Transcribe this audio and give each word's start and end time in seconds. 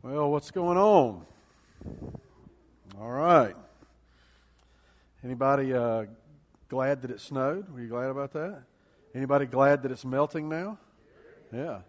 Well, 0.00 0.30
what's 0.30 0.52
going 0.52 0.78
on? 0.78 1.26
All 3.00 3.10
right. 3.10 3.56
Anybody 5.24 5.74
uh, 5.74 6.04
glad 6.68 7.02
that 7.02 7.10
it 7.10 7.20
snowed? 7.20 7.68
Were 7.68 7.80
you 7.80 7.88
glad 7.88 8.08
about 8.10 8.32
that? 8.34 8.62
Anybody 9.12 9.46
glad 9.46 9.82
that 9.82 9.90
it's 9.90 10.04
melting 10.04 10.48
now? 10.48 10.78
Yeah. 11.52 11.80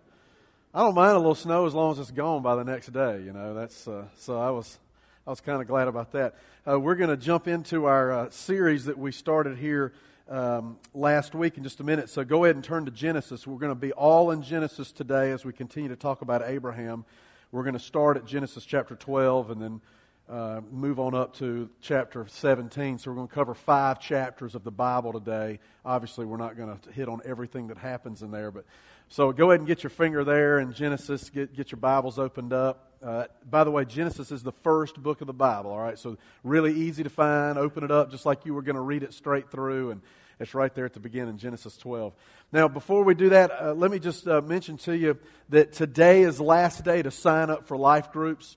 I 0.74 0.80
don't 0.80 0.96
mind 0.96 1.12
a 1.12 1.20
little 1.20 1.36
snow 1.36 1.68
as 1.68 1.76
long 1.76 1.92
as 1.92 2.00
it's 2.00 2.10
gone 2.10 2.42
by 2.42 2.56
the 2.56 2.64
next 2.64 2.92
day. 2.92 3.22
You 3.22 3.32
know, 3.32 3.54
that's 3.54 3.88
uh, 3.88 4.06
so 4.18 4.40
I 4.40 4.50
was 4.50 4.80
I 5.28 5.30
was 5.30 5.40
kind 5.40 5.62
of 5.62 5.68
glad 5.68 5.88
about 5.88 6.12
that. 6.14 6.34
Uh, 6.68 6.80
we're 6.80 6.96
going 6.96 7.12
to 7.12 7.18
jump 7.18 7.48
into 7.48 7.86
our 7.86 8.12
uh, 8.12 8.30
series 8.32 8.86
that 8.86 8.98
we 8.98 9.12
started 9.12 9.60
here 9.60 9.94
um, 10.28 10.80
last 10.96 11.36
week 11.36 11.58
in 11.58 11.64
just 11.64 11.80
a 11.80 11.84
minute. 11.84 12.10
So 12.10 12.24
go 12.24 12.44
ahead 12.44 12.56
and 12.56 12.66
turn 12.66 12.86
to 12.86 12.92
Genesis. 12.92 13.46
We're 13.46 13.60
going 13.60 13.70
to 13.72 13.80
be 13.80 13.92
all 13.92 14.32
in 14.32 14.42
Genesis 14.42 14.92
today 14.92 15.30
as 15.30 15.46
we 15.46 15.54
continue 15.54 15.90
to 15.90 15.96
talk 15.96 16.24
about 16.24 16.42
Abraham. 16.44 17.06
We're 17.52 17.64
going 17.64 17.74
to 17.74 17.80
start 17.80 18.16
at 18.16 18.26
Genesis 18.26 18.64
chapter 18.64 18.96
12 18.96 19.50
and 19.50 19.60
then 19.60 19.82
uh, 20.30 20.62
move 20.72 21.00
on 21.00 21.16
up 21.16 21.36
to 21.38 21.68
chapter 21.82 22.28
17. 22.28 23.00
So 23.00 23.10
we're 23.10 23.16
going 23.16 23.28
to 23.28 23.34
cover 23.34 23.56
five 23.56 24.00
chapters 24.00 24.54
of 24.54 24.64
the 24.64 24.70
Bible 24.70 25.14
today. 25.14 25.58
Obviously, 25.84 26.28
we're 26.28 26.38
not 26.38 26.56
going 26.56 26.78
to 26.78 26.92
hit 26.92 27.10
on 27.10 27.22
everything 27.26 27.70
that 27.70 27.80
happens 27.80 28.22
in 28.22 28.30
there, 28.30 28.52
but 28.52 28.66
so 29.08 29.32
go 29.32 29.50
ahead 29.50 29.62
and 29.62 29.68
get 29.68 29.82
your 29.82 29.90
finger 29.90 30.24
there 30.24 30.60
in 30.60 30.74
Genesis. 30.74 31.32
Get 31.32 31.56
get 31.56 31.72
your 31.72 31.80
Bibles 31.80 32.20
opened 32.20 32.54
up. 32.54 32.92
Uh, 33.02 33.24
by 33.50 33.64
the 33.64 33.72
way, 33.72 33.84
Genesis 33.84 34.32
is 34.32 34.44
the 34.44 34.52
first 34.52 35.02
book 35.02 35.22
of 35.22 35.26
the 35.26 35.34
Bible. 35.34 35.72
All 35.72 35.80
right, 35.80 35.98
so 35.98 36.18
really 36.44 36.76
easy 36.76 37.02
to 37.02 37.10
find. 37.10 37.58
Open 37.58 37.84
it 37.84 37.90
up 37.90 38.12
just 38.12 38.28
like 38.28 38.46
you 38.46 38.54
were 38.54 38.62
going 38.62 38.76
to 38.76 38.82
read 38.82 39.02
it 39.02 39.12
straight 39.12 39.50
through 39.50 39.90
and 39.90 40.02
it's 40.40 40.54
right 40.54 40.74
there 40.74 40.86
at 40.86 40.94
the 40.94 41.02
beginning, 41.02 41.38
Genesis 41.38 41.76
12. 41.78 42.14
Now, 42.54 42.70
before 42.70 43.04
we 43.04 43.14
do 43.14 43.30
that, 43.30 43.52
uh, 43.52 43.74
let 43.74 43.92
me 43.92 44.00
just 44.00 44.26
uh, 44.26 44.40
mention 44.42 44.78
to 44.78 44.96
you 44.96 45.18
that 45.50 45.74
today 45.74 46.22
is 46.22 46.40
last 46.40 46.86
day 46.86 47.02
to 47.02 47.12
sign 47.12 47.50
up 47.50 47.68
for 47.68 47.76
life 47.76 48.14
groups. 48.14 48.56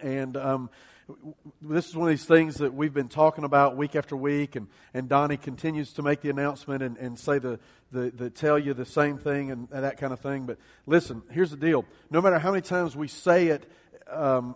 And 0.00 0.38
um, 0.38 0.70
this 1.60 1.88
is 1.88 1.94
one 1.94 2.08
of 2.08 2.12
these 2.12 2.24
things 2.24 2.56
that 2.56 2.72
we've 2.72 2.94
been 2.94 3.10
talking 3.10 3.44
about 3.44 3.76
week 3.76 3.94
after 3.94 4.16
week, 4.16 4.56
and, 4.56 4.68
and 4.94 5.06
Donnie 5.06 5.36
continues 5.36 5.92
to 5.94 6.02
make 6.02 6.22
the 6.22 6.30
announcement 6.30 6.82
and, 6.82 6.96
and 6.96 7.18
say 7.18 7.38
the, 7.38 7.60
the, 7.92 8.10
the 8.10 8.30
tell 8.30 8.58
you 8.58 8.72
the 8.72 8.86
same 8.86 9.18
thing 9.18 9.50
and, 9.50 9.68
and 9.70 9.84
that 9.84 9.98
kind 9.98 10.14
of 10.14 10.20
thing. 10.20 10.46
But 10.46 10.56
listen, 10.86 11.22
here's 11.30 11.50
the 11.50 11.58
deal: 11.58 11.84
no 12.10 12.22
matter 12.22 12.38
how 12.38 12.52
many 12.52 12.62
times 12.62 12.96
we 12.96 13.08
say 13.08 13.48
it, 13.48 13.70
um, 14.10 14.54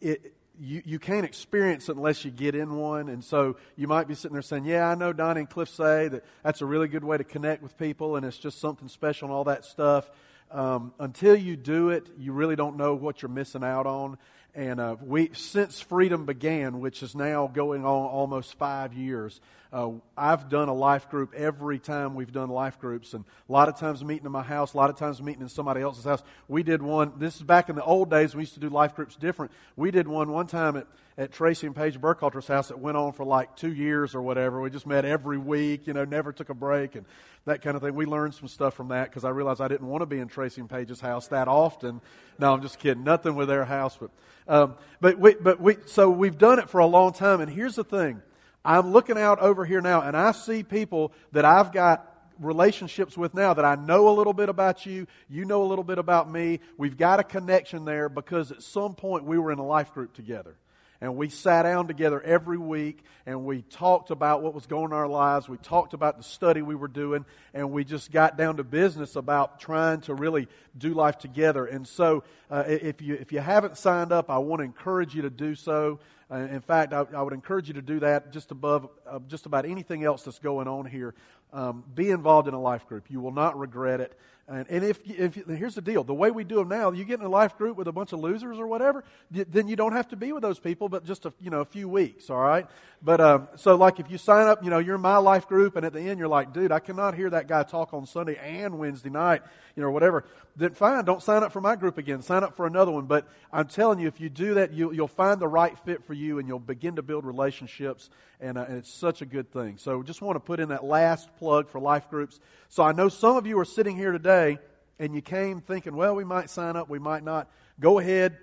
it 0.00 0.37
you, 0.60 0.82
you 0.84 0.98
can't 0.98 1.24
experience 1.24 1.88
it 1.88 1.96
unless 1.96 2.24
you 2.24 2.30
get 2.30 2.54
in 2.54 2.76
one. 2.76 3.08
And 3.08 3.22
so 3.22 3.56
you 3.76 3.86
might 3.86 4.08
be 4.08 4.14
sitting 4.14 4.32
there 4.32 4.42
saying, 4.42 4.64
Yeah, 4.64 4.88
I 4.88 4.94
know 4.94 5.12
Donnie 5.12 5.40
and 5.40 5.50
Cliff 5.50 5.68
say 5.68 6.08
that 6.08 6.24
that's 6.42 6.60
a 6.60 6.66
really 6.66 6.88
good 6.88 7.04
way 7.04 7.16
to 7.18 7.24
connect 7.24 7.62
with 7.62 7.76
people 7.78 8.16
and 8.16 8.26
it's 8.26 8.38
just 8.38 8.60
something 8.60 8.88
special 8.88 9.28
and 9.28 9.34
all 9.34 9.44
that 9.44 9.64
stuff. 9.64 10.10
Um, 10.50 10.92
until 10.98 11.36
you 11.36 11.56
do 11.56 11.90
it, 11.90 12.08
you 12.18 12.32
really 12.32 12.56
don't 12.56 12.76
know 12.76 12.94
what 12.94 13.22
you're 13.22 13.28
missing 13.28 13.62
out 13.62 13.86
on. 13.86 14.18
And 14.54 14.80
uh, 14.80 14.96
we, 15.00 15.30
since 15.34 15.80
freedom 15.80 16.24
began, 16.24 16.80
which 16.80 17.02
is 17.02 17.14
now 17.14 17.46
going 17.46 17.84
on 17.84 18.06
almost 18.06 18.54
five 18.54 18.94
years, 18.94 19.40
uh, 19.72 19.90
I've 20.16 20.48
done 20.48 20.68
a 20.68 20.74
life 20.74 21.10
group 21.10 21.34
every 21.34 21.78
time 21.78 22.14
we've 22.14 22.32
done 22.32 22.48
life 22.48 22.78
groups, 22.78 23.14
and 23.14 23.24
a 23.48 23.52
lot 23.52 23.68
of 23.68 23.78
times 23.78 24.04
meeting 24.04 24.26
in 24.26 24.32
my 24.32 24.42
house, 24.42 24.74
a 24.74 24.76
lot 24.76 24.90
of 24.90 24.96
times 24.96 25.22
meeting 25.22 25.42
in 25.42 25.48
somebody 25.48 25.80
else's 25.80 26.04
house. 26.04 26.22
We 26.48 26.62
did 26.62 26.82
one. 26.82 27.12
This 27.18 27.36
is 27.36 27.42
back 27.42 27.68
in 27.68 27.76
the 27.76 27.84
old 27.84 28.10
days. 28.10 28.34
We 28.34 28.42
used 28.42 28.54
to 28.54 28.60
do 28.60 28.68
life 28.68 28.94
groups 28.94 29.16
different. 29.16 29.52
We 29.76 29.90
did 29.90 30.08
one 30.08 30.30
one 30.32 30.46
time 30.46 30.76
at 30.76 30.86
at 31.18 31.32
Tracy 31.32 31.66
and 31.66 31.74
Paige 31.74 32.00
Burkhalter's 32.00 32.46
house 32.46 32.68
that 32.68 32.78
went 32.78 32.96
on 32.96 33.12
for 33.12 33.24
like 33.24 33.56
two 33.56 33.72
years 33.72 34.14
or 34.14 34.22
whatever. 34.22 34.60
We 34.60 34.70
just 34.70 34.86
met 34.86 35.04
every 35.04 35.36
week, 35.36 35.88
you 35.88 35.92
know, 35.92 36.04
never 36.04 36.32
took 36.32 36.48
a 36.48 36.54
break 36.54 36.94
and 36.94 37.04
that 37.44 37.60
kind 37.60 37.74
of 37.74 37.82
thing. 37.82 37.94
We 37.96 38.06
learned 38.06 38.34
some 38.34 38.46
stuff 38.46 38.74
from 38.74 38.88
that 38.88 39.10
because 39.10 39.24
I 39.24 39.30
realized 39.30 39.60
I 39.60 39.66
didn't 39.66 39.88
want 39.88 40.02
to 40.02 40.06
be 40.06 40.20
in 40.20 40.28
Tracy 40.28 40.60
and 40.60 40.70
Paige's 40.70 41.00
house 41.00 41.26
that 41.28 41.48
often. 41.48 42.00
No, 42.38 42.52
I'm 42.54 42.62
just 42.62 42.78
kidding. 42.78 43.02
Nothing 43.02 43.34
with 43.34 43.48
their 43.48 43.64
house, 43.64 43.98
but 43.98 44.10
um, 44.46 44.76
but 45.00 45.18
we 45.18 45.34
but 45.34 45.60
we 45.60 45.76
so 45.86 46.08
we've 46.08 46.38
done 46.38 46.60
it 46.60 46.70
for 46.70 46.78
a 46.78 46.86
long 46.86 47.12
time. 47.12 47.40
And 47.40 47.50
here's 47.50 47.74
the 47.74 47.84
thing: 47.84 48.22
I'm 48.68 48.92
looking 48.92 49.16
out 49.16 49.38
over 49.38 49.64
here 49.64 49.80
now, 49.80 50.02
and 50.02 50.14
I 50.14 50.32
see 50.32 50.62
people 50.62 51.14
that 51.32 51.46
I've 51.46 51.72
got 51.72 52.06
relationships 52.38 53.16
with 53.16 53.32
now 53.32 53.54
that 53.54 53.64
I 53.64 53.76
know 53.76 54.10
a 54.10 54.14
little 54.14 54.34
bit 54.34 54.50
about 54.50 54.84
you, 54.84 55.06
you 55.26 55.46
know 55.46 55.62
a 55.62 55.64
little 55.64 55.82
bit 55.82 55.96
about 55.96 56.30
me. 56.30 56.60
We've 56.76 56.98
got 56.98 57.18
a 57.18 57.24
connection 57.24 57.86
there 57.86 58.10
because 58.10 58.52
at 58.52 58.62
some 58.62 58.94
point 58.94 59.24
we 59.24 59.38
were 59.38 59.52
in 59.52 59.58
a 59.58 59.64
life 59.64 59.94
group 59.94 60.12
together 60.12 60.54
and 61.00 61.16
we 61.16 61.28
sat 61.30 61.62
down 61.62 61.86
together 61.86 62.20
every 62.20 62.58
week 62.58 63.04
and 63.24 63.44
we 63.44 63.62
talked 63.62 64.10
about 64.10 64.42
what 64.42 64.52
was 64.52 64.66
going 64.66 64.84
on 64.84 64.90
in 64.90 64.96
our 64.96 65.08
lives. 65.08 65.48
We 65.48 65.56
talked 65.56 65.94
about 65.94 66.18
the 66.18 66.24
study 66.24 66.60
we 66.60 66.74
were 66.74 66.88
doing 66.88 67.24
and 67.54 67.70
we 67.70 67.84
just 67.84 68.10
got 68.10 68.36
down 68.36 68.56
to 68.56 68.64
business 68.64 69.16
about 69.16 69.60
trying 69.60 70.02
to 70.02 70.14
really 70.14 70.48
do 70.76 70.94
life 70.94 71.16
together. 71.16 71.64
And 71.64 71.86
so, 71.86 72.24
uh, 72.50 72.64
if 72.66 73.00
you 73.00 73.14
if 73.14 73.32
you 73.32 73.40
haven't 73.40 73.78
signed 73.78 74.12
up, 74.12 74.28
I 74.28 74.38
want 74.38 74.60
to 74.60 74.64
encourage 74.64 75.14
you 75.14 75.22
to 75.22 75.30
do 75.30 75.54
so. 75.54 76.00
Uh, 76.30 76.36
in 76.36 76.60
fact, 76.60 76.92
I, 76.92 77.06
I, 77.14 77.22
would 77.22 77.32
encourage 77.32 77.68
you 77.68 77.74
to 77.74 77.82
do 77.82 78.00
that 78.00 78.32
just 78.32 78.50
above 78.50 78.88
uh, 79.08 79.18
just 79.28 79.46
about 79.46 79.64
anything 79.64 80.04
else 80.04 80.24
that's 80.24 80.38
going 80.38 80.68
on 80.68 80.84
here. 80.84 81.14
Um, 81.52 81.82
be 81.94 82.10
involved 82.10 82.48
in 82.48 82.54
a 82.54 82.60
life 82.60 82.86
group. 82.86 83.10
You 83.10 83.20
will 83.20 83.32
not 83.32 83.58
regret 83.58 84.00
it. 84.00 84.18
And, 84.50 84.66
and 84.70 84.82
if, 84.82 84.98
if 85.04 85.34
here's 85.34 85.74
the 85.74 85.82
deal, 85.82 86.02
the 86.02 86.14
way 86.14 86.30
we 86.30 86.42
do 86.42 86.56
them 86.56 86.68
now, 86.68 86.90
you 86.90 87.04
get 87.04 87.20
in 87.20 87.26
a 87.26 87.28
life 87.28 87.58
group 87.58 87.76
with 87.76 87.86
a 87.86 87.92
bunch 87.92 88.14
of 88.14 88.20
losers 88.20 88.58
or 88.58 88.66
whatever, 88.66 89.04
then 89.30 89.68
you 89.68 89.76
don't 89.76 89.92
have 89.92 90.08
to 90.08 90.16
be 90.16 90.32
with 90.32 90.42
those 90.42 90.58
people, 90.58 90.88
but 90.88 91.04
just 91.04 91.26
a 91.26 91.32
you 91.38 91.50
know 91.50 91.60
a 91.60 91.66
few 91.66 91.86
weeks, 91.86 92.30
all 92.30 92.40
right. 92.40 92.66
But 93.02 93.20
um, 93.20 93.48
so 93.56 93.76
like 93.76 94.00
if 94.00 94.10
you 94.10 94.16
sign 94.16 94.46
up, 94.46 94.64
you 94.64 94.70
know 94.70 94.78
you're 94.78 94.94
in 94.94 95.02
my 95.02 95.18
life 95.18 95.48
group, 95.48 95.76
and 95.76 95.84
at 95.84 95.92
the 95.92 96.00
end 96.00 96.18
you're 96.18 96.28
like, 96.28 96.54
dude, 96.54 96.72
I 96.72 96.78
cannot 96.78 97.14
hear 97.14 97.28
that 97.28 97.46
guy 97.46 97.62
talk 97.62 97.92
on 97.92 98.06
Sunday 98.06 98.36
and 98.36 98.78
Wednesday 98.78 99.10
night, 99.10 99.42
you 99.76 99.82
know, 99.82 99.90
whatever. 99.90 100.24
Then 100.56 100.72
fine, 100.72 101.04
don't 101.04 101.22
sign 101.22 101.42
up 101.42 101.52
for 101.52 101.60
my 101.60 101.76
group 101.76 101.98
again. 101.98 102.22
Sign 102.22 102.42
up 102.42 102.56
for 102.56 102.66
another 102.66 102.90
one. 102.90 103.04
But 103.04 103.28
I'm 103.52 103.68
telling 103.68 104.00
you, 104.00 104.08
if 104.08 104.18
you 104.18 104.30
do 104.30 104.54
that, 104.54 104.72
you, 104.72 104.88
will 104.88 105.06
find 105.06 105.40
the 105.40 105.46
right 105.46 105.78
fit 105.80 106.04
for 106.04 106.14
you, 106.14 106.38
and 106.38 106.48
you'll 106.48 106.58
begin 106.58 106.96
to 106.96 107.02
build 107.02 107.26
relationships, 107.26 108.08
and, 108.40 108.56
uh, 108.56 108.64
and 108.66 108.78
it's 108.78 108.92
such 108.92 109.20
a 109.20 109.26
good 109.26 109.52
thing. 109.52 109.76
So 109.76 110.02
just 110.02 110.22
want 110.22 110.36
to 110.36 110.40
put 110.40 110.58
in 110.58 110.70
that 110.70 110.84
last 110.84 111.28
plug 111.36 111.68
for 111.68 111.78
life 111.78 112.08
groups. 112.08 112.40
So 112.70 112.82
I 112.82 112.92
know 112.92 113.08
some 113.08 113.36
of 113.36 113.46
you 113.46 113.58
are 113.60 113.64
sitting 113.64 113.94
here 113.94 114.10
today 114.10 114.37
today 114.38 114.58
and 114.98 115.14
you 115.14 115.22
came 115.22 115.60
thinking, 115.60 115.94
well, 115.94 116.14
we 116.14 116.24
might 116.24 116.50
sign 116.50 116.76
up, 116.76 116.88
we 116.88 116.98
might 116.98 117.22
not, 117.22 117.48
go 117.78 117.98
ahead, 117.98 118.36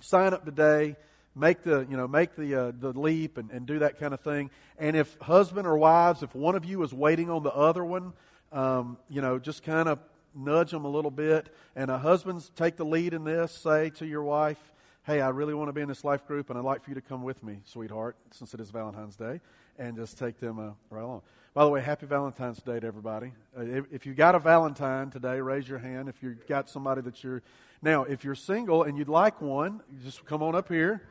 sign 0.00 0.32
up 0.32 0.44
today, 0.44 0.96
make 1.34 1.62
the, 1.62 1.86
you 1.90 1.96
know, 1.96 2.06
make 2.06 2.36
the, 2.36 2.54
uh, 2.54 2.72
the 2.78 2.92
leap 2.98 3.38
and, 3.38 3.50
and 3.50 3.66
do 3.66 3.80
that 3.80 3.98
kind 3.98 4.14
of 4.14 4.20
thing. 4.20 4.50
And 4.78 4.96
if 4.96 5.16
husband 5.20 5.66
or 5.66 5.76
wives, 5.76 6.22
if 6.22 6.34
one 6.34 6.54
of 6.54 6.64
you 6.64 6.82
is 6.82 6.92
waiting 6.92 7.30
on 7.30 7.42
the 7.42 7.52
other 7.52 7.84
one, 7.84 8.12
um, 8.52 8.98
you 9.08 9.20
know, 9.20 9.38
just 9.38 9.62
kind 9.62 9.88
of 9.88 9.98
nudge 10.34 10.70
them 10.70 10.84
a 10.84 10.88
little 10.88 11.10
bit. 11.10 11.52
And 11.74 11.90
uh, 11.90 11.98
husbands, 11.98 12.50
take 12.54 12.76
the 12.76 12.84
lead 12.84 13.14
in 13.14 13.24
this. 13.24 13.52
Say 13.52 13.90
to 13.90 14.06
your 14.06 14.22
wife, 14.22 14.58
hey, 15.04 15.20
I 15.20 15.30
really 15.30 15.54
want 15.54 15.68
to 15.68 15.72
be 15.72 15.80
in 15.80 15.88
this 15.88 16.04
life 16.04 16.26
group, 16.26 16.50
and 16.50 16.58
I'd 16.58 16.64
like 16.64 16.84
for 16.84 16.90
you 16.90 16.94
to 16.94 17.00
come 17.00 17.22
with 17.22 17.42
me, 17.42 17.58
sweetheart, 17.64 18.16
since 18.30 18.54
it 18.54 18.60
is 18.60 18.70
Valentine's 18.70 19.16
Day, 19.16 19.40
and 19.78 19.96
just 19.96 20.18
take 20.18 20.38
them 20.38 20.58
uh, 20.58 20.70
right 20.90 21.02
along. 21.02 21.22
By 21.52 21.64
the 21.64 21.70
way, 21.70 21.80
happy 21.80 22.06
Valentine's 22.06 22.62
Day 22.62 22.78
to 22.78 22.86
everybody. 22.86 23.32
Uh, 23.58 23.62
if, 23.62 23.84
if 23.90 24.06
you 24.06 24.14
got 24.14 24.36
a 24.36 24.38
Valentine 24.38 25.10
today, 25.10 25.40
raise 25.40 25.68
your 25.68 25.80
hand. 25.80 26.08
If 26.08 26.22
you've 26.22 26.46
got 26.46 26.70
somebody 26.70 27.00
that 27.00 27.24
you're. 27.24 27.42
Now, 27.82 28.04
if 28.04 28.22
you're 28.22 28.36
single 28.36 28.84
and 28.84 28.96
you'd 28.96 29.08
like 29.08 29.40
one, 29.40 29.80
just 30.04 30.24
come 30.26 30.44
on 30.44 30.54
up 30.54 30.68
here. 30.68 31.02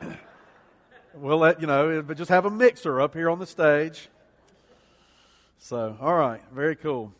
we'll 1.14 1.38
let 1.38 1.60
you 1.60 1.66
know, 1.66 2.00
but 2.02 2.16
just 2.16 2.28
have 2.28 2.44
a 2.44 2.50
mixer 2.50 3.00
up 3.00 3.12
here 3.12 3.28
on 3.28 3.40
the 3.40 3.46
stage. 3.46 4.08
So, 5.58 5.96
all 6.00 6.14
right, 6.14 6.42
very 6.52 6.76
cool. 6.76 7.12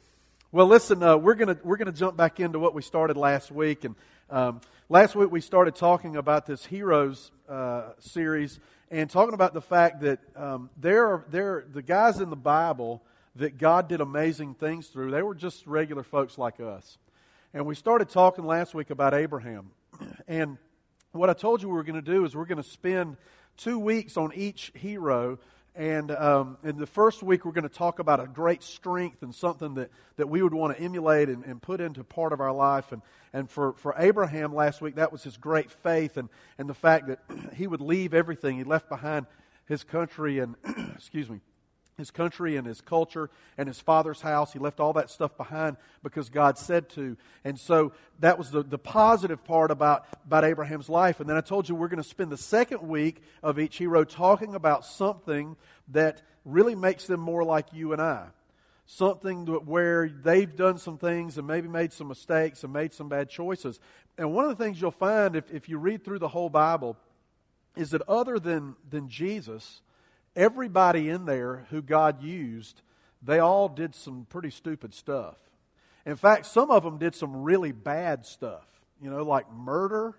Well, 0.53 0.69
listen, 0.69 1.03
uh, 1.03 1.17
we're 1.17 1.35
gonna 1.35 1.59
we're 1.65 1.79
gonna 1.79 1.91
jump 1.91 2.17
back 2.17 2.39
into 2.39 2.61
what 2.61 2.75
we 2.75 2.83
started 2.83 3.17
last 3.17 3.51
week, 3.51 3.83
and 3.83 3.97
um, 4.31 4.61
last 4.89 5.17
week 5.17 5.33
we 5.33 5.41
started 5.41 5.75
talking 5.75 6.15
about 6.15 6.47
this 6.47 6.65
heroes 6.65 7.33
uh, 7.49 7.89
series 7.99 8.61
and 8.91 9.11
talking 9.11 9.35
about 9.35 9.55
the 9.55 9.61
fact 9.61 10.01
that 10.03 10.21
um, 10.37 10.71
there 10.77 11.07
are 11.07 11.25
there 11.31 11.65
the 11.73 11.83
guys 11.83 12.21
in 12.21 12.31
the 12.31 12.37
Bible 12.37 13.03
that 13.37 13.59
God 13.59 13.89
did 13.89 14.01
amazing 14.01 14.55
things 14.55 14.87
through. 14.89 15.11
They 15.11 15.23
were 15.23 15.35
just 15.35 15.67
regular 15.67 16.03
folks 16.03 16.39
like 16.39 16.61
us, 16.61 16.99
and 17.53 17.67
we 17.67 17.75
started 17.75 18.09
talking 18.09 18.45
last 18.45 18.75
week 18.75 18.91
about 18.91 19.15
Abraham, 19.15 19.71
and 20.29 20.59
what 21.13 21.31
I 21.31 21.33
told 21.33 21.63
you 21.63 21.69
we 21.69 21.75
were 21.75 21.85
going 21.85 22.03
to 22.03 22.13
do 22.13 22.25
is 22.25 22.37
we're 22.37 22.45
going 22.45 22.63
to 22.63 22.69
spend 22.69 23.17
two 23.57 23.79
weeks 23.79 24.17
on 24.17 24.33
each 24.35 24.71
hero 24.75 25.39
and 25.77 26.11
um, 26.11 26.57
in 26.65 26.79
the 26.79 26.87
first 26.87 27.23
week, 27.23 27.45
we're 27.45 27.53
going 27.53 27.69
to 27.69 27.69
talk 27.69 27.99
about 27.99 28.19
a 28.19 28.27
great 28.27 28.63
strength 28.63 29.23
and 29.23 29.35
something 29.35 29.75
that, 29.75 29.91
that 30.17 30.27
we 30.29 30.43
would 30.43 30.55
want 30.55 30.75
to 30.75 30.83
emulate 30.83 31.29
and, 31.29 31.45
and 31.45 31.61
put 31.61 31.83
into 31.83 32.03
part 32.03 32.33
of 32.33 32.41
our 32.41 32.53
life. 32.53 32.93
And, 32.93 33.03
and 33.35 33.51
for, 33.51 33.75
for 33.75 33.95
Abraham 33.99 34.55
last 34.55 34.81
week, 34.81 34.95
that 34.95 35.13
was 35.13 35.23
his 35.23 35.37
great 35.37 35.71
faith 35.71 36.17
and, 36.17 36.31
and 36.57 36.67
the 36.67 36.75
fact 36.75 37.09
that 37.09 37.19
he 37.55 37.67
would 37.67 37.83
leave 37.83 38.15
everything. 38.15 38.57
He 38.57 38.65
left 38.65 38.89
behind 38.89 39.27
his 39.67 39.85
country 39.85 40.39
and, 40.39 40.55
excuse 40.95 41.29
me, 41.29 41.41
his 41.97 42.11
country 42.11 42.57
and 42.57 42.67
his 42.67 42.83
culture 42.83 43.31
and 43.57 43.67
his 43.67 43.81
father's 43.81 44.21
house. 44.21 44.53
He 44.53 44.59
left 44.59 44.81
all 44.81 44.93
that 44.95 45.09
stuff 45.11 45.35
behind 45.37 45.79
because 46.03 46.29
God 46.29 46.59
said 46.59 46.91
to. 46.91 47.17
And 47.43 47.59
so 47.59 47.93
that 48.21 48.37
was 48.37 48.51
the, 48.51 48.63
the 48.63 48.79
positive 48.79 49.43
part 49.45 49.71
about, 49.71 50.07
about 50.27 50.45
Abraham's 50.45 50.91
life. 50.91 51.21
And 51.21 51.29
then 51.29 51.39
I 51.39 51.41
told 51.41 51.69
you 51.69 51.75
we're 51.75 51.89
going 51.89 52.03
to 52.03 52.09
spend 52.09 52.31
the 52.31 52.37
second 52.37 52.83
week 52.87 53.23
of 53.43 53.59
each 53.59 53.79
hero 53.79 54.05
talking 54.05 54.55
about 54.55 54.85
something 54.85 55.57
that 55.89 56.21
really 56.45 56.75
makes 56.75 57.07
them 57.07 57.21
more 57.21 57.45
like 57.45 57.73
you 57.73 57.95
and 57.95 58.03
I. 58.03 58.27
Something 58.85 59.47
where 59.47 60.09
they've 60.09 60.55
done 60.55 60.77
some 60.77 60.99
things 60.99 61.39
and 61.39 61.47
maybe 61.47 61.67
made 61.67 61.95
some 61.95 62.09
mistakes 62.09 62.63
and 62.63 62.73
made 62.73 62.93
some 62.93 63.09
bad 63.09 63.31
choices. 63.31 63.81
and 64.19 64.35
one 64.35 64.45
of 64.45 64.57
the 64.57 64.63
things 64.63 64.81
you'll 64.81 64.91
find 64.91 65.35
if, 65.35 65.51
if 65.51 65.69
you 65.69 65.79
read 65.79 66.05
through 66.05 66.19
the 66.19 66.29
whole 66.29 66.51
Bible 66.51 66.97
is 67.75 67.91
that 67.91 68.03
other 68.07 68.39
than, 68.39 68.77
than 68.89 69.09
Jesus, 69.09 69.81
everybody 70.37 71.09
in 71.09 71.25
there 71.25 71.67
who 71.71 71.83
God 71.83 72.23
used, 72.23 72.83
they 73.23 73.39
all 73.39 73.69
did 73.69 73.95
some 73.95 74.27
pretty 74.29 74.51
stupid 74.51 74.95
stuff. 74.95 75.37
In 76.05 76.15
fact, 76.15 76.47
some 76.47 76.71
of 76.71 76.85
them 76.85 76.99
did 76.99 77.15
some 77.15 77.43
really 77.43 77.73
bad 77.73 78.25
stuff, 78.25 78.67
you 79.03 79.11
know, 79.11 79.25
like 79.25 79.51
murder 79.51 80.15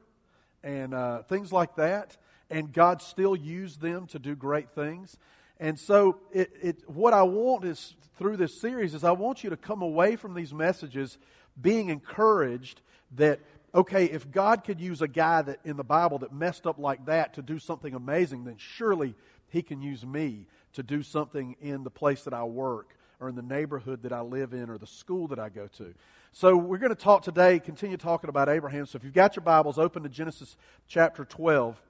and 0.63 0.93
uh, 0.93 1.21
things 1.23 1.53
like 1.53 1.75
that. 1.75 2.17
And 2.49 2.73
God 2.73 3.01
still 3.01 3.35
used 3.35 3.79
them 3.79 4.07
to 4.07 4.19
do 4.19 4.35
great 4.35 4.71
things. 4.71 5.17
And 5.59 5.79
so, 5.79 6.19
it, 6.31 6.51
it, 6.61 6.89
what 6.89 7.13
I 7.13 7.23
want 7.23 7.65
is 7.65 7.95
through 8.17 8.37
this 8.37 8.59
series 8.59 8.93
is 8.93 9.03
I 9.03 9.11
want 9.11 9.43
you 9.43 9.49
to 9.49 9.57
come 9.57 9.81
away 9.81 10.15
from 10.15 10.33
these 10.33 10.53
messages 10.53 11.17
being 11.59 11.89
encouraged 11.89 12.81
that 13.15 13.39
okay, 13.75 14.05
if 14.05 14.31
God 14.31 14.63
could 14.63 14.79
use 14.81 15.01
a 15.01 15.07
guy 15.07 15.41
that 15.43 15.59
in 15.63 15.77
the 15.77 15.83
Bible 15.83 16.19
that 16.19 16.33
messed 16.33 16.65
up 16.65 16.79
like 16.79 17.05
that 17.05 17.35
to 17.35 17.41
do 17.41 17.59
something 17.59 17.93
amazing, 17.93 18.45
then 18.45 18.55
surely 18.57 19.13
He 19.57 19.63
can 19.63 19.81
use 19.81 20.05
me 20.05 20.45
to 20.73 20.83
do 20.83 21.01
something 21.01 21.55
in 21.59 21.83
the 21.83 21.89
place 21.89 22.25
that 22.25 22.33
I 22.35 22.43
work 22.43 22.95
or 23.19 23.27
in 23.27 23.33
the 23.33 23.41
neighborhood 23.41 24.03
that 24.03 24.13
I 24.13 24.21
live 24.21 24.53
in 24.53 24.69
or 24.69 24.77
the 24.77 24.85
school 24.85 25.29
that 25.29 25.39
I 25.39 25.49
go 25.49 25.65
to. 25.79 25.95
So 26.31 26.55
we're 26.55 26.77
going 26.77 26.91
to 26.91 26.95
talk 26.95 27.23
today, 27.23 27.57
continue 27.57 27.97
talking 27.97 28.29
about 28.29 28.49
Abraham. 28.49 28.85
So 28.85 28.97
if 28.97 29.03
you've 29.03 29.15
got 29.15 29.35
your 29.35 29.41
Bibles, 29.41 29.79
open 29.79 30.03
to 30.03 30.09
Genesis 30.09 30.57
chapter 30.87 31.25
12. 31.25 31.81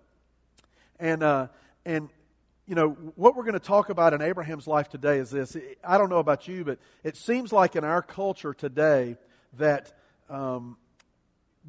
And, 0.98 1.22
uh, 1.22 1.48
and 1.86 2.08
you 2.68 2.76
know, 2.76 2.92
what 3.16 3.36
we're 3.36 3.44
going 3.44 3.52
to 3.52 3.60
talk 3.60 3.90
about 3.90 4.14
in 4.14 4.22
Abraham's 4.22 4.66
life 4.66 4.88
today 4.88 5.18
is 5.18 5.32
this. 5.32 5.58
I 5.84 5.98
don't 5.98 6.10
know 6.10 6.20
about 6.20 6.48
you, 6.48 6.64
but 6.64 6.80
it 7.04 7.18
seems 7.18 7.52
like 7.52 7.76
in 7.76 7.84
our 7.84 8.02
culture 8.02 8.54
today 8.54 9.18
that 9.58 9.92
um, 10.30 10.78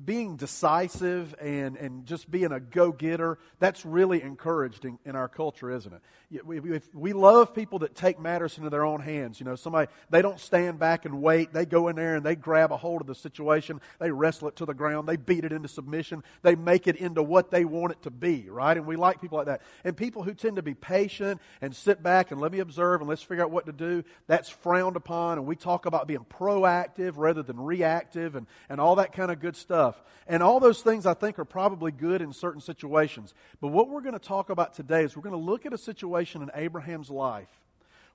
being 0.04 0.36
decisive 0.36 1.34
and, 1.40 1.76
and 1.76 2.06
just 2.06 2.30
being 2.30 2.52
a 2.52 2.60
go 2.60 2.92
getter, 2.92 3.38
that's 3.58 3.84
really 3.84 4.22
encouraged 4.22 4.84
in, 4.84 4.98
in, 5.04 5.16
our 5.16 5.28
culture, 5.28 5.70
isn't 5.70 5.92
it? 5.92 6.46
We, 6.46 6.60
we, 6.92 7.12
love 7.12 7.54
people 7.54 7.80
that 7.80 7.94
take 7.94 8.20
matters 8.20 8.58
into 8.58 8.70
their 8.70 8.84
own 8.84 9.00
hands. 9.00 9.40
You 9.40 9.46
know, 9.46 9.56
somebody, 9.56 9.90
they 10.10 10.22
don't 10.22 10.38
stand 10.38 10.78
back 10.78 11.04
and 11.04 11.22
wait. 11.22 11.52
They 11.52 11.64
go 11.64 11.88
in 11.88 11.96
there 11.96 12.16
and 12.16 12.24
they 12.24 12.36
grab 12.36 12.70
a 12.70 12.76
hold 12.76 13.00
of 13.00 13.06
the 13.06 13.14
situation. 13.14 13.80
They 13.98 14.10
wrestle 14.10 14.48
it 14.48 14.56
to 14.56 14.66
the 14.66 14.74
ground. 14.74 15.08
They 15.08 15.16
beat 15.16 15.44
it 15.44 15.52
into 15.52 15.68
submission. 15.68 16.22
They 16.42 16.54
make 16.54 16.86
it 16.86 16.96
into 16.96 17.22
what 17.22 17.50
they 17.50 17.64
want 17.64 17.92
it 17.92 18.02
to 18.02 18.10
be, 18.10 18.48
right? 18.48 18.76
And 18.76 18.86
we 18.86 18.96
like 18.96 19.20
people 19.20 19.38
like 19.38 19.46
that. 19.46 19.62
And 19.84 19.96
people 19.96 20.22
who 20.22 20.34
tend 20.34 20.56
to 20.56 20.62
be 20.62 20.74
patient 20.74 21.40
and 21.60 21.74
sit 21.74 22.02
back 22.02 22.30
and 22.30 22.40
let 22.40 22.52
me 22.52 22.60
observe 22.60 23.00
and 23.00 23.08
let's 23.08 23.22
figure 23.22 23.42
out 23.42 23.50
what 23.50 23.66
to 23.66 23.72
do, 23.72 24.04
that's 24.26 24.48
frowned 24.48 24.96
upon. 24.96 25.38
And 25.38 25.46
we 25.46 25.56
talk 25.56 25.86
about 25.86 26.06
being 26.06 26.26
proactive 26.28 27.14
rather 27.16 27.42
than 27.42 27.58
reactive 27.58 28.36
and, 28.36 28.46
and 28.68 28.80
all 28.80 28.96
that 28.96 29.12
kind 29.12 29.32
of 29.32 29.40
good 29.40 29.56
stuff 29.56 29.87
stuff. 29.92 30.02
And 30.26 30.42
all 30.42 30.60
those 30.60 30.82
things 30.82 31.06
I 31.06 31.14
think 31.14 31.38
are 31.38 31.44
probably 31.44 31.90
good 31.90 32.20
in 32.20 32.32
certain 32.32 32.60
situations. 32.60 33.32
But 33.60 33.68
what 33.68 33.88
we're 33.88 34.02
going 34.02 34.14
to 34.14 34.18
talk 34.18 34.50
about 34.50 34.74
today 34.74 35.04
is 35.04 35.16
we're 35.16 35.22
going 35.22 35.32
to 35.32 35.38
look 35.38 35.64
at 35.64 35.72
a 35.72 35.78
situation 35.78 36.42
in 36.42 36.50
Abraham's 36.54 37.10
life 37.10 37.48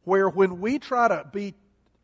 where 0.03 0.29
when 0.29 0.59
we 0.61 0.79
try 0.79 1.07
to 1.07 1.25
be 1.31 1.55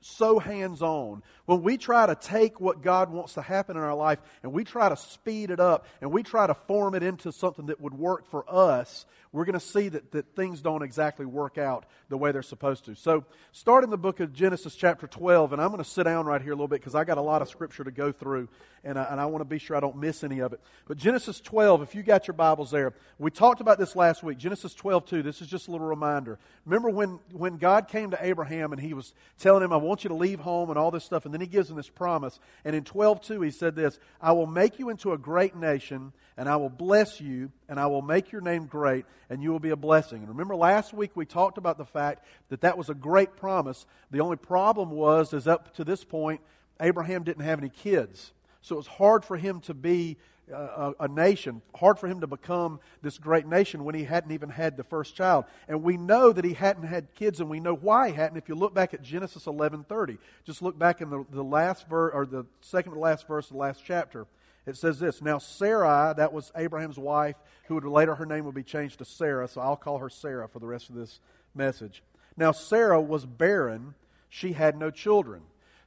so 0.02 0.40
hands 0.40 0.82
on, 0.82 1.22
when 1.46 1.62
we 1.62 1.78
try 1.78 2.06
to 2.06 2.16
take 2.16 2.60
what 2.60 2.82
God 2.82 3.12
wants 3.12 3.34
to 3.34 3.42
happen 3.42 3.76
in 3.76 3.84
our 3.84 3.96
life 3.96 4.20
and 4.42 4.54
we 4.54 4.64
try 4.64 4.90
to 4.90 4.96
speed 4.96 5.52
it 5.52 5.60
up 5.60 5.86
and 6.02 6.12
we 6.12 6.24
try 6.24 6.48
to 6.48 6.54
form 6.54 6.96
it 6.96 7.04
into 7.04 7.32
something 7.32 7.68
that 7.68 7.82
would 7.82 7.94
work 7.94 8.26
for 8.32 8.46
us, 8.48 9.06
we're 9.32 9.46
going 9.46 9.54
to 9.54 9.60
see 9.60 9.90
that, 9.90 10.12
that 10.12 10.36
things 10.36 10.62
don't 10.62 10.82
exactly 10.82 11.26
work 11.26 11.58
out 11.58 11.86
the 12.10 12.18
way 12.18 12.32
they're 12.32 12.42
supposed 12.42 12.86
to. 12.86 12.96
So, 12.96 13.26
start 13.52 13.84
in 13.84 13.92
the 13.92 13.98
book 13.98 14.20
of 14.20 14.34
Genesis, 14.34 14.76
chapter 14.76 15.06
12, 15.06 15.54
and 15.54 15.62
I'm 15.62 15.70
going 15.70 15.84
to 15.84 15.90
sit 15.90 16.04
down 16.04 16.26
right 16.26 16.42
here 16.42 16.52
a 16.52 16.56
little 16.56 16.68
bit 16.68 16.80
because 16.80 16.96
I 16.96 17.04
got 17.04 17.18
a 17.18 17.22
lot 17.22 17.42
of 17.42 17.50
scripture 17.50 17.84
to 17.84 17.92
go 17.92 18.12
through, 18.12 18.50
and 18.84 18.98
I, 18.98 19.04
and 19.04 19.22
I 19.22 19.28
want 19.28 19.42
to 19.42 19.46
be 19.46 19.60
sure 19.60 19.78
I 19.78 19.80
don't 19.80 19.98
miss 19.98 20.24
any 20.24 20.40
of 20.40 20.54
it. 20.54 20.62
But 20.88 20.98
Genesis 20.98 21.40
12, 21.42 21.84
if 21.84 21.94
you 21.94 22.02
got 22.02 22.28
your 22.28 22.34
Bibles 22.34 22.72
there, 22.72 22.94
we 23.20 23.30
talked 23.30 23.62
about 23.62 23.78
this 23.78 23.96
last 23.96 24.24
week. 24.24 24.40
Genesis 24.40 24.74
12, 24.74 25.06
2. 25.06 25.24
This 25.24 25.42
is 25.42 25.48
just 25.48 25.68
a 25.68 25.72
little 25.72 25.88
reminder. 25.88 26.40
Remember 26.66 26.90
when, 26.90 27.20
when 27.32 27.58
God 27.58 27.88
came 27.88 28.12
to 28.12 28.26
Abraham 28.26 28.72
and 28.72 28.82
he 28.82 28.94
was 28.94 29.14
telling 29.38 29.64
him, 29.64 29.72
I 29.72 29.78
want 29.78 30.04
you 30.04 30.08
to 30.08 30.16
leave 30.16 30.40
home 30.40 30.70
and 30.70 30.80
all 30.80 30.90
this 30.90 31.04
stuff, 31.04 31.26
and 31.26 31.34
then 31.34 31.42
he 31.42 31.48
gives 31.48 31.70
him 31.70 31.76
this 31.76 31.90
promise. 31.90 32.40
And 32.66 32.76
in 32.76 32.84
12, 32.84 33.22
2, 33.22 33.42
he 33.42 33.52
said 33.52 33.76
this 33.76 34.00
I 34.20 34.32
will 34.32 34.48
make 34.48 34.80
you 34.80 34.90
into 34.90 35.14
a 35.14 35.18
great 35.18 35.56
nation 35.56 36.14
and 36.40 36.48
I 36.48 36.56
will 36.56 36.70
bless 36.70 37.20
you, 37.20 37.52
and 37.70 37.80
I 37.80 37.86
will 37.86 38.02
make 38.02 38.32
your 38.32 38.42
name 38.42 38.66
great, 38.66 39.06
and 39.30 39.42
you 39.42 39.52
will 39.52 39.60
be 39.60 39.70
a 39.70 39.78
blessing. 39.78 40.20
And 40.20 40.28
remember, 40.28 40.56
last 40.56 40.94
week 40.94 41.12
we 41.16 41.26
talked 41.26 41.58
about 41.58 41.78
the 41.78 41.86
fact 41.86 42.26
that 42.50 42.62
that 42.62 42.78
was 42.78 42.90
a 42.90 42.96
great 42.96 43.36
promise. 43.38 43.86
The 44.12 44.20
only 44.20 44.38
problem 44.38 44.92
was, 44.92 45.32
is 45.34 45.48
up 45.48 45.76
to 45.76 45.84
this 45.84 46.04
point, 46.04 46.42
Abraham 46.82 47.24
didn't 47.24 47.44
have 47.44 47.60
any 47.60 47.70
kids. 47.70 48.34
So 48.62 48.76
it 48.76 48.78
was 48.78 48.88
hard 48.88 49.24
for 49.24 49.38
him 49.38 49.62
to 49.62 49.74
be 49.74 50.18
uh, 50.52 50.94
a, 51.00 51.04
a, 51.04 51.08
nation, 51.08 51.62
hard 51.76 52.00
for 52.00 52.08
him 52.08 52.22
to 52.22 52.28
become 52.28 52.80
this 53.04 53.20
great 53.20 53.46
nation 53.46 53.84
when 53.84 53.94
he 53.94 54.04
hadn't 54.04 54.32
even 54.32 54.50
had 54.50 54.78
the 54.78 54.84
first 54.84 55.16
child. 55.16 55.46
And 55.68 55.84
we 55.84 55.96
know 55.96 56.34
that 56.34 56.44
he 56.44 56.54
hadn't 56.54 56.88
had 56.88 57.14
kids, 57.14 57.40
and 57.40 57.50
we 57.52 57.60
know 57.60 57.76
why 57.76 58.10
he 58.10 58.16
hadn't. 58.16 58.38
If 58.38 58.50
you 58.50 58.56
look 58.56 58.74
back 58.74 58.96
at 58.96 59.04
Genesis 59.04 59.46
11:30, 59.46 60.18
just 60.46 60.64
look 60.64 60.78
back 60.78 61.02
in 61.02 61.12
the, 61.12 61.24
the 61.30 61.44
last 61.44 61.88
verse 61.88 62.12
or 62.16 62.26
the 62.26 62.46
second 62.62 62.94
to 62.94 63.00
last 63.00 63.28
verse 63.28 63.46
of 63.46 63.54
the 63.54 63.60
last 63.60 63.84
chapter. 63.86 64.26
It 64.66 64.78
says 64.78 65.00
this 65.00 65.22
Now, 65.22 65.38
Sarai, 65.38 66.14
that 66.16 66.34
was 66.34 66.52
Abraham's 66.56 67.00
wife, 67.00 67.36
who 67.68 67.76
would 67.76 67.86
later 67.86 68.16
her 68.16 68.26
name 68.26 68.46
would 68.46 68.56
be 68.56 68.64
changed 68.64 69.00
to 69.00 69.06
Sarah, 69.06 69.48
so 69.48 69.62
I'll 69.62 69.76
call 69.76 70.00
her 70.00 70.10
Sarah 70.10 70.48
for 70.48 70.60
the 70.60 70.68
rest 70.68 70.90
of 70.90 70.96
this 70.96 71.20
message. 71.56 72.04
Now, 72.38 72.52
Sarah 72.52 73.02
was 73.02 73.26
barren, 73.26 73.96
she 74.30 74.54
had 74.54 74.78
no 74.78 74.92
children. 74.92 75.42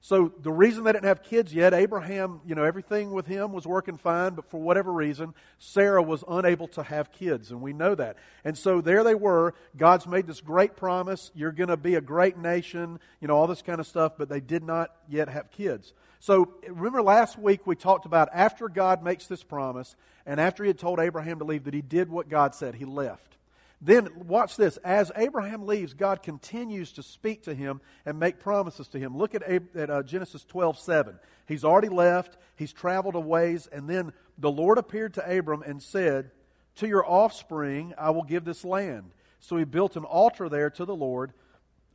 So 0.04 0.32
the 0.42 0.50
reason 0.50 0.82
they 0.82 0.90
didn't 0.90 1.04
have 1.04 1.22
kids 1.22 1.54
yet, 1.54 1.72
Abraham, 1.72 2.40
you 2.44 2.56
know, 2.56 2.64
everything 2.64 3.12
with 3.12 3.28
him 3.28 3.52
was 3.52 3.68
working 3.68 3.96
fine, 3.96 4.34
but 4.34 4.50
for 4.50 4.60
whatever 4.60 4.92
reason, 4.92 5.32
Sarah 5.60 6.02
was 6.02 6.24
unable 6.26 6.66
to 6.68 6.82
have 6.82 7.12
kids, 7.12 7.52
and 7.52 7.62
we 7.62 7.72
know 7.72 7.94
that. 7.94 8.16
And 8.44 8.58
so 8.58 8.80
there 8.80 9.04
they 9.04 9.14
were. 9.14 9.54
God's 9.76 10.08
made 10.08 10.26
this 10.26 10.40
great 10.40 10.74
promise. 10.74 11.30
You're 11.36 11.52
going 11.52 11.68
to 11.68 11.76
be 11.76 11.94
a 11.94 12.00
great 12.00 12.36
nation, 12.36 12.98
you 13.20 13.28
know, 13.28 13.36
all 13.36 13.46
this 13.46 13.62
kind 13.62 13.78
of 13.78 13.86
stuff, 13.86 14.14
but 14.18 14.28
they 14.28 14.40
did 14.40 14.64
not 14.64 14.90
yet 15.08 15.28
have 15.28 15.52
kids. 15.52 15.92
So 16.22 16.52
remember 16.68 17.02
last 17.02 17.36
week 17.36 17.66
we 17.66 17.74
talked 17.74 18.06
about 18.06 18.28
after 18.32 18.68
God 18.68 19.02
makes 19.02 19.26
this 19.26 19.42
promise 19.42 19.96
and 20.24 20.38
after 20.38 20.62
he 20.62 20.68
had 20.68 20.78
told 20.78 21.00
Abraham 21.00 21.40
to 21.40 21.44
leave 21.44 21.64
that 21.64 21.74
he 21.74 21.82
did 21.82 22.08
what 22.08 22.28
God 22.28 22.54
said, 22.54 22.76
he 22.76 22.84
left. 22.84 23.36
Then 23.80 24.08
watch 24.28 24.56
this. 24.56 24.76
As 24.84 25.10
Abraham 25.16 25.66
leaves, 25.66 25.94
God 25.94 26.22
continues 26.22 26.92
to 26.92 27.02
speak 27.02 27.42
to 27.42 27.54
him 27.54 27.80
and 28.06 28.20
make 28.20 28.38
promises 28.38 28.86
to 28.90 29.00
him. 29.00 29.16
Look 29.18 29.34
at, 29.34 29.42
at 29.42 29.90
uh, 29.90 30.04
Genesis 30.04 30.44
12, 30.44 30.78
7. 30.78 31.18
He's 31.48 31.64
already 31.64 31.88
left. 31.88 32.38
He's 32.54 32.72
traveled 32.72 33.16
a 33.16 33.20
ways. 33.20 33.66
And 33.72 33.90
then 33.90 34.12
the 34.38 34.48
Lord 34.48 34.78
appeared 34.78 35.14
to 35.14 35.38
Abram 35.38 35.62
and 35.62 35.82
said, 35.82 36.30
To 36.76 36.86
your 36.86 37.04
offspring 37.04 37.94
I 37.98 38.10
will 38.10 38.22
give 38.22 38.44
this 38.44 38.64
land. 38.64 39.10
So 39.40 39.56
he 39.56 39.64
built 39.64 39.96
an 39.96 40.04
altar 40.04 40.48
there 40.48 40.70
to 40.70 40.84
the 40.84 40.94
Lord 40.94 41.32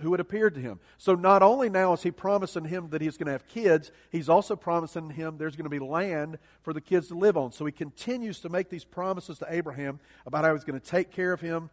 who 0.01 0.11
had 0.11 0.19
appeared 0.19 0.55
to 0.55 0.61
him. 0.61 0.79
So 0.97 1.15
not 1.15 1.41
only 1.41 1.69
now 1.69 1.93
is 1.93 2.03
he 2.03 2.11
promising 2.11 2.65
him 2.65 2.89
that 2.89 3.01
he's 3.01 3.17
going 3.17 3.27
to 3.27 3.31
have 3.31 3.47
kids, 3.47 3.91
he's 4.11 4.29
also 4.29 4.55
promising 4.55 5.11
him 5.11 5.37
there's 5.37 5.55
going 5.55 5.65
to 5.65 5.69
be 5.69 5.79
land 5.79 6.37
for 6.61 6.73
the 6.73 6.81
kids 6.81 7.07
to 7.07 7.15
live 7.15 7.37
on. 7.37 7.51
So 7.51 7.65
he 7.65 7.71
continues 7.71 8.39
to 8.41 8.49
make 8.49 8.69
these 8.69 8.83
promises 8.83 9.39
to 9.39 9.47
Abraham 9.49 9.99
about 10.25 10.43
how 10.43 10.53
he's 10.53 10.63
going 10.63 10.79
to 10.79 10.85
take 10.85 11.11
care 11.11 11.33
of 11.33 11.41
him 11.41 11.69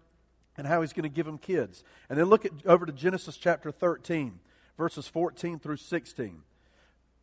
and 0.57 0.67
how 0.67 0.81
he's 0.81 0.93
going 0.93 1.05
to 1.05 1.09
give 1.09 1.27
him 1.27 1.39
kids. 1.39 1.85
And 2.09 2.19
then 2.19 2.27
look 2.27 2.45
at, 2.45 2.53
over 2.65 2.87
to 2.87 2.93
Genesis 2.93 3.37
chapter 3.37 3.71
13, 3.71 4.39
verses 4.79 5.07
14 5.07 5.59
through 5.59 5.77
16. 5.77 6.43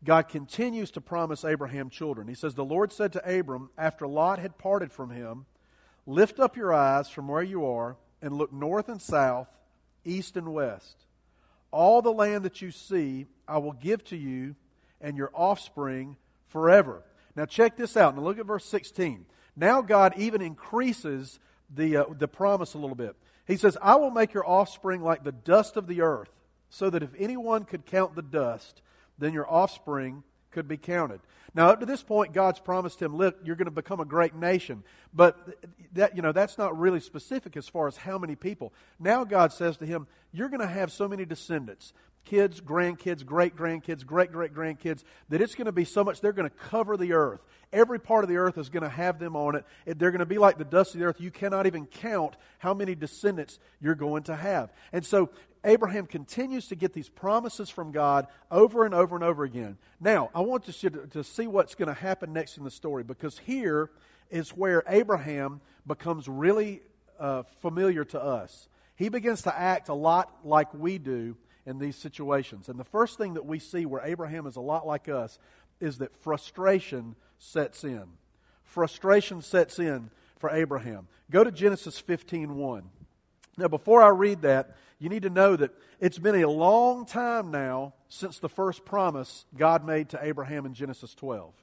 God 0.04 0.30
continues 0.30 0.92
to 0.92 1.02
promise 1.02 1.46
Abraham 1.46 1.90
children. 1.90 2.28
He 2.28 2.34
says, 2.34 2.56
The 2.56 2.66
Lord 2.66 2.92
said 2.92 3.14
to 3.14 3.40
Abram, 3.40 3.70
after 3.78 4.08
Lot 4.08 4.40
had 4.40 4.58
parted 4.58 4.92
from 4.92 5.12
him, 5.12 5.46
Lift 6.08 6.40
up 6.40 6.58
your 6.58 6.74
eyes 6.74 7.10
from 7.10 7.28
where 7.28 7.44
you 7.44 7.66
are 7.66 7.98
and 8.22 8.36
look 8.36 8.52
north 8.52 8.90
and 8.90 9.02
south 9.02 9.56
east 10.06 10.38
and 10.38 10.54
west. 10.54 11.06
All 11.72 12.02
the 12.02 12.12
land 12.12 12.44
that 12.44 12.62
you 12.62 12.72
see, 12.72 13.28
I 13.48 13.58
will 13.60 13.74
give 13.74 14.04
to 14.06 14.18
you 14.18 14.56
and 15.00 15.18
your 15.18 15.32
offspring 15.34 16.18
forever. 16.48 17.04
Now, 17.36 17.46
check 17.46 17.78
this 17.78 17.96
out. 17.96 18.16
Now, 18.16 18.22
look 18.22 18.40
at 18.40 18.46
verse 18.46 18.66
16. 18.66 19.26
Now, 19.56 19.82
God 19.82 20.14
even 20.18 20.42
increases 20.42 21.40
the, 21.74 21.98
uh, 21.98 22.06
the 22.18 22.28
promise 22.28 22.74
a 22.74 22.78
little 22.78 22.96
bit. 22.96 23.16
He 23.48 23.58
says, 23.58 23.78
I 23.82 23.96
will 23.96 24.12
make 24.12 24.34
your 24.34 24.48
offspring 24.48 25.02
like 25.02 25.24
the 25.24 25.32
dust 25.32 25.78
of 25.78 25.88
the 25.88 26.02
earth, 26.02 26.30
so 26.70 26.90
that 26.90 27.04
if 27.04 27.10
anyone 27.18 27.66
could 27.66 27.86
count 27.86 28.16
the 28.16 28.22
dust, 28.22 28.82
then 29.18 29.34
your 29.34 29.50
offspring 29.50 30.24
could 30.52 30.68
be 30.68 30.78
counted. 30.78 31.22
Now, 31.54 31.70
up 31.70 31.80
to 31.82 31.86
this 31.86 32.04
point, 32.04 32.34
God's 32.34 32.60
promised 32.60 33.02
him, 33.02 33.16
look, 33.16 33.38
you're 33.44 33.58
going 33.58 33.66
to 33.66 33.72
become 33.72 34.00
a 34.00 34.06
great 34.06 34.36
nation. 34.36 34.84
But 35.14 35.38
that, 35.94 36.16
you 36.16 36.22
know, 36.22 36.32
that's 36.32 36.58
not 36.58 36.78
really 36.80 37.02
specific 37.02 37.58
as 37.58 37.68
far 37.68 37.88
as 37.88 37.98
how 37.98 38.18
many 38.18 38.36
people. 38.36 38.74
Now 39.00 39.24
God 39.26 39.52
says 39.52 39.78
to 39.78 39.86
him, 39.86 40.08
you're 40.32 40.50
going 40.50 40.62
to 40.62 40.68
have 40.68 40.92
so 40.92 41.08
many 41.08 41.26
descendants 41.26 41.94
kids, 42.24 42.62
grandkids, 42.62 43.26
great 43.26 43.56
grandkids, 43.56 44.06
great 44.06 44.32
great 44.32 44.54
grandkids, 44.54 45.04
that 45.30 45.42
it's 45.42 45.56
going 45.56 45.66
to 45.66 45.72
be 45.72 45.86
so 45.86 46.04
much, 46.04 46.22
they're 46.22 46.34
going 46.34 46.50
to 46.50 46.56
cover 46.56 46.96
the 46.96 47.14
earth. 47.14 47.42
Every 47.74 48.00
part 48.00 48.24
of 48.24 48.30
the 48.30 48.38
earth 48.38 48.58
is 48.58 48.70
going 48.70 48.84
to 48.84 48.90
have 48.90 49.18
them 49.18 49.36
on 49.36 49.56
it. 49.56 49.66
They're 49.86 50.12
going 50.12 50.20
to 50.20 50.26
be 50.26 50.38
like 50.38 50.58
the 50.58 50.66
dust 50.66 50.94
of 50.94 51.00
the 51.00 51.06
earth. 51.08 51.22
You 51.22 51.32
cannot 51.32 51.68
even 51.68 51.86
count 51.86 52.36
how 52.60 52.74
many 52.74 52.96
descendants 52.96 53.60
you're 53.80 53.96
going 53.96 54.24
to 54.24 54.36
have. 54.36 54.72
And 54.92 55.06
so 55.06 55.30
Abraham 55.64 56.08
continues 56.08 56.68
to 56.68 56.76
get 56.76 56.94
these 56.94 57.10
promises 57.10 57.70
from 57.70 57.92
God 57.92 58.28
over 58.50 58.86
and 58.86 58.96
over 58.96 59.16
and 59.16 59.24
over 59.24 59.44
again. 59.44 59.78
Now, 60.00 60.30
I 60.34 60.42
want 60.42 60.68
you 60.68 60.90
to, 60.90 61.08
to 61.08 61.24
see 61.24 61.46
what's 61.46 61.76
going 61.76 61.88
to 61.88 61.94
happen 61.94 62.34
next 62.34 62.58
in 62.58 62.64
the 62.64 62.72
story 62.72 63.04
because 63.04 63.38
here 63.38 63.92
is 64.32 64.50
where 64.52 64.84
Abraham 64.88 65.62
becomes 65.86 66.28
really 66.28 66.82
uh, 67.20 67.44
familiar 67.62 68.04
to 68.06 68.22
us. 68.22 68.70
He 68.96 69.10
begins 69.10 69.44
to 69.44 69.58
act 69.58 69.90
a 69.90 69.94
lot 69.94 70.32
like 70.44 70.74
we 70.74 70.98
do 70.98 71.38
in 71.66 71.78
these 71.78 71.96
situations. 71.96 72.70
And 72.70 72.80
the 72.80 72.84
first 72.84 73.18
thing 73.18 73.36
that 73.36 73.46
we 73.46 73.60
see 73.60 73.86
where 73.86 74.02
Abraham 74.04 74.48
is 74.48 74.56
a 74.56 74.62
lot 74.62 74.88
like 74.88 75.10
us 75.10 75.38
is 75.80 76.00
that 76.00 76.16
frustration 76.16 77.16
sets 77.38 77.84
in. 77.84 78.04
Frustration 78.64 79.42
sets 79.42 79.80
in 79.80 80.10
for 80.38 80.50
Abraham. 80.50 81.08
Go 81.30 81.44
to 81.44 81.52
Genesis 81.52 82.02
15:1. 82.02 82.84
Now 83.62 83.68
before 83.68 84.02
I 84.02 84.10
read 84.10 84.42
that, 84.42 84.76
you 84.98 85.08
need 85.08 85.22
to 85.22 85.30
know 85.30 85.56
that 85.56 85.72
it's 86.00 86.18
been 86.18 86.44
a 86.44 86.50
long 86.50 87.06
time 87.06 87.52
now 87.52 87.94
since 88.10 88.40
the 88.40 88.50
first 88.50 88.86
promise 88.86 89.46
God 89.56 89.86
made 89.86 90.10
to 90.10 90.20
Abraham 90.20 90.66
in 90.66 90.74
Genesis 90.74 91.14
12. 91.14 91.54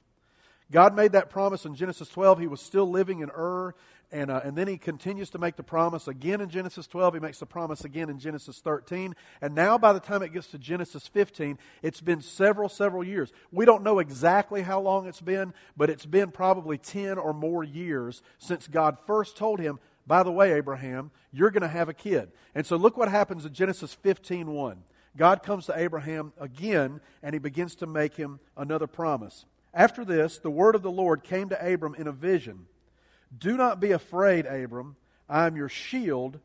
God 0.71 0.95
made 0.95 1.11
that 1.11 1.29
promise 1.29 1.65
in 1.65 1.75
Genesis 1.75 2.07
12. 2.07 2.39
He 2.39 2.47
was 2.47 2.61
still 2.61 2.89
living 2.89 3.19
in 3.19 3.29
Ur 3.31 3.75
and, 4.11 4.31
uh, 4.31 4.41
and 4.43 4.55
then 4.55 4.67
he 4.67 4.77
continues 4.77 5.29
to 5.31 5.37
make 5.37 5.55
the 5.55 5.63
promise 5.63 6.07
again 6.07 6.41
in 6.41 6.49
Genesis 6.49 6.87
12. 6.87 7.15
He 7.15 7.19
makes 7.19 7.39
the 7.39 7.45
promise 7.45 7.83
again 7.83 8.09
in 8.09 8.17
Genesis 8.17 8.59
13. 8.59 9.13
And 9.41 9.53
now, 9.53 9.77
by 9.77 9.93
the 9.93 9.99
time 9.99 10.23
it 10.23 10.33
gets 10.33 10.47
to 10.47 10.57
Genesis 10.57 11.07
15, 11.07 11.59
it's 11.83 12.01
been 12.01 12.21
several, 12.21 12.69
several 12.69 13.03
years. 13.03 13.31
We 13.51 13.65
don't 13.65 13.83
know 13.83 13.99
exactly 13.99 14.63
how 14.63 14.79
long 14.79 15.05
it's 15.05 15.21
been, 15.21 15.53
but 15.77 15.91
it's 15.91 16.07
been 16.07 16.31
probably 16.31 16.79
10 16.79 17.19
or 17.19 17.33
more 17.33 17.63
years 17.63 18.23
since 18.39 18.67
God 18.67 18.97
first 19.05 19.37
told 19.37 19.59
him, 19.59 19.79
by 20.09 20.23
the 20.23 20.31
way, 20.31 20.53
Abraham, 20.53 21.11
you're 21.31 21.51
going 21.51 21.61
to 21.61 21.67
have 21.67 21.87
a 21.87 21.93
kid. 21.93 22.31
And 22.55 22.65
so 22.65 22.77
look 22.77 22.97
what 22.97 23.09
happens 23.09 23.45
in 23.45 23.53
Genesis 23.53 23.93
15 23.93 24.51
1. 24.51 24.83
God 25.15 25.43
comes 25.43 25.67
to 25.67 25.79
Abraham 25.79 26.33
again, 26.39 26.99
and 27.21 27.35
he 27.35 27.39
begins 27.39 27.75
to 27.75 27.85
make 27.85 28.15
him 28.15 28.39
another 28.57 28.87
promise. 28.87 29.45
After 29.71 30.03
this, 30.03 30.39
the 30.39 30.49
word 30.49 30.73
of 30.73 30.81
the 30.81 30.89
Lord 30.89 31.23
came 31.23 31.49
to 31.49 31.73
Abram 31.73 31.93
in 31.93 32.07
a 32.07 32.11
vision. 32.11 32.65
Do 33.37 33.55
not 33.55 33.79
be 33.79 33.91
afraid, 33.91 34.47
Abram. 34.47 34.95
I 35.29 35.45
am 35.45 35.55
your 35.55 35.69
shield, 35.69 36.39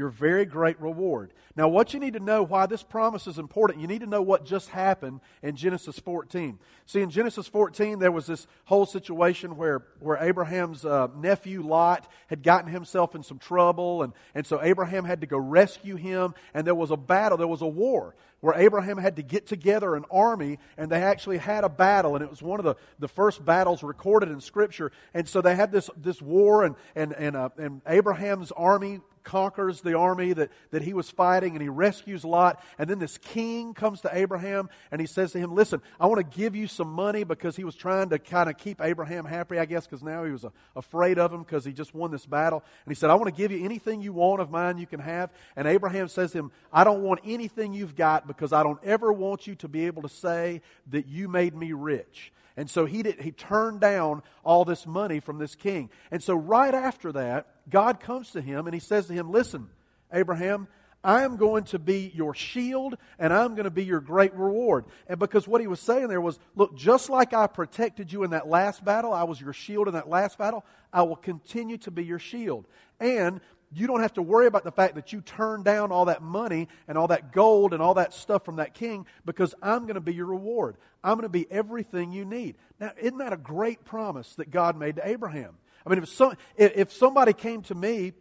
your 0.00 0.08
very 0.08 0.46
great 0.46 0.80
reward. 0.80 1.30
Now, 1.54 1.68
what 1.68 1.92
you 1.92 2.00
need 2.00 2.14
to 2.14 2.20
know 2.20 2.42
why 2.42 2.64
this 2.64 2.82
promise 2.82 3.26
is 3.26 3.38
important, 3.38 3.80
you 3.82 3.86
need 3.86 4.00
to 4.00 4.06
know 4.06 4.22
what 4.22 4.46
just 4.46 4.70
happened 4.70 5.20
in 5.42 5.56
Genesis 5.56 5.98
14. 5.98 6.58
See, 6.86 7.02
in 7.02 7.10
Genesis 7.10 7.46
14, 7.46 7.98
there 7.98 8.10
was 8.10 8.26
this 8.26 8.46
whole 8.64 8.86
situation 8.86 9.58
where, 9.58 9.82
where 9.98 10.16
Abraham's 10.16 10.86
uh, 10.86 11.08
nephew 11.14 11.62
Lot 11.62 12.10
had 12.28 12.42
gotten 12.42 12.72
himself 12.72 13.14
in 13.14 13.22
some 13.22 13.38
trouble, 13.38 14.02
and, 14.02 14.14
and 14.34 14.46
so 14.46 14.62
Abraham 14.62 15.04
had 15.04 15.20
to 15.20 15.26
go 15.26 15.36
rescue 15.36 15.96
him, 15.96 16.34
and 16.54 16.66
there 16.66 16.74
was 16.74 16.90
a 16.90 16.96
battle, 16.96 17.36
there 17.36 17.46
was 17.46 17.60
a 17.60 17.66
war 17.66 18.14
where 18.40 18.54
Abraham 18.54 18.98
had 18.98 19.16
to 19.16 19.22
get 19.22 19.46
together 19.46 19.94
an 19.94 20.04
army, 20.10 20.58
and 20.76 20.90
they 20.90 21.02
actually 21.02 21.38
had 21.38 21.64
a 21.64 21.68
battle, 21.68 22.16
and 22.16 22.24
it 22.24 22.30
was 22.30 22.42
one 22.42 22.58
of 22.58 22.64
the, 22.64 22.76
the 22.98 23.08
first 23.08 23.44
battles 23.44 23.82
recorded 23.82 24.30
in 24.30 24.40
Scripture. 24.40 24.92
And 25.14 25.28
so 25.28 25.40
they 25.40 25.54
had 25.54 25.72
this, 25.72 25.90
this 25.96 26.20
war, 26.22 26.64
and, 26.64 26.74
and, 26.94 27.12
and, 27.12 27.36
uh, 27.36 27.50
and 27.58 27.82
Abraham's 27.86 28.52
army 28.52 29.00
conquers 29.22 29.80
the 29.80 29.96
army 29.96 30.32
that, 30.32 30.50
that 30.70 30.82
he 30.82 30.92
was 30.92 31.10
fighting 31.10 31.52
and 31.52 31.62
he 31.62 31.68
rescues 31.68 32.24
Lot. 32.24 32.62
And 32.78 32.88
then 32.88 32.98
this 32.98 33.18
king 33.18 33.74
comes 33.74 34.00
to 34.02 34.10
Abraham 34.12 34.68
and 34.90 35.00
he 35.00 35.06
says 35.06 35.32
to 35.32 35.38
him, 35.38 35.54
Listen, 35.54 35.80
I 35.98 36.06
want 36.06 36.18
to 36.18 36.38
give 36.38 36.56
you 36.56 36.66
some 36.66 36.90
money 36.90 37.24
because 37.24 37.56
he 37.56 37.64
was 37.64 37.74
trying 37.74 38.10
to 38.10 38.18
kind 38.18 38.48
of 38.48 38.56
keep 38.56 38.80
Abraham 38.80 39.24
happy, 39.24 39.58
I 39.58 39.64
guess, 39.64 39.86
because 39.86 40.02
now 40.02 40.24
he 40.24 40.32
was 40.32 40.44
uh, 40.44 40.50
afraid 40.74 41.18
of 41.18 41.32
him 41.32 41.42
because 41.42 41.64
he 41.64 41.72
just 41.72 41.94
won 41.94 42.10
this 42.10 42.26
battle. 42.26 42.62
And 42.84 42.90
he 42.90 42.96
said, 42.96 43.10
I 43.10 43.14
want 43.14 43.26
to 43.26 43.40
give 43.40 43.52
you 43.52 43.64
anything 43.64 44.02
you 44.02 44.12
want 44.12 44.40
of 44.40 44.50
mine 44.50 44.78
you 44.78 44.86
can 44.86 45.00
have. 45.00 45.30
And 45.56 45.68
Abraham 45.68 46.08
says 46.08 46.32
to 46.32 46.38
him, 46.38 46.52
I 46.72 46.84
don't 46.84 47.02
want 47.02 47.20
anything 47.24 47.72
you've 47.72 47.96
got 47.96 48.26
because 48.30 48.52
I 48.52 48.62
don't 48.62 48.82
ever 48.84 49.12
want 49.12 49.46
you 49.46 49.56
to 49.56 49.68
be 49.68 49.86
able 49.86 50.02
to 50.02 50.08
say 50.08 50.62
that 50.88 51.08
you 51.08 51.28
made 51.28 51.54
me 51.54 51.72
rich. 51.72 52.32
And 52.56 52.70
so 52.70 52.84
he, 52.84 53.02
did, 53.02 53.20
he 53.20 53.32
turned 53.32 53.80
down 53.80 54.22
all 54.44 54.64
this 54.64 54.86
money 54.86 55.18
from 55.18 55.38
this 55.38 55.54
king. 55.54 55.90
And 56.10 56.22
so 56.22 56.34
right 56.34 56.74
after 56.74 57.10
that, 57.12 57.46
God 57.68 58.00
comes 58.00 58.30
to 58.32 58.40
him 58.40 58.66
and 58.66 58.74
he 58.74 58.80
says 58.80 59.06
to 59.06 59.12
him, 59.12 59.30
Listen, 59.30 59.68
Abraham, 60.12 60.68
I 61.02 61.22
am 61.22 61.36
going 61.36 61.64
to 61.64 61.78
be 61.78 62.12
your 62.14 62.34
shield 62.34 62.96
and 63.18 63.32
I'm 63.32 63.54
going 63.54 63.64
to 63.64 63.70
be 63.70 63.84
your 63.84 64.00
great 64.00 64.34
reward. 64.34 64.84
And 65.08 65.18
because 65.18 65.48
what 65.48 65.60
he 65.60 65.66
was 65.66 65.80
saying 65.80 66.08
there 66.08 66.20
was, 66.20 66.38
look, 66.54 66.76
just 66.76 67.08
like 67.08 67.32
I 67.32 67.46
protected 67.46 68.12
you 68.12 68.22
in 68.22 68.30
that 68.30 68.48
last 68.48 68.84
battle, 68.84 69.12
I 69.12 69.24
was 69.24 69.40
your 69.40 69.54
shield 69.54 69.88
in 69.88 69.94
that 69.94 70.08
last 70.08 70.36
battle, 70.36 70.64
I 70.92 71.02
will 71.02 71.16
continue 71.16 71.78
to 71.78 71.90
be 71.90 72.04
your 72.04 72.18
shield. 72.18 72.66
And 72.98 73.40
you 73.72 73.86
don't 73.86 74.00
have 74.00 74.14
to 74.14 74.22
worry 74.22 74.46
about 74.46 74.64
the 74.64 74.72
fact 74.72 74.96
that 74.96 75.12
you 75.12 75.20
turned 75.20 75.64
down 75.64 75.92
all 75.92 76.06
that 76.06 76.22
money 76.22 76.68
and 76.88 76.98
all 76.98 77.08
that 77.08 77.32
gold 77.32 77.72
and 77.72 77.82
all 77.82 77.94
that 77.94 78.12
stuff 78.12 78.44
from 78.44 78.56
that 78.56 78.74
king 78.74 79.06
because 79.24 79.54
I'm 79.62 79.82
going 79.82 79.94
to 79.94 80.00
be 80.00 80.14
your 80.14 80.26
reward. 80.26 80.76
I'm 81.04 81.14
going 81.14 81.22
to 81.22 81.28
be 81.28 81.46
everything 81.50 82.12
you 82.12 82.24
need. 82.24 82.56
Now, 82.80 82.92
isn't 83.00 83.18
that 83.18 83.32
a 83.32 83.36
great 83.36 83.84
promise 83.84 84.34
that 84.34 84.50
God 84.50 84.76
made 84.76 84.96
to 84.96 85.08
Abraham? 85.08 85.56
I 85.86 85.90
mean, 85.90 86.02
if, 86.02 86.08
some, 86.08 86.36
if 86.56 86.92
somebody 86.92 87.32
came 87.32 87.62
to 87.62 87.74
me 87.74 88.12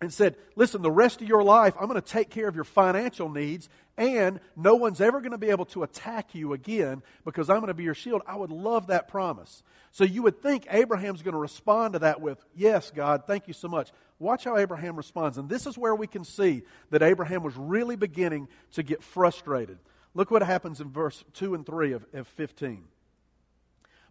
and 0.00 0.12
said, 0.12 0.36
Listen, 0.54 0.82
the 0.82 0.90
rest 0.90 1.22
of 1.22 1.28
your 1.28 1.42
life, 1.42 1.74
I'm 1.80 1.88
going 1.88 2.00
to 2.00 2.06
take 2.06 2.30
care 2.30 2.48
of 2.48 2.54
your 2.54 2.64
financial 2.64 3.28
needs, 3.28 3.68
and 3.96 4.40
no 4.56 4.74
one's 4.74 5.00
ever 5.00 5.20
going 5.20 5.32
to 5.32 5.38
be 5.38 5.50
able 5.50 5.64
to 5.66 5.82
attack 5.82 6.34
you 6.34 6.52
again 6.52 7.02
because 7.24 7.48
I'm 7.48 7.58
going 7.58 7.68
to 7.68 7.74
be 7.74 7.84
your 7.84 7.94
shield, 7.94 8.22
I 8.26 8.36
would 8.36 8.50
love 8.50 8.88
that 8.88 9.08
promise. 9.08 9.62
So 9.92 10.04
you 10.04 10.22
would 10.22 10.42
think 10.42 10.66
Abraham's 10.70 11.22
going 11.22 11.32
to 11.32 11.38
respond 11.38 11.94
to 11.94 12.00
that 12.00 12.20
with, 12.20 12.44
Yes, 12.54 12.92
God, 12.94 13.24
thank 13.26 13.48
you 13.48 13.54
so 13.54 13.68
much. 13.68 13.90
Watch 14.18 14.44
how 14.44 14.56
Abraham 14.56 14.96
responds. 14.96 15.38
And 15.38 15.48
this 15.48 15.66
is 15.66 15.76
where 15.76 15.94
we 15.94 16.06
can 16.06 16.24
see 16.24 16.62
that 16.90 17.02
Abraham 17.02 17.42
was 17.42 17.56
really 17.56 17.96
beginning 17.96 18.48
to 18.72 18.82
get 18.82 19.02
frustrated. 19.02 19.78
Look 20.14 20.30
what 20.30 20.42
happens 20.42 20.80
in 20.80 20.90
verse 20.90 21.22
2 21.34 21.54
and 21.54 21.66
3 21.66 21.92
of, 21.92 22.06
of 22.14 22.26
15. 22.28 22.84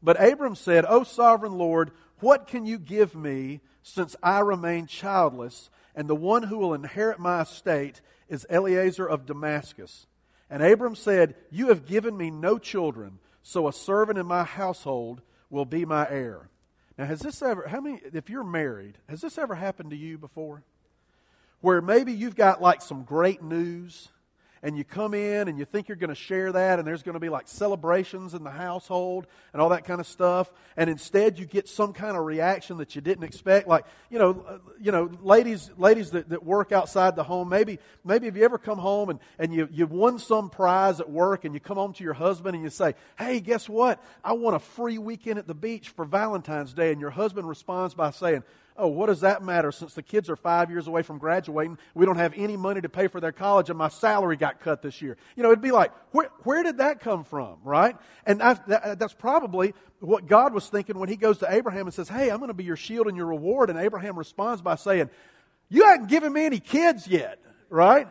But 0.04 0.22
Abram 0.22 0.56
said, 0.56 0.86
O 0.88 1.04
sovereign 1.04 1.58
Lord, 1.58 1.89
what 2.19 2.48
can 2.48 2.65
you 2.65 2.77
give 2.77 3.15
me 3.15 3.62
since 3.84 4.15
I 4.24 4.39
remain 4.39 4.88
childless, 4.88 5.69
and 5.95 6.07
the 6.07 6.15
one 6.15 6.43
who 6.43 6.57
will 6.57 6.74
inherit 6.74 7.19
my 7.19 7.41
estate 7.41 8.01
is 8.29 8.45
Eliezer 8.50 9.07
of 9.07 9.25
Damascus? 9.25 10.07
And 10.50 10.63
Abram 10.63 10.95
said, 10.95 11.36
You 11.51 11.69
have 11.69 11.86
given 11.86 12.17
me 12.17 12.31
no 12.31 12.57
children, 12.57 13.19
so 13.43 13.67
a 13.67 13.74
servant 13.74 14.17
in 14.17 14.25
my 14.25 14.43
household 14.43 15.22
will 15.50 15.65
be 15.65 15.86
my 15.86 16.07
heir. 16.10 16.50
Now, 16.98 17.05
has 17.05 17.19
this 17.19 17.41
ever, 17.41 17.67
how 17.67 17.81
many, 17.81 18.01
if 18.13 18.29
you're 18.29 18.43
married, 18.43 18.98
has 19.10 19.22
this 19.22 19.38
ever 19.38 19.55
happened 19.55 19.89
to 19.89 19.98
you 19.98 20.17
before? 20.17 20.63
Where 21.62 21.81
maybe 21.81 22.13
you've 22.13 22.36
got 22.36 22.62
like 22.62 22.81
some 22.81 23.03
great 23.03 23.41
news 23.41 24.10
and 24.65 24.75
you 24.75 24.84
come 24.84 25.13
in 25.13 25.48
and 25.48 25.60
you 25.60 25.63
think 25.63 25.88
you're 25.88 25.95
going 25.95 26.10
to 26.10 26.15
share 26.15 26.51
that 26.51 26.79
and 26.79 26.88
there's 26.88 27.03
going 27.03 27.13
to 27.13 27.19
be 27.19 27.29
like 27.29 27.48
celebrations 27.48 28.34
in 28.34 28.43
the 28.43 28.50
household 28.50 29.27
and 29.53 29.62
all 29.62 29.69
that 29.69 29.86
kind 29.86 30.01
of 30.01 30.07
stuff 30.07 30.51
and 30.75 30.89
instead 30.89 31.38
you 31.38 31.45
get 31.45 31.69
some 31.69 31.93
kind 31.93 32.17
of 32.17 32.25
reaction 32.25 32.77
that 32.77 32.95
you 32.95 33.01
didn't 33.01 33.24
expect 33.24 33.67
like 33.67 33.86
you 34.10 34.17
know 34.17 34.60
you 34.81 34.91
know 34.91 35.10
ladies 35.22 35.69
ladies 35.77 36.10
that, 36.12 36.27
that 36.29 36.43
work 36.43 36.72
outside 36.72 37.15
the 37.15 37.24
home 37.24 37.48
maybe 37.48 37.77
maybe 38.03 38.25
have 38.25 38.36
you 38.36 38.43
ever 38.43 38.57
come 38.57 38.79
home 38.79 39.12
and, 39.12 39.19
and 39.38 39.53
you, 39.53 39.69
you've 39.72 39.91
won 39.91 40.17
some 40.17 40.50
prize 40.50 41.00
at 41.00 41.10
work 41.10 41.45
and 41.45 41.53
you 41.53 41.60
come 41.60 41.77
home 41.77 41.93
to 41.93 42.03
your 42.03 42.13
husband 42.13 42.55
and 42.55 42.63
you 42.63 42.72
say 42.72 42.95
hey 43.19 43.39
guess 43.39 43.69
what? 43.69 44.03
I 44.24 44.34
want 44.34 44.55
a 44.55 44.60
free 44.60 44.98
weekend 44.98 45.38
at 45.38 45.45
the 45.45 45.53
beach 45.53 45.89
for 45.89 46.05
valentine's 46.05 46.74
day 46.74 46.91
and 46.91 47.00
your 47.00 47.12
husband 47.12 47.48
responds 47.48 47.93
by 47.93 48.10
saying 48.10 48.43
oh, 48.77 48.88
what 48.88 49.08
does 49.08 49.22
that 49.22 49.41
matter 49.41 49.72
since 49.72 49.94
the 49.94 50.03
kids 50.03 50.29
are 50.29 50.36
five 50.36 50.70
years 50.70 50.88
away 50.88 51.01
from 51.01 51.17
graduating? 51.17 51.77
We 51.94 52.05
don't 52.05 52.17
have 52.17 52.34
any 52.36 52.58
money 52.58 52.82
to 52.82 52.89
pay 52.89 53.08
for 53.08 53.22
their 53.22 53.32
college 53.32 53.70
and 53.70 53.77
my 53.77 53.88
salary 53.89 54.36
got 54.36 54.60
cut 54.60 54.82
this 54.82 55.01
year. 55.01 55.17
You 55.36 55.44
know, 55.44 55.50
it'd 55.50 55.62
be 55.62 55.72
like, 55.72 55.91
where, 56.12 56.29
where 56.44 56.63
did 56.63 56.77
that 56.77 57.00
come 57.00 57.24
from, 57.24 57.58
right? 57.63 57.96
And 58.25 58.41
I, 58.41 58.53
that, 58.67 59.00
that's 59.00 59.13
probably 59.13 59.74
what 60.00 60.27
God 60.27 60.53
was 60.53 60.67
thinking 60.67 61.00
when 61.00 61.10
he 61.10 61.15
goes 61.15 61.38
to 61.39 61.51
Abraham 61.51 61.88
and 61.88 61.94
says, 61.94 62.10
hey, 62.10 62.29
I'm 62.29 62.38
going 62.38 62.50
to 62.50 62.53
be 62.53 62.63
your 62.63 62.75
shield 62.75 63.08
and 63.08 63.15
your 63.15 63.27
reward. 63.27 63.70
And 63.70 63.79
Abraham 63.79 64.17
responds 64.17 64.62
by 64.62 64.75
saying, 64.75 65.10
you 65.70 65.86
haven't 65.86 66.08
given 66.08 66.34
me 66.34 66.46
any 66.46 66.60
kids 66.60 67.08
yet, 67.08 67.39
right? 67.70 68.08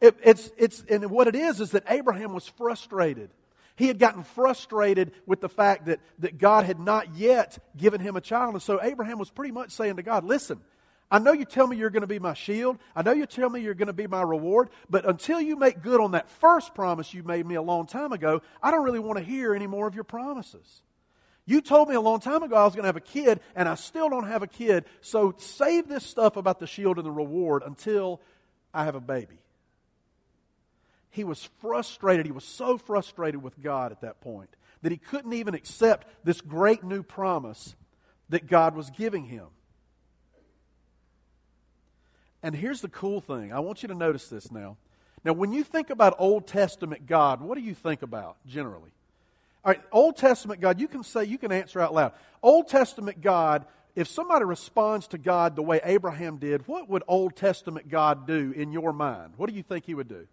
It, 0.00 0.16
it's, 0.22 0.50
it's, 0.56 0.84
and 0.88 1.10
what 1.10 1.26
it 1.26 1.34
is 1.34 1.60
is 1.60 1.72
that 1.72 1.84
Abraham 1.88 2.34
was 2.34 2.46
frustrated. 2.46 3.30
He 3.76 3.88
had 3.88 3.98
gotten 3.98 4.22
frustrated 4.22 5.12
with 5.26 5.40
the 5.40 5.48
fact 5.48 5.86
that, 5.86 6.00
that 6.20 6.38
God 6.38 6.64
had 6.64 6.78
not 6.78 7.16
yet 7.16 7.58
given 7.76 8.00
him 8.00 8.16
a 8.16 8.20
child. 8.20 8.54
And 8.54 8.62
so 8.62 8.80
Abraham 8.82 9.18
was 9.18 9.30
pretty 9.30 9.50
much 9.50 9.72
saying 9.72 9.96
to 9.96 10.02
God, 10.02 10.24
Listen, 10.24 10.60
I 11.10 11.18
know 11.18 11.32
you 11.32 11.44
tell 11.44 11.66
me 11.66 11.76
you're 11.76 11.90
going 11.90 12.02
to 12.02 12.06
be 12.06 12.20
my 12.20 12.34
shield. 12.34 12.78
I 12.94 13.02
know 13.02 13.12
you 13.12 13.26
tell 13.26 13.50
me 13.50 13.60
you're 13.60 13.74
going 13.74 13.88
to 13.88 13.92
be 13.92 14.06
my 14.06 14.22
reward. 14.22 14.70
But 14.88 15.08
until 15.08 15.40
you 15.40 15.56
make 15.56 15.82
good 15.82 16.00
on 16.00 16.12
that 16.12 16.30
first 16.30 16.74
promise 16.74 17.12
you 17.12 17.24
made 17.24 17.46
me 17.46 17.56
a 17.56 17.62
long 17.62 17.86
time 17.86 18.12
ago, 18.12 18.42
I 18.62 18.70
don't 18.70 18.84
really 18.84 19.00
want 19.00 19.18
to 19.18 19.24
hear 19.24 19.54
any 19.54 19.66
more 19.66 19.88
of 19.88 19.94
your 19.94 20.04
promises. 20.04 20.82
You 21.46 21.60
told 21.60 21.88
me 21.88 21.94
a 21.94 22.00
long 22.00 22.20
time 22.20 22.42
ago 22.42 22.56
I 22.56 22.64
was 22.64 22.74
going 22.74 22.84
to 22.84 22.88
have 22.88 22.96
a 22.96 23.00
kid, 23.00 23.40
and 23.54 23.68
I 23.68 23.74
still 23.74 24.08
don't 24.08 24.28
have 24.28 24.42
a 24.42 24.46
kid. 24.46 24.84
So 25.02 25.34
save 25.36 25.88
this 25.88 26.06
stuff 26.06 26.36
about 26.36 26.58
the 26.58 26.66
shield 26.66 26.96
and 26.96 27.06
the 27.06 27.10
reward 27.10 27.62
until 27.66 28.20
I 28.72 28.84
have 28.84 28.94
a 28.94 29.00
baby 29.00 29.38
he 31.14 31.22
was 31.22 31.48
frustrated. 31.60 32.26
He 32.26 32.32
was 32.32 32.44
so 32.44 32.76
frustrated 32.76 33.40
with 33.40 33.62
God 33.62 33.92
at 33.92 34.00
that 34.00 34.20
point 34.20 34.50
that 34.82 34.90
he 34.90 34.98
couldn't 34.98 35.32
even 35.32 35.54
accept 35.54 36.08
this 36.24 36.40
great 36.40 36.82
new 36.82 37.04
promise 37.04 37.76
that 38.30 38.48
God 38.48 38.74
was 38.74 38.90
giving 38.90 39.24
him. 39.24 39.46
And 42.42 42.52
here's 42.54 42.80
the 42.80 42.88
cool 42.88 43.20
thing 43.20 43.52
I 43.52 43.60
want 43.60 43.82
you 43.82 43.88
to 43.88 43.94
notice 43.94 44.28
this 44.28 44.50
now. 44.50 44.76
Now, 45.24 45.34
when 45.34 45.52
you 45.52 45.62
think 45.62 45.88
about 45.88 46.16
Old 46.18 46.48
Testament 46.48 47.06
God, 47.06 47.40
what 47.40 47.56
do 47.56 47.62
you 47.62 47.74
think 47.74 48.02
about 48.02 48.36
generally? 48.44 48.90
All 49.64 49.70
right, 49.70 49.80
Old 49.92 50.16
Testament 50.16 50.60
God, 50.60 50.80
you 50.80 50.88
can 50.88 51.04
say, 51.04 51.24
you 51.24 51.38
can 51.38 51.52
answer 51.52 51.80
out 51.80 51.94
loud. 51.94 52.12
Old 52.42 52.66
Testament 52.66 53.20
God, 53.22 53.66
if 53.94 54.08
somebody 54.08 54.44
responds 54.44 55.06
to 55.08 55.18
God 55.18 55.54
the 55.54 55.62
way 55.62 55.80
Abraham 55.84 56.38
did, 56.38 56.66
what 56.66 56.90
would 56.90 57.04
Old 57.06 57.36
Testament 57.36 57.88
God 57.88 58.26
do 58.26 58.52
in 58.56 58.72
your 58.72 58.92
mind? 58.92 59.34
What 59.36 59.48
do 59.48 59.54
you 59.54 59.62
think 59.62 59.86
he 59.86 59.94
would 59.94 60.08
do? 60.08 60.26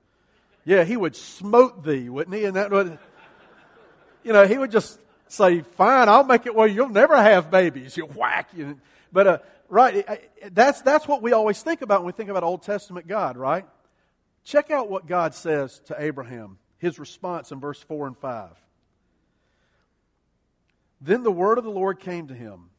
Yeah, 0.64 0.84
he 0.84 0.96
would 0.96 1.16
smote 1.16 1.84
thee, 1.84 2.10
wouldn't 2.10 2.36
he? 2.36 2.46
And 2.46 2.56
that 2.56 2.72
would, 2.72 2.98
you 4.24 4.34
know, 4.34 4.46
he 4.46 4.58
would 4.58 4.72
just 4.72 5.00
say, 5.28 5.62
fine, 5.62 6.10
I'll 6.10 6.24
make 6.24 6.46
it 6.46 6.54
where 6.54 6.68
you'll 6.68 6.90
never 6.90 7.16
have 7.16 7.50
babies. 7.50 7.98
You 7.98 8.06
whack. 8.06 8.50
You 8.56 8.80
but, 9.12 9.28
uh, 9.28 9.38
right, 9.70 10.30
that's, 10.52 10.82
that's 10.82 11.08
what 11.08 11.22
we 11.22 11.34
always 11.34 11.62
think 11.62 11.82
about 11.82 12.02
when 12.02 12.08
we 12.08 12.12
think 12.14 12.30
about 12.30 12.44
Old 12.44 12.64
Testament 12.64 13.08
God, 13.08 13.38
right? 13.38 13.66
Check 14.44 14.72
out 14.72 14.90
what 14.90 15.08
God 15.08 15.34
says 15.34 15.80
to 15.86 15.96
Abraham, 16.02 16.58
his 16.78 17.00
response 17.00 17.52
in 17.52 17.60
verse 17.60 17.82
4 17.84 18.08
and 18.08 18.18
5. 18.18 18.50
Then 21.00 21.24
the 21.24 21.32
word 21.32 21.58
of 21.58 21.64
the 21.64 21.72
Lord 21.72 22.00
came 22.00 22.28
to 22.28 22.36
him 22.36 22.70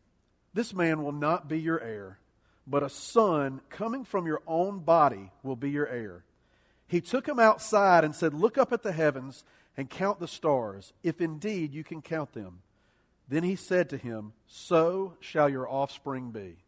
This 0.54 0.72
man 0.72 1.02
will 1.02 1.12
not 1.12 1.48
be 1.48 1.60
your 1.60 1.80
heir, 1.80 2.18
but 2.66 2.82
a 2.82 2.88
son 2.88 3.60
coming 3.68 4.04
from 4.04 4.26
your 4.26 4.42
own 4.46 4.80
body 4.80 5.30
will 5.42 5.56
be 5.56 5.70
your 5.70 5.88
heir. 5.88 6.24
He 6.92 7.00
took 7.00 7.26
him 7.26 7.38
outside 7.38 8.04
and 8.04 8.14
said, 8.14 8.34
Look 8.34 8.58
up 8.58 8.70
at 8.70 8.82
the 8.82 8.92
heavens 8.92 9.44
and 9.78 9.88
count 9.88 10.20
the 10.20 10.28
stars, 10.28 10.92
if 11.02 11.22
indeed 11.22 11.72
you 11.72 11.82
can 11.82 12.02
count 12.02 12.34
them. 12.34 12.60
Then 13.26 13.44
he 13.44 13.56
said 13.56 13.88
to 13.88 13.96
him, 13.96 14.34
So 14.46 15.14
shall 15.18 15.48
your 15.48 15.66
offspring 15.66 16.32
be. 16.32 16.58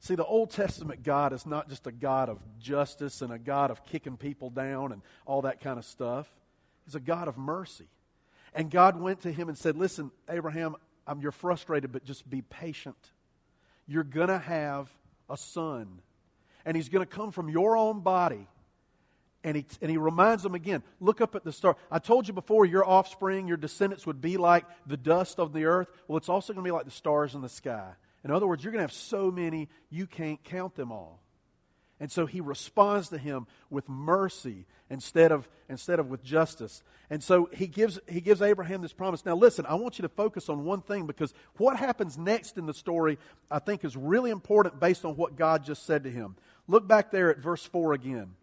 See, 0.00 0.14
the 0.14 0.24
Old 0.24 0.50
Testament 0.50 1.02
God 1.02 1.34
is 1.34 1.44
not 1.44 1.68
just 1.68 1.86
a 1.86 1.92
God 1.92 2.30
of 2.30 2.38
justice 2.58 3.20
and 3.20 3.30
a 3.30 3.38
God 3.38 3.70
of 3.70 3.84
kicking 3.84 4.16
people 4.16 4.48
down 4.48 4.92
and 4.92 5.02
all 5.26 5.42
that 5.42 5.60
kind 5.60 5.78
of 5.78 5.84
stuff. 5.84 6.26
He's 6.86 6.94
a 6.94 7.00
God 7.00 7.28
of 7.28 7.36
mercy. 7.36 7.88
And 8.54 8.70
God 8.70 8.98
went 8.98 9.20
to 9.24 9.30
him 9.30 9.50
and 9.50 9.58
said, 9.58 9.76
Listen, 9.76 10.10
Abraham, 10.26 10.76
I'm, 11.06 11.20
you're 11.20 11.32
frustrated, 11.32 11.92
but 11.92 12.02
just 12.02 12.30
be 12.30 12.40
patient. 12.40 12.96
You're 13.86 14.04
going 14.04 14.28
to 14.28 14.38
have 14.38 14.88
a 15.28 15.36
son, 15.36 16.00
and 16.66 16.76
he's 16.76 16.90
going 16.90 17.06
to 17.06 17.10
come 17.10 17.30
from 17.30 17.48
your 17.48 17.76
own 17.76 18.00
body. 18.00 18.46
And 19.44 19.56
he, 19.56 19.64
and 19.80 19.88
he 19.88 19.96
reminds 19.96 20.42
them 20.42 20.56
again 20.56 20.82
look 20.98 21.20
up 21.20 21.36
at 21.36 21.44
the 21.44 21.52
star. 21.52 21.76
I 21.90 22.00
told 22.00 22.26
you 22.26 22.34
before, 22.34 22.66
your 22.66 22.84
offspring, 22.84 23.46
your 23.46 23.56
descendants 23.56 24.04
would 24.04 24.20
be 24.20 24.36
like 24.36 24.64
the 24.86 24.96
dust 24.96 25.38
of 25.38 25.52
the 25.52 25.64
earth. 25.66 25.88
Well, 26.08 26.18
it's 26.18 26.28
also 26.28 26.52
going 26.52 26.64
to 26.64 26.68
be 26.68 26.74
like 26.74 26.84
the 26.84 26.90
stars 26.90 27.34
in 27.34 27.40
the 27.40 27.48
sky. 27.48 27.92
In 28.24 28.32
other 28.32 28.46
words, 28.46 28.64
you're 28.64 28.72
going 28.72 28.80
to 28.80 28.84
have 28.84 28.92
so 28.92 29.30
many, 29.30 29.68
you 29.88 30.06
can't 30.06 30.42
count 30.42 30.74
them 30.74 30.90
all. 30.90 31.22
And 31.98 32.12
so 32.12 32.26
he 32.26 32.40
responds 32.40 33.08
to 33.08 33.18
him 33.18 33.46
with 33.70 33.88
mercy 33.88 34.66
instead 34.90 35.32
of, 35.32 35.48
instead 35.68 35.98
of 35.98 36.08
with 36.08 36.22
justice. 36.22 36.82
And 37.08 37.22
so 37.22 37.48
he 37.52 37.66
gives, 37.66 37.98
he 38.06 38.20
gives 38.20 38.42
Abraham 38.42 38.82
this 38.82 38.92
promise. 38.92 39.24
Now, 39.24 39.34
listen, 39.34 39.64
I 39.66 39.76
want 39.76 39.98
you 39.98 40.02
to 40.02 40.08
focus 40.10 40.48
on 40.48 40.64
one 40.64 40.82
thing 40.82 41.06
because 41.06 41.32
what 41.56 41.76
happens 41.76 42.18
next 42.18 42.58
in 42.58 42.66
the 42.66 42.74
story, 42.74 43.18
I 43.50 43.60
think, 43.60 43.84
is 43.84 43.96
really 43.96 44.30
important 44.30 44.78
based 44.78 45.04
on 45.04 45.16
what 45.16 45.36
God 45.36 45.64
just 45.64 45.86
said 45.86 46.04
to 46.04 46.10
him. 46.10 46.36
Look 46.68 46.88
back 46.88 47.10
there 47.10 47.30
at 47.30 47.38
verse 47.38 47.64
4 47.64 47.92
again. 47.92 48.34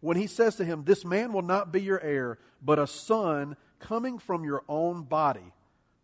When 0.00 0.16
he 0.16 0.26
says 0.26 0.56
to 0.56 0.64
him, 0.64 0.84
This 0.84 1.04
man 1.04 1.32
will 1.32 1.42
not 1.42 1.72
be 1.72 1.82
your 1.82 2.00
heir, 2.00 2.38
but 2.62 2.78
a 2.78 2.86
son 2.86 3.56
coming 3.78 4.18
from 4.18 4.44
your 4.44 4.62
own 4.68 5.02
body 5.02 5.52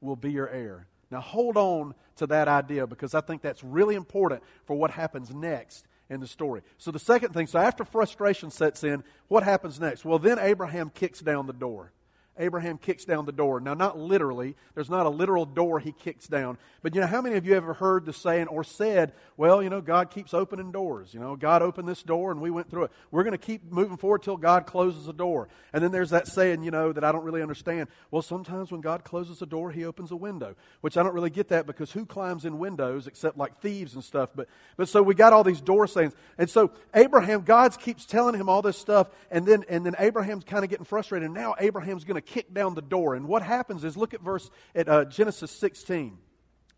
will 0.00 0.16
be 0.16 0.32
your 0.32 0.48
heir. 0.48 0.86
Now, 1.10 1.20
hold 1.20 1.56
on 1.56 1.94
to 2.16 2.26
that 2.28 2.48
idea 2.48 2.86
because 2.86 3.14
I 3.14 3.20
think 3.20 3.42
that's 3.42 3.62
really 3.62 3.94
important 3.94 4.42
for 4.64 4.74
what 4.74 4.90
happens 4.90 5.32
next 5.34 5.86
in 6.08 6.20
the 6.20 6.26
story. 6.26 6.62
So, 6.78 6.90
the 6.90 6.98
second 6.98 7.32
thing, 7.32 7.46
so 7.46 7.58
after 7.58 7.84
frustration 7.84 8.50
sets 8.50 8.82
in, 8.82 9.04
what 9.28 9.42
happens 9.42 9.78
next? 9.78 10.04
Well, 10.04 10.18
then 10.18 10.38
Abraham 10.38 10.90
kicks 10.90 11.20
down 11.20 11.46
the 11.46 11.52
door. 11.52 11.92
Abraham 12.38 12.78
kicks 12.78 13.04
down 13.04 13.26
the 13.26 13.32
door. 13.32 13.60
Now, 13.60 13.74
not 13.74 13.98
literally, 13.98 14.56
there's 14.74 14.88
not 14.88 15.04
a 15.04 15.10
literal 15.10 15.44
door 15.44 15.78
he 15.78 15.92
kicks 15.92 16.26
down. 16.26 16.56
But 16.82 16.94
you 16.94 17.00
know, 17.02 17.06
how 17.06 17.20
many 17.20 17.36
of 17.36 17.46
you 17.46 17.54
ever 17.54 17.74
heard 17.74 18.06
the 18.06 18.12
saying 18.12 18.48
or 18.48 18.64
said, 18.64 19.12
well, 19.36 19.62
you 19.62 19.68
know, 19.68 19.82
God 19.82 20.10
keeps 20.10 20.32
opening 20.32 20.72
doors. 20.72 21.12
You 21.12 21.20
know, 21.20 21.36
God 21.36 21.60
opened 21.60 21.86
this 21.86 22.02
door 22.02 22.32
and 22.32 22.40
we 22.40 22.50
went 22.50 22.70
through 22.70 22.84
it. 22.84 22.92
We're 23.10 23.22
going 23.22 23.32
to 23.32 23.38
keep 23.38 23.70
moving 23.70 23.98
forward 23.98 24.22
till 24.22 24.38
God 24.38 24.66
closes 24.66 25.08
a 25.08 25.12
door. 25.12 25.48
And 25.74 25.84
then 25.84 25.92
there's 25.92 26.10
that 26.10 26.26
saying, 26.26 26.62
you 26.62 26.70
know, 26.70 26.92
that 26.92 27.04
I 27.04 27.12
don't 27.12 27.24
really 27.24 27.42
understand. 27.42 27.88
Well, 28.10 28.22
sometimes 28.22 28.72
when 28.72 28.80
God 28.80 29.04
closes 29.04 29.42
a 29.42 29.46
door, 29.46 29.70
he 29.70 29.84
opens 29.84 30.10
a 30.10 30.16
window, 30.16 30.56
which 30.80 30.96
I 30.96 31.02
don't 31.02 31.14
really 31.14 31.30
get 31.30 31.48
that 31.48 31.66
because 31.66 31.92
who 31.92 32.06
climbs 32.06 32.46
in 32.46 32.58
windows 32.58 33.06
except 33.06 33.36
like 33.36 33.60
thieves 33.60 33.94
and 33.94 34.02
stuff. 34.02 34.30
But, 34.34 34.48
but 34.78 34.88
so 34.88 35.02
we 35.02 35.14
got 35.14 35.34
all 35.34 35.44
these 35.44 35.60
door 35.60 35.86
sayings. 35.86 36.14
And 36.38 36.48
so 36.48 36.70
Abraham, 36.94 37.42
God 37.42 37.78
keeps 37.78 38.06
telling 38.06 38.34
him 38.34 38.48
all 38.48 38.62
this 38.62 38.78
stuff. 38.78 39.08
And 39.30 39.44
then, 39.44 39.64
and 39.68 39.84
then 39.84 39.94
Abraham's 39.98 40.44
kind 40.44 40.64
of 40.64 40.70
getting 40.70 40.86
frustrated. 40.86 41.30
Now 41.30 41.56
Abraham's 41.58 42.04
going 42.04 42.21
to 42.22 42.32
kick 42.32 42.52
down 42.52 42.74
the 42.74 42.82
door. 42.82 43.14
And 43.14 43.26
what 43.26 43.42
happens 43.42 43.84
is 43.84 43.96
look 43.96 44.14
at 44.14 44.20
verse 44.20 44.50
at 44.74 44.88
uh, 44.88 45.04
Genesis 45.04 45.50
16, 45.50 46.18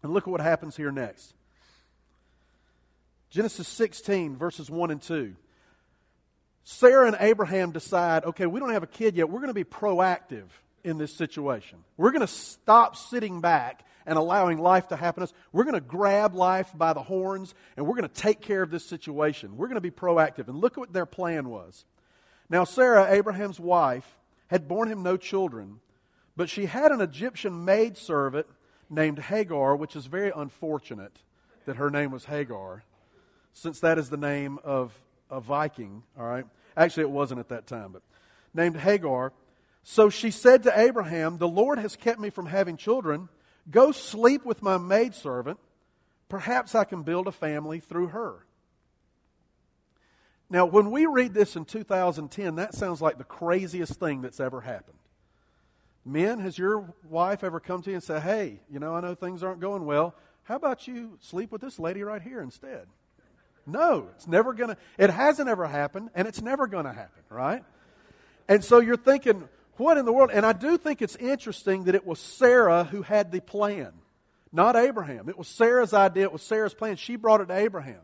and 0.02 0.12
look 0.12 0.24
at 0.24 0.30
what 0.30 0.40
happens 0.40 0.76
here 0.76 0.92
next. 0.92 1.34
Genesis 3.30 3.66
16, 3.68 4.36
verses 4.36 4.70
1 4.70 4.90
and 4.90 5.02
2. 5.02 5.34
Sarah 6.64 7.06
and 7.06 7.16
Abraham 7.20 7.72
decide, 7.72 8.24
okay, 8.24 8.46
we 8.46 8.60
don't 8.60 8.70
have 8.70 8.82
a 8.82 8.88
kid 8.88 9.16
yet. 9.16 9.28
We're 9.28 9.40
going 9.40 9.48
to 9.48 9.54
be 9.54 9.64
proactive 9.64 10.46
in 10.82 10.98
this 10.98 11.12
situation. 11.12 11.78
We're 11.96 12.10
going 12.10 12.20
to 12.20 12.26
stop 12.26 12.96
sitting 12.96 13.40
back 13.40 13.84
and 14.06 14.18
allowing 14.18 14.58
life 14.58 14.88
to 14.88 14.96
happen 14.96 15.20
to 15.20 15.24
us. 15.24 15.32
We're 15.52 15.64
going 15.64 15.74
to 15.74 15.80
grab 15.80 16.34
life 16.34 16.70
by 16.74 16.92
the 16.92 17.02
horns 17.02 17.54
and 17.76 17.86
we're 17.86 17.96
going 17.96 18.08
to 18.08 18.14
take 18.14 18.40
care 18.40 18.62
of 18.62 18.70
this 18.70 18.84
situation. 18.84 19.56
We're 19.56 19.66
going 19.66 19.76
to 19.76 19.80
be 19.80 19.90
proactive. 19.90 20.48
And 20.48 20.58
look 20.58 20.74
at 20.74 20.78
what 20.78 20.92
their 20.92 21.06
plan 21.06 21.48
was. 21.48 21.84
Now, 22.48 22.64
Sarah, 22.64 23.10
Abraham's 23.10 23.58
wife, 23.58 24.06
had 24.48 24.68
borne 24.68 24.88
him 24.88 25.02
no 25.02 25.16
children, 25.16 25.80
but 26.36 26.48
she 26.48 26.66
had 26.66 26.92
an 26.92 27.00
Egyptian 27.00 27.64
maidservant 27.64 28.46
named 28.90 29.18
Hagar, 29.18 29.76
which 29.76 29.96
is 29.96 30.06
very 30.06 30.32
unfortunate 30.34 31.18
that 31.66 31.76
her 31.76 31.90
name 31.90 32.10
was 32.10 32.26
Hagar, 32.26 32.84
since 33.52 33.80
that 33.80 33.98
is 33.98 34.10
the 34.10 34.16
name 34.16 34.58
of 34.64 34.98
a 35.30 35.40
Viking, 35.40 36.02
all 36.18 36.26
right? 36.26 36.46
Actually, 36.76 37.04
it 37.04 37.10
wasn't 37.10 37.40
at 37.40 37.48
that 37.48 37.66
time, 37.66 37.92
but 37.92 38.02
named 38.52 38.76
Hagar. 38.76 39.32
So 39.82 40.10
she 40.10 40.30
said 40.30 40.62
to 40.64 40.78
Abraham, 40.78 41.38
The 41.38 41.48
Lord 41.48 41.78
has 41.78 41.96
kept 41.96 42.18
me 42.18 42.30
from 42.30 42.46
having 42.46 42.76
children. 42.76 43.28
Go 43.70 43.92
sleep 43.92 44.44
with 44.44 44.62
my 44.62 44.78
maidservant. 44.78 45.58
Perhaps 46.28 46.74
I 46.74 46.84
can 46.84 47.02
build 47.02 47.28
a 47.28 47.32
family 47.32 47.80
through 47.80 48.08
her. 48.08 48.44
Now, 50.50 50.66
when 50.66 50.90
we 50.90 51.06
read 51.06 51.34
this 51.34 51.56
in 51.56 51.64
2010, 51.64 52.56
that 52.56 52.74
sounds 52.74 53.00
like 53.00 53.18
the 53.18 53.24
craziest 53.24 53.94
thing 53.94 54.20
that's 54.20 54.40
ever 54.40 54.60
happened. 54.60 54.98
Men, 56.04 56.38
has 56.40 56.58
your 56.58 56.92
wife 57.08 57.42
ever 57.42 57.60
come 57.60 57.82
to 57.82 57.90
you 57.90 57.96
and 57.96 58.02
said, 58.02 58.22
Hey, 58.22 58.60
you 58.70 58.78
know, 58.78 58.94
I 58.94 59.00
know 59.00 59.14
things 59.14 59.42
aren't 59.42 59.60
going 59.60 59.86
well. 59.86 60.14
How 60.42 60.56
about 60.56 60.86
you 60.86 61.16
sleep 61.20 61.50
with 61.50 61.62
this 61.62 61.78
lady 61.78 62.02
right 62.02 62.20
here 62.20 62.42
instead? 62.42 62.86
No, 63.66 64.08
it's 64.14 64.26
never 64.26 64.52
going 64.52 64.70
to, 64.70 64.76
it 64.98 65.08
hasn't 65.08 65.48
ever 65.48 65.66
happened, 65.66 66.10
and 66.14 66.28
it's 66.28 66.42
never 66.42 66.66
going 66.66 66.84
to 66.84 66.92
happen, 66.92 67.22
right? 67.30 67.64
And 68.46 68.62
so 68.62 68.80
you're 68.80 68.98
thinking, 68.98 69.48
what 69.76 69.96
in 69.96 70.04
the 70.04 70.12
world? 70.12 70.30
And 70.32 70.44
I 70.44 70.52
do 70.52 70.76
think 70.76 71.00
it's 71.00 71.16
interesting 71.16 71.84
that 71.84 71.94
it 71.94 72.06
was 72.06 72.20
Sarah 72.20 72.84
who 72.84 73.00
had 73.00 73.32
the 73.32 73.40
plan, 73.40 73.92
not 74.52 74.76
Abraham. 74.76 75.30
It 75.30 75.38
was 75.38 75.48
Sarah's 75.48 75.94
idea, 75.94 76.24
it 76.24 76.32
was 76.32 76.42
Sarah's 76.42 76.74
plan. 76.74 76.96
She 76.96 77.16
brought 77.16 77.40
it 77.40 77.46
to 77.46 77.56
Abraham. 77.56 78.00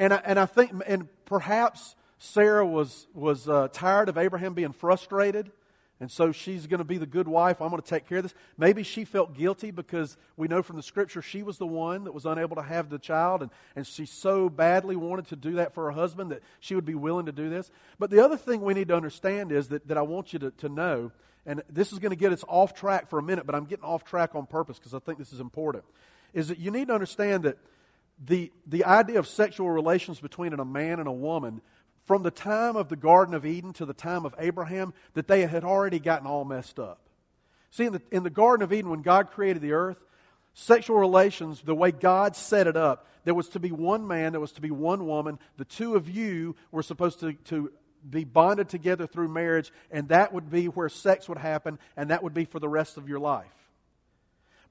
And 0.00 0.14
I, 0.14 0.22
and 0.24 0.38
I 0.38 0.46
think, 0.46 0.72
and 0.86 1.08
perhaps 1.26 1.94
Sarah 2.18 2.66
was, 2.66 3.06
was 3.12 3.46
uh, 3.46 3.68
tired 3.70 4.08
of 4.08 4.16
Abraham 4.16 4.54
being 4.54 4.72
frustrated. 4.72 5.52
And 6.00 6.10
so 6.10 6.32
she's 6.32 6.66
going 6.66 6.78
to 6.78 6.84
be 6.84 6.96
the 6.96 7.04
good 7.04 7.28
wife. 7.28 7.60
I'm 7.60 7.68
going 7.68 7.82
to 7.82 7.86
take 7.86 8.08
care 8.08 8.16
of 8.16 8.24
this. 8.24 8.32
Maybe 8.56 8.82
she 8.82 9.04
felt 9.04 9.36
guilty 9.36 9.70
because 9.70 10.16
we 10.38 10.48
know 10.48 10.62
from 10.62 10.76
the 10.76 10.82
scripture 10.82 11.20
she 11.20 11.42
was 11.42 11.58
the 11.58 11.66
one 11.66 12.04
that 12.04 12.14
was 12.14 12.24
unable 12.24 12.56
to 12.56 12.62
have 12.62 12.88
the 12.88 12.98
child. 12.98 13.42
And, 13.42 13.50
and 13.76 13.86
she 13.86 14.06
so 14.06 14.48
badly 14.48 14.96
wanted 14.96 15.26
to 15.28 15.36
do 15.36 15.52
that 15.56 15.74
for 15.74 15.84
her 15.84 15.90
husband 15.90 16.30
that 16.30 16.42
she 16.60 16.74
would 16.74 16.86
be 16.86 16.94
willing 16.94 17.26
to 17.26 17.32
do 17.32 17.50
this. 17.50 17.70
But 17.98 18.08
the 18.08 18.24
other 18.24 18.38
thing 18.38 18.62
we 18.62 18.72
need 18.72 18.88
to 18.88 18.96
understand 18.96 19.52
is 19.52 19.68
that, 19.68 19.86
that 19.88 19.98
I 19.98 20.02
want 20.02 20.32
you 20.32 20.38
to, 20.38 20.50
to 20.50 20.70
know, 20.70 21.12
and 21.44 21.62
this 21.68 21.92
is 21.92 21.98
going 21.98 22.08
to 22.10 22.16
get 22.16 22.32
us 22.32 22.42
off 22.48 22.72
track 22.72 23.10
for 23.10 23.18
a 23.18 23.22
minute, 23.22 23.44
but 23.44 23.54
I'm 23.54 23.66
getting 23.66 23.84
off 23.84 24.04
track 24.04 24.34
on 24.34 24.46
purpose 24.46 24.78
because 24.78 24.94
I 24.94 24.98
think 25.00 25.18
this 25.18 25.34
is 25.34 25.40
important, 25.40 25.84
is 26.32 26.48
that 26.48 26.58
you 26.58 26.70
need 26.70 26.88
to 26.88 26.94
understand 26.94 27.42
that 27.42 27.58
the, 28.24 28.52
the 28.66 28.84
idea 28.84 29.18
of 29.18 29.26
sexual 29.26 29.70
relations 29.70 30.20
between 30.20 30.52
a 30.52 30.64
man 30.64 30.98
and 30.98 31.08
a 31.08 31.12
woman 31.12 31.62
from 32.06 32.22
the 32.22 32.30
time 32.30 32.76
of 32.76 32.88
the 32.88 32.96
Garden 32.96 33.34
of 33.34 33.46
Eden 33.46 33.72
to 33.74 33.86
the 33.86 33.94
time 33.94 34.26
of 34.26 34.34
Abraham, 34.38 34.92
that 35.14 35.28
they 35.28 35.46
had 35.46 35.64
already 35.64 35.98
gotten 35.98 36.26
all 36.26 36.44
messed 36.44 36.78
up. 36.78 37.00
See, 37.70 37.84
in 37.84 37.92
the, 37.92 38.02
in 38.10 38.24
the 38.24 38.30
Garden 38.30 38.64
of 38.64 38.72
Eden, 38.72 38.90
when 38.90 39.02
God 39.02 39.30
created 39.30 39.62
the 39.62 39.72
earth, 39.72 39.98
sexual 40.54 40.98
relations, 40.98 41.62
the 41.62 41.74
way 41.74 41.92
God 41.92 42.34
set 42.34 42.66
it 42.66 42.76
up, 42.76 43.06
there 43.24 43.34
was 43.34 43.48
to 43.50 43.60
be 43.60 43.70
one 43.70 44.06
man, 44.08 44.32
there 44.32 44.40
was 44.40 44.52
to 44.52 44.60
be 44.60 44.70
one 44.70 45.06
woman. 45.06 45.38
The 45.56 45.64
two 45.64 45.94
of 45.94 46.08
you 46.08 46.56
were 46.72 46.82
supposed 46.82 47.20
to, 47.20 47.34
to 47.44 47.70
be 48.08 48.24
bonded 48.24 48.68
together 48.68 49.06
through 49.06 49.28
marriage, 49.28 49.72
and 49.90 50.08
that 50.08 50.32
would 50.32 50.50
be 50.50 50.66
where 50.66 50.88
sex 50.88 51.28
would 51.28 51.38
happen, 51.38 51.78
and 51.96 52.10
that 52.10 52.22
would 52.22 52.34
be 52.34 52.44
for 52.44 52.58
the 52.58 52.68
rest 52.68 52.96
of 52.96 53.08
your 53.08 53.20
life. 53.20 53.46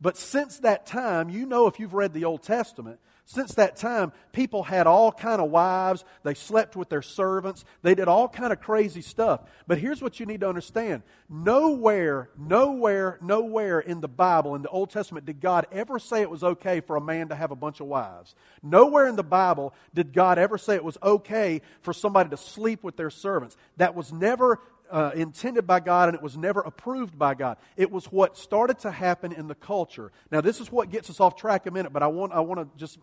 But 0.01 0.17
since 0.17 0.59
that 0.59 0.85
time, 0.85 1.29
you 1.29 1.45
know 1.45 1.67
if 1.67 1.79
you've 1.79 1.93
read 1.93 2.13
the 2.13 2.25
Old 2.25 2.43
Testament, 2.43 2.99
since 3.31 3.53
that 3.53 3.75
time, 3.75 4.11
people 4.31 4.63
had 4.63 4.87
all 4.87 5.11
kind 5.11 5.39
of 5.39 5.51
wives. 5.51 6.03
They 6.23 6.33
slept 6.33 6.75
with 6.75 6.89
their 6.89 7.03
servants. 7.03 7.63
They 7.83 7.93
did 7.93 8.07
all 8.07 8.27
kind 8.27 8.51
of 8.51 8.59
crazy 8.59 9.03
stuff. 9.03 9.41
But 9.67 9.77
here's 9.77 10.01
what 10.01 10.19
you 10.19 10.25
need 10.25 10.39
to 10.39 10.49
understand. 10.49 11.03
Nowhere, 11.29 12.31
nowhere, 12.35 13.19
nowhere 13.21 13.81
in 13.81 14.01
the 14.01 14.07
Bible, 14.07 14.55
in 14.55 14.63
the 14.63 14.69
Old 14.69 14.89
Testament, 14.89 15.27
did 15.27 15.41
God 15.41 15.67
ever 15.71 15.99
say 15.99 16.23
it 16.23 16.29
was 16.31 16.43
okay 16.43 16.79
for 16.81 16.95
a 16.95 17.01
man 17.01 17.29
to 17.29 17.35
have 17.35 17.51
a 17.51 17.55
bunch 17.55 17.79
of 17.79 17.85
wives. 17.85 18.33
Nowhere 18.63 19.05
in 19.05 19.15
the 19.15 19.21
Bible 19.21 19.75
did 19.93 20.11
God 20.11 20.39
ever 20.39 20.57
say 20.57 20.73
it 20.73 20.83
was 20.83 20.97
okay 21.03 21.61
for 21.81 21.93
somebody 21.93 22.31
to 22.31 22.37
sleep 22.37 22.83
with 22.83 22.97
their 22.97 23.11
servants. 23.11 23.55
That 23.77 23.93
was 23.93 24.11
never 24.11 24.59
uh, 24.89 25.11
intended 25.15 25.65
by 25.67 25.79
God 25.79 26.09
and 26.09 26.15
it 26.15 26.23
was 26.23 26.37
never 26.37 26.61
approved 26.61 27.17
by 27.17 27.33
God. 27.33 27.57
It 27.77 27.91
was 27.91 28.05
what 28.05 28.37
started 28.37 28.79
to 28.79 28.91
happen 28.91 29.31
in 29.31 29.47
the 29.47 29.55
culture. 29.55 30.11
Now, 30.31 30.41
this 30.41 30.59
is 30.59 30.71
what 30.71 30.89
gets 30.89 31.09
us 31.09 31.19
off 31.19 31.35
track 31.35 31.65
a 31.65 31.71
minute, 31.71 31.93
but 31.93 32.03
I 32.03 32.07
want, 32.07 32.33
I 32.33 32.39
want 32.41 32.59
to 32.59 32.79
just 32.79 32.99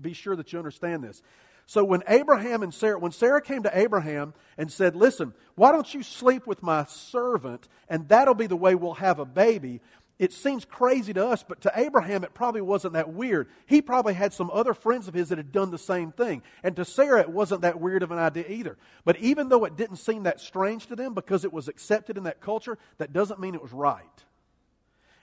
be 0.00 0.12
sure 0.12 0.36
that 0.36 0.52
you 0.52 0.58
understand 0.58 1.02
this. 1.04 1.22
So 1.66 1.84
when 1.84 2.02
Abraham 2.06 2.62
and 2.62 2.72
Sarah, 2.72 2.98
when 2.98 3.10
Sarah 3.10 3.42
came 3.42 3.64
to 3.64 3.78
Abraham 3.78 4.34
and 4.56 4.70
said, 4.70 4.94
Listen, 4.94 5.34
why 5.56 5.72
don't 5.72 5.92
you 5.92 6.04
sleep 6.04 6.46
with 6.46 6.62
my 6.62 6.84
servant 6.84 7.66
and 7.88 8.08
that'll 8.08 8.34
be 8.34 8.46
the 8.46 8.56
way 8.56 8.76
we'll 8.76 8.94
have 8.94 9.18
a 9.18 9.24
baby? 9.24 9.80
It 10.18 10.32
seems 10.32 10.64
crazy 10.64 11.12
to 11.12 11.26
us, 11.26 11.44
but 11.46 11.60
to 11.62 11.72
Abraham 11.74 12.24
it 12.24 12.32
probably 12.32 12.62
wasn't 12.62 12.94
that 12.94 13.12
weird. 13.12 13.48
He 13.66 13.82
probably 13.82 14.14
had 14.14 14.32
some 14.32 14.50
other 14.50 14.72
friends 14.72 15.08
of 15.08 15.14
his 15.14 15.28
that 15.28 15.36
had 15.36 15.52
done 15.52 15.70
the 15.70 15.78
same 15.78 16.10
thing. 16.10 16.42
And 16.62 16.74
to 16.76 16.86
Sarah 16.86 17.20
it 17.20 17.28
wasn't 17.28 17.60
that 17.60 17.80
weird 17.80 18.02
of 18.02 18.10
an 18.10 18.18
idea 18.18 18.46
either. 18.48 18.78
But 19.04 19.18
even 19.18 19.50
though 19.50 19.66
it 19.66 19.76
didn't 19.76 19.96
seem 19.96 20.22
that 20.22 20.40
strange 20.40 20.86
to 20.86 20.96
them 20.96 21.12
because 21.12 21.44
it 21.44 21.52
was 21.52 21.68
accepted 21.68 22.16
in 22.16 22.24
that 22.24 22.40
culture, 22.40 22.78
that 22.96 23.12
doesn't 23.12 23.40
mean 23.40 23.54
it 23.54 23.62
was 23.62 23.74
right. 23.74 24.24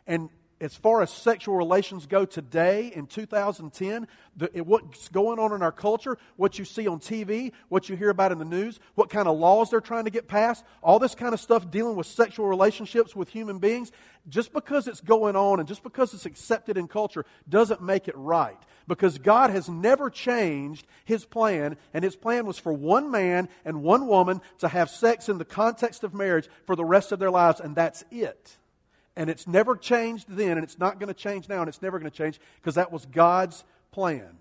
And 0.06 0.30
as 0.64 0.76
far 0.76 1.02
as 1.02 1.12
sexual 1.12 1.56
relations 1.56 2.06
go 2.06 2.24
today 2.24 2.90
in 2.96 3.06
2010, 3.06 4.08
the, 4.38 4.48
what's 4.64 5.10
going 5.10 5.38
on 5.38 5.52
in 5.52 5.62
our 5.62 5.74
culture, 5.74 6.18
what 6.38 6.58
you 6.58 6.64
see 6.64 6.88
on 6.88 7.02
TV, 7.02 7.52
what 7.68 7.90
you 7.90 7.98
hear 7.98 8.10
about 8.10 8.32
in 8.32 8.38
the 8.38 8.46
news, 8.46 8.80
what 8.96 9.10
kind 9.10 9.28
of 9.28 9.38
laws 9.38 9.70
they're 9.70 9.82
trying 9.82 10.06
to 10.06 10.10
get 10.10 10.30
passed, 10.30 10.64
all 10.82 11.00
this 11.00 11.16
kind 11.16 11.34
of 11.34 11.42
stuff 11.42 11.70
dealing 11.70 11.98
with 11.98 12.08
sexual 12.08 12.48
relationships 12.48 13.14
with 13.14 13.28
human 13.28 13.60
beings, 13.60 13.92
just 14.30 14.54
because 14.54 14.88
it's 14.88 15.02
going 15.02 15.36
on 15.36 15.60
and 15.60 15.68
just 15.68 15.84
because 15.84 16.14
it's 16.14 16.26
accepted 16.26 16.78
in 16.78 16.88
culture 16.88 17.26
doesn't 17.50 17.82
make 17.82 18.08
it 18.08 18.16
right. 18.16 18.58
Because 18.88 19.18
God 19.18 19.50
has 19.50 19.68
never 19.68 20.10
changed 20.10 20.88
His 21.04 21.26
plan, 21.26 21.76
and 21.94 22.06
His 22.06 22.16
plan 22.16 22.46
was 22.46 22.58
for 22.58 22.72
one 22.72 23.12
man 23.12 23.50
and 23.66 23.84
one 23.84 24.08
woman 24.08 24.40
to 24.60 24.70
have 24.70 24.90
sex 24.90 25.28
in 25.28 25.40
the 25.40 25.46
context 25.46 26.06
of 26.06 26.14
marriage 26.14 26.48
for 26.66 26.78
the 26.78 26.86
rest 26.86 27.12
of 27.12 27.20
their 27.20 27.32
lives, 27.32 27.60
and 27.60 27.76
that's 27.76 28.06
it. 28.12 28.58
And 29.16 29.30
it's 29.30 29.48
never 29.48 29.76
changed 29.76 30.26
then, 30.28 30.58
and 30.58 30.64
it's 30.64 30.80
not 30.80 31.00
going 31.00 31.08
to 31.08 31.14
change 31.14 31.48
now, 31.48 31.60
and 31.60 31.70
it's 31.70 31.82
never 31.82 32.00
going 32.00 32.10
to 32.10 32.18
change 32.18 32.40
because 32.60 32.76
that 32.76 32.92
was 32.92 33.06
God's 33.06 33.64
plan. 33.92 34.38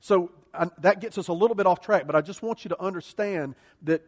So 0.00 0.30
I, 0.54 0.68
that 0.78 1.00
gets 1.00 1.18
us 1.18 1.28
a 1.28 1.32
little 1.32 1.54
bit 1.54 1.66
off 1.66 1.80
track, 1.80 2.06
but 2.06 2.16
I 2.16 2.22
just 2.22 2.42
want 2.42 2.64
you 2.64 2.70
to 2.70 2.80
understand 2.80 3.54
that 3.82 4.02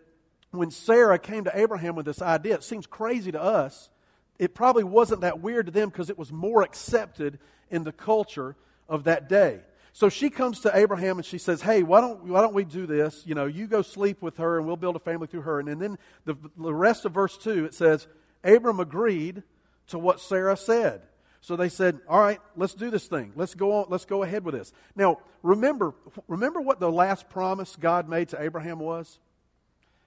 when 0.51 0.71
Sarah 0.71 1.19
came 1.19 1.45
to 1.45 1.59
Abraham 1.59 1.95
with 1.95 2.07
this 2.07 2.23
idea, 2.23 2.55
it 2.55 2.65
seems 2.65 2.87
crazy 2.87 3.33
to 3.33 3.43
us. 3.43 3.91
It 4.39 4.55
probably 4.55 4.85
wasn't 4.85 5.23
that 5.23 5.41
weird 5.41 5.67
to 5.67 5.73
them 5.73 5.91
because 5.91 6.11
it 6.11 6.19
was 6.19 6.33
more 6.33 6.63
accepted 6.63 7.39
in 7.71 7.85
the 7.85 7.93
culture 7.93 8.57
of 8.89 9.05
that 9.05 9.29
day. 9.29 9.61
So 9.93 10.09
she 10.09 10.31
comes 10.31 10.61
to 10.61 10.77
Abraham 10.77 11.17
and 11.17 11.27
she 11.27 11.39
says, 11.39 11.61
Hey, 11.61 11.83
why 11.83 12.01
don't, 12.01 12.25
why 12.25 12.41
don't 12.41 12.55
we 12.55 12.65
do 12.65 12.87
this? 12.87 13.25
You 13.27 13.35
know, 13.35 13.47
you 13.47 13.67
go 13.67 13.83
sleep 13.83 14.23
with 14.23 14.37
her 14.37 14.59
and 14.59 14.67
we'll 14.67 14.77
build 14.77 14.97
a 14.97 15.01
family 15.01 15.27
through 15.27 15.43
her. 15.43 15.59
And 15.59 15.81
then 15.81 15.99
the, 16.25 16.37
the 16.57 16.73
rest 16.73 17.05
of 17.05 17.13
verse 17.13 17.37
2, 17.37 17.65
it 17.65 17.75
says, 17.75 18.07
Abram 18.45 18.79
agreed 18.79 19.43
to 19.89 19.99
what 19.99 20.21
Sarah 20.21 20.57
said. 20.57 21.03
So 21.41 21.57
they 21.57 21.69
said, 21.69 22.01
"All 22.09 22.21
right, 22.21 22.41
let's 22.57 22.75
do 22.75 22.91
this 22.91 23.07
thing. 23.07 23.33
Let's 23.37 23.55
go 23.55 23.73
on. 23.73 23.87
Let's 23.89 24.05
go 24.05 24.23
ahead 24.23 24.45
with 24.45 24.55
this." 24.55 24.73
Now, 24.97 25.19
remember, 25.43 25.95
remember 26.27 26.61
what 26.61 26.81
the 26.81 26.91
last 26.91 27.29
promise 27.29 27.77
God 27.77 28.09
made 28.09 28.29
to 28.31 28.43
Abraham 28.43 28.79
was? 28.79 29.19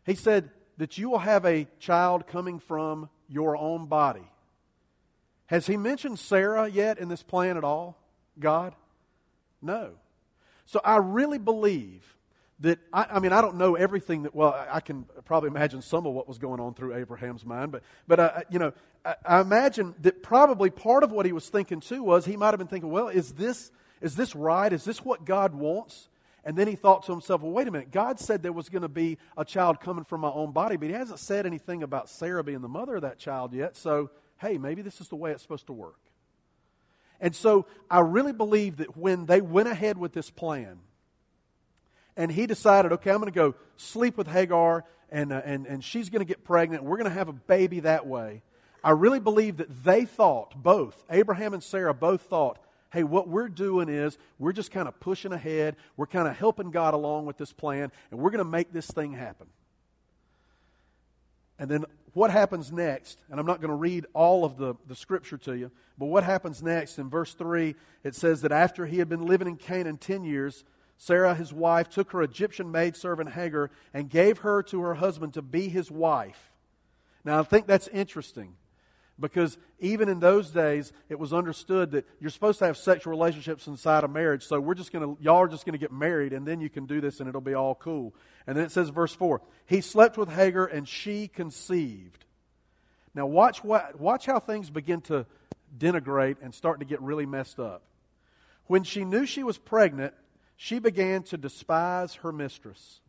He 0.05 0.15
said 0.15 0.49
that 0.77 0.97
you 0.97 1.09
will 1.09 1.19
have 1.19 1.45
a 1.45 1.67
child 1.79 2.27
coming 2.27 2.59
from 2.59 3.09
your 3.27 3.55
own 3.55 3.85
body. 3.85 4.29
Has 5.47 5.67
he 5.67 5.77
mentioned 5.77 6.19
Sarah 6.19 6.67
yet 6.67 6.97
in 6.97 7.09
this 7.09 7.23
plan 7.23 7.57
at 7.57 7.63
all? 7.63 7.97
God? 8.39 8.75
No. 9.61 9.91
So 10.65 10.79
I 10.83 10.97
really 10.97 11.37
believe 11.37 12.15
that 12.61 12.79
I, 12.93 13.05
I, 13.11 13.19
mean 13.19 13.33
I 13.33 13.41
don't 13.41 13.57
know 13.57 13.75
everything 13.75 14.23
that 14.23 14.33
well 14.33 14.55
I 14.71 14.79
can 14.79 15.05
probably 15.25 15.47
imagine 15.47 15.81
some 15.81 16.05
of 16.05 16.13
what 16.13 16.27
was 16.27 16.37
going 16.37 16.59
on 16.59 16.73
through 16.73 16.95
Abraham's 16.95 17.45
mind 17.45 17.71
but 17.71 17.83
but 18.07 18.19
uh, 18.19 18.41
you 18.49 18.59
know 18.59 18.73
I, 19.03 19.15
I, 19.25 19.41
imagine 19.41 19.95
that 20.01 20.23
probably 20.23 20.69
part 20.69 21.03
of 21.03 21.11
what 21.11 21.25
he 21.25 21.33
was 21.33 21.49
thinking 21.49 21.79
too 21.79 22.03
was 22.03 22.25
he 22.25 22.37
might 22.37 22.51
have 22.51 22.59
been 22.59 22.67
thinking 22.67 22.89
well 22.89 23.09
is 23.09 23.33
this 23.33 23.71
is 23.99 24.15
this 24.15 24.35
right? 24.35 24.71
Is 24.71 24.83
this 24.83 25.03
what 25.03 25.25
God 25.25 25.53
wants? 25.53 26.07
And 26.43 26.57
then 26.57 26.67
he 26.67 26.75
thought 26.75 27.03
to 27.05 27.11
himself 27.11 27.41
well 27.41 27.51
wait 27.51 27.67
a 27.67 27.71
minute. 27.71 27.91
God 27.91 28.19
said 28.19 28.43
there 28.43 28.53
was 28.53 28.69
going 28.69 28.83
to 28.83 28.89
be 28.89 29.17
a 29.35 29.43
child 29.43 29.79
coming 29.79 30.03
from 30.03 30.21
my 30.21 30.31
own 30.31 30.51
body 30.51 30.77
but 30.77 30.87
he 30.87 30.93
hasn't 30.93 31.19
said 31.19 31.45
anything 31.45 31.83
about 31.83 32.09
Sarah 32.09 32.43
being 32.43 32.61
the 32.61 32.69
mother 32.69 32.95
of 32.95 33.01
that 33.01 33.17
child 33.17 33.53
yet. 33.53 33.75
So 33.75 34.11
hey 34.37 34.57
maybe 34.57 34.81
this 34.81 35.01
is 35.01 35.07
the 35.07 35.15
way 35.15 35.31
it's 35.31 35.41
supposed 35.41 35.67
to 35.67 35.73
work. 35.73 35.99
And 37.19 37.35
so 37.35 37.67
I 37.89 37.99
really 37.99 38.33
believe 38.33 38.77
that 38.77 38.97
when 38.97 39.25
they 39.25 39.41
went 39.41 39.67
ahead 39.67 39.97
with 39.97 40.13
this 40.13 40.31
plan 40.31 40.79
and 42.21 42.31
he 42.31 42.45
decided, 42.45 42.91
okay, 42.91 43.09
I'm 43.09 43.17
going 43.17 43.31
to 43.31 43.35
go 43.35 43.55
sleep 43.77 44.15
with 44.15 44.27
Hagar, 44.27 44.85
and, 45.09 45.33
uh, 45.33 45.41
and, 45.43 45.65
and 45.65 45.83
she's 45.83 46.11
going 46.11 46.19
to 46.19 46.25
get 46.25 46.43
pregnant. 46.43 46.83
We're 46.83 46.97
going 46.97 47.09
to 47.09 47.15
have 47.15 47.29
a 47.29 47.33
baby 47.33 47.79
that 47.79 48.05
way. 48.05 48.43
I 48.83 48.91
really 48.91 49.19
believe 49.19 49.57
that 49.57 49.83
they 49.83 50.05
thought, 50.05 50.53
both, 50.61 51.03
Abraham 51.09 51.55
and 51.55 51.63
Sarah 51.63 51.95
both 51.95 52.21
thought, 52.21 52.59
hey, 52.93 53.01
what 53.01 53.27
we're 53.27 53.49
doing 53.49 53.89
is 53.89 54.19
we're 54.37 54.51
just 54.51 54.69
kind 54.69 54.87
of 54.87 54.99
pushing 54.99 55.33
ahead. 55.33 55.77
We're 55.97 56.05
kind 56.05 56.27
of 56.27 56.37
helping 56.37 56.69
God 56.69 56.93
along 56.93 57.25
with 57.25 57.39
this 57.39 57.53
plan, 57.53 57.91
and 58.11 58.19
we're 58.19 58.29
going 58.29 58.45
to 58.45 58.51
make 58.51 58.71
this 58.71 58.85
thing 58.85 59.13
happen. 59.13 59.47
And 61.57 61.71
then 61.71 61.85
what 62.13 62.29
happens 62.29 62.71
next, 62.71 63.17
and 63.31 63.39
I'm 63.39 63.47
not 63.47 63.61
going 63.61 63.71
to 63.71 63.75
read 63.75 64.05
all 64.13 64.45
of 64.45 64.57
the, 64.57 64.75
the 64.87 64.95
scripture 64.95 65.39
to 65.39 65.57
you, 65.57 65.71
but 65.97 66.05
what 66.05 66.23
happens 66.23 66.61
next 66.61 66.99
in 66.99 67.09
verse 67.09 67.33
3, 67.33 67.73
it 68.03 68.13
says 68.13 68.43
that 68.43 68.51
after 68.51 68.85
he 68.85 68.99
had 68.99 69.09
been 69.09 69.25
living 69.25 69.47
in 69.47 69.55
Canaan 69.55 69.97
10 69.97 70.23
years, 70.23 70.63
Sarah, 71.03 71.33
his 71.33 71.51
wife, 71.51 71.89
took 71.89 72.11
her 72.11 72.21
Egyptian 72.21 72.71
maidservant 72.71 73.31
Hagar 73.31 73.71
and 73.91 74.07
gave 74.07 74.37
her 74.39 74.61
to 74.61 74.81
her 74.81 74.93
husband 74.93 75.33
to 75.33 75.41
be 75.41 75.67
his 75.67 75.89
wife. 75.89 76.51
Now, 77.25 77.39
I 77.39 77.43
think 77.43 77.65
that's 77.65 77.87
interesting 77.87 78.53
because 79.19 79.57
even 79.79 80.09
in 80.09 80.19
those 80.19 80.51
days, 80.51 80.93
it 81.09 81.17
was 81.17 81.33
understood 81.33 81.89
that 81.93 82.07
you're 82.19 82.29
supposed 82.29 82.59
to 82.59 82.67
have 82.67 82.77
sexual 82.77 83.09
relationships 83.09 83.65
inside 83.65 84.03
of 84.03 84.11
marriage. 84.11 84.45
So 84.45 84.59
we're 84.59 84.75
just 84.75 84.91
going 84.91 85.15
to, 85.15 85.23
y'all 85.23 85.41
are 85.41 85.47
just 85.47 85.65
going 85.65 85.73
to 85.73 85.79
get 85.79 85.91
married 85.91 86.33
and 86.33 86.45
then 86.45 86.61
you 86.61 86.69
can 86.69 86.85
do 86.85 87.01
this 87.01 87.19
and 87.19 87.27
it'll 87.27 87.41
be 87.41 87.55
all 87.55 87.73
cool. 87.73 88.13
And 88.45 88.55
then 88.55 88.63
it 88.63 88.71
says, 88.71 88.89
verse 88.89 89.15
4 89.15 89.41
He 89.65 89.81
slept 89.81 90.19
with 90.19 90.29
Hagar 90.29 90.67
and 90.67 90.87
she 90.87 91.27
conceived. 91.27 92.25
Now, 93.15 93.25
watch, 93.25 93.63
what, 93.63 93.99
watch 93.99 94.27
how 94.27 94.39
things 94.39 94.69
begin 94.69 95.01
to 95.01 95.25
denigrate 95.75 96.35
and 96.43 96.53
start 96.53 96.79
to 96.81 96.85
get 96.85 97.01
really 97.01 97.25
messed 97.25 97.59
up. 97.59 97.81
When 98.67 98.83
she 98.83 99.03
knew 99.03 99.25
she 99.25 99.41
was 99.41 99.57
pregnant, 99.57 100.13
she 100.63 100.77
began 100.77 101.23
to 101.23 101.37
despise 101.37 102.13
her 102.21 102.31
mistress. 102.31 103.01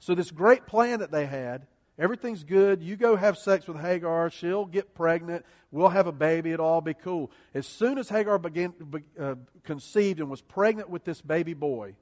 So, 0.00 0.16
this 0.16 0.32
great 0.32 0.66
plan 0.66 0.98
that 0.98 1.12
they 1.12 1.24
had, 1.24 1.68
everything's 2.00 2.42
good. 2.42 2.82
You 2.82 2.96
go 2.96 3.14
have 3.14 3.38
sex 3.38 3.68
with 3.68 3.80
Hagar. 3.80 4.28
She'll 4.28 4.64
get 4.64 4.92
pregnant. 4.92 5.46
We'll 5.70 5.90
have 5.90 6.08
a 6.08 6.12
baby. 6.12 6.50
It'll 6.50 6.66
all 6.66 6.80
be 6.80 6.94
cool. 6.94 7.30
As 7.54 7.64
soon 7.64 7.98
as 7.98 8.08
Hagar 8.08 8.40
began, 8.40 8.74
uh, 9.20 9.36
conceived 9.62 10.18
and 10.18 10.28
was 10.28 10.40
pregnant 10.40 10.90
with 10.90 11.04
this 11.04 11.22
baby 11.22 11.54
boy, 11.54 11.94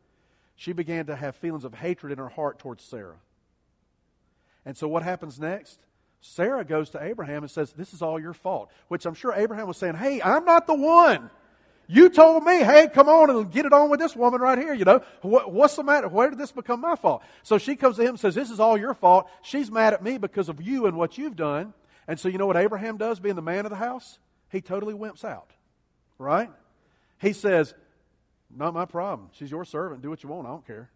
she 0.57 0.73
began 0.73 1.05
to 1.05 1.17
have 1.17 1.37
feelings 1.37 1.65
of 1.65 1.75
hatred 1.75 2.11
in 2.11 2.17
her 2.17 2.31
heart 2.31 2.59
towards 2.59 2.83
Sarah. 2.83 3.19
And 4.65 4.75
so, 4.75 4.89
what 4.89 5.03
happens 5.03 5.39
next? 5.39 5.81
Sarah 6.23 6.65
goes 6.65 6.89
to 6.91 7.05
Abraham 7.05 7.43
and 7.43 7.51
says, 7.51 7.75
This 7.75 7.93
is 7.93 8.01
all 8.01 8.19
your 8.19 8.33
fault. 8.33 8.71
Which 8.89 9.05
I'm 9.05 9.13
sure 9.13 9.35
Abraham 9.35 9.69
was 9.69 9.77
saying, 9.77 9.97
Hey, 9.97 10.23
I'm 10.23 10.47
not 10.47 10.67
the 10.67 10.75
one. 10.75 11.29
You 11.87 12.09
told 12.09 12.45
me, 12.45 12.59
hey, 12.59 12.89
come 12.93 13.09
on 13.09 13.29
and 13.29 13.51
get 13.51 13.67
it 13.67 13.73
on 13.73 13.91
with 13.91 14.01
this 14.01 14.17
woman 14.17 14.41
right 14.41 14.57
here. 14.59 14.73
You 14.73 14.85
know, 14.85 15.03
what, 15.21 15.53
what's 15.53 15.77
the 15.77 15.83
matter? 15.83 16.09
Where 16.09 16.31
did 16.31 16.39
this 16.39 16.53
become 16.53 16.81
my 16.81 16.97
fault? 16.97 17.23
So 17.43 17.59
she 17.59 17.77
comes 17.77 17.97
to 17.97 18.03
him 18.03 18.11
and 18.11 18.21
says, 18.21 18.35
This 18.35 18.51
is 18.51 18.59
all 18.59 18.79
your 18.79 18.95
fault. 18.95 19.29
She's 19.43 19.71
mad 19.71 19.93
at 19.93 20.03
me 20.03 20.17
because 20.17 20.49
of 20.49 20.63
you 20.63 20.87
and 20.87 20.97
what 20.97 21.19
you've 21.19 21.37
done. 21.37 21.75
And 22.09 22.19
so 22.19 22.29
you 22.29 22.39
know 22.39 22.47
what 22.47 22.57
Abraham 22.57 22.97
does, 22.97 23.21
being 23.21 23.35
the 23.35 23.43
man 23.43 23.67
of 23.67 23.71
the 23.71 23.77
house? 23.77 24.19
He 24.51 24.61
totally 24.61 24.95
wimps 24.95 25.25
out. 25.25 25.51
Right? 26.19 26.51
He 27.21 27.35
says, 27.35 27.75
Not 28.55 28.73
my 28.73 28.87
problem. 28.87 29.29
She's 29.33 29.51
your 29.51 29.65
servant. 29.67 30.01
Do 30.01 30.09
what 30.09 30.23
you 30.23 30.31
want. 30.31 30.47
I 30.47 30.51
don't 30.51 30.67
care. 30.67 30.91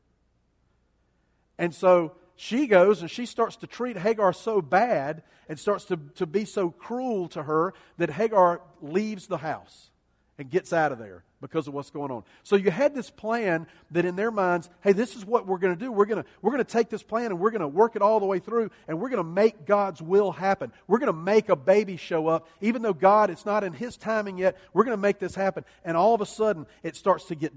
And 1.58 1.74
so 1.74 2.12
she 2.36 2.66
goes 2.66 3.02
and 3.02 3.10
she 3.10 3.26
starts 3.26 3.56
to 3.56 3.66
treat 3.66 3.98
Hagar 3.98 4.32
so 4.32 4.62
bad 4.62 5.22
and 5.50 5.58
starts 5.58 5.84
to, 5.86 5.98
to 6.14 6.24
be 6.24 6.46
so 6.46 6.70
cruel 6.70 7.28
to 7.28 7.42
her 7.42 7.74
that 7.98 8.10
Hagar 8.10 8.62
leaves 8.80 9.26
the 9.26 9.38
house 9.38 9.90
and 10.38 10.48
gets 10.48 10.72
out 10.72 10.92
of 10.92 10.98
there. 10.98 11.24
because 11.40 11.68
of 11.68 11.74
what's 11.74 11.90
going 11.90 12.10
on. 12.10 12.24
So 12.42 12.56
you 12.56 12.70
had 12.70 12.94
this 12.94 13.10
plan 13.10 13.66
that 13.92 14.04
in 14.04 14.16
their 14.16 14.30
minds, 14.30 14.68
hey, 14.80 14.92
this 14.92 15.14
is 15.14 15.24
what 15.24 15.46
we're 15.46 15.58
going 15.58 15.74
to 15.74 15.78
do. 15.78 15.92
We're 15.92 16.06
going 16.06 16.22
to 16.22 16.28
we're 16.42 16.50
going 16.50 16.64
to 16.64 16.70
take 16.70 16.88
this 16.88 17.02
plan 17.02 17.26
and 17.26 17.38
we're 17.38 17.50
going 17.50 17.60
to 17.60 17.68
work 17.68 17.96
it 17.96 18.02
all 18.02 18.18
the 18.20 18.26
way 18.26 18.38
through 18.38 18.70
and 18.86 19.00
we're 19.00 19.08
going 19.08 19.22
to 19.22 19.28
make 19.28 19.66
God's 19.66 20.02
will 20.02 20.32
happen. 20.32 20.72
We're 20.86 20.98
going 20.98 21.12
to 21.12 21.18
make 21.18 21.48
a 21.48 21.56
baby 21.56 21.96
show 21.96 22.26
up 22.26 22.48
even 22.60 22.82
though 22.82 22.92
God 22.92 23.30
it's 23.30 23.46
not 23.46 23.64
in 23.64 23.72
his 23.72 23.96
timing 23.96 24.38
yet. 24.38 24.56
We're 24.72 24.84
going 24.84 24.96
to 24.96 25.00
make 25.00 25.18
this 25.18 25.34
happen. 25.34 25.64
And 25.84 25.96
all 25.96 26.14
of 26.14 26.20
a 26.20 26.26
sudden 26.26 26.66
it 26.82 26.96
starts 26.96 27.26
to 27.26 27.34
get 27.34 27.52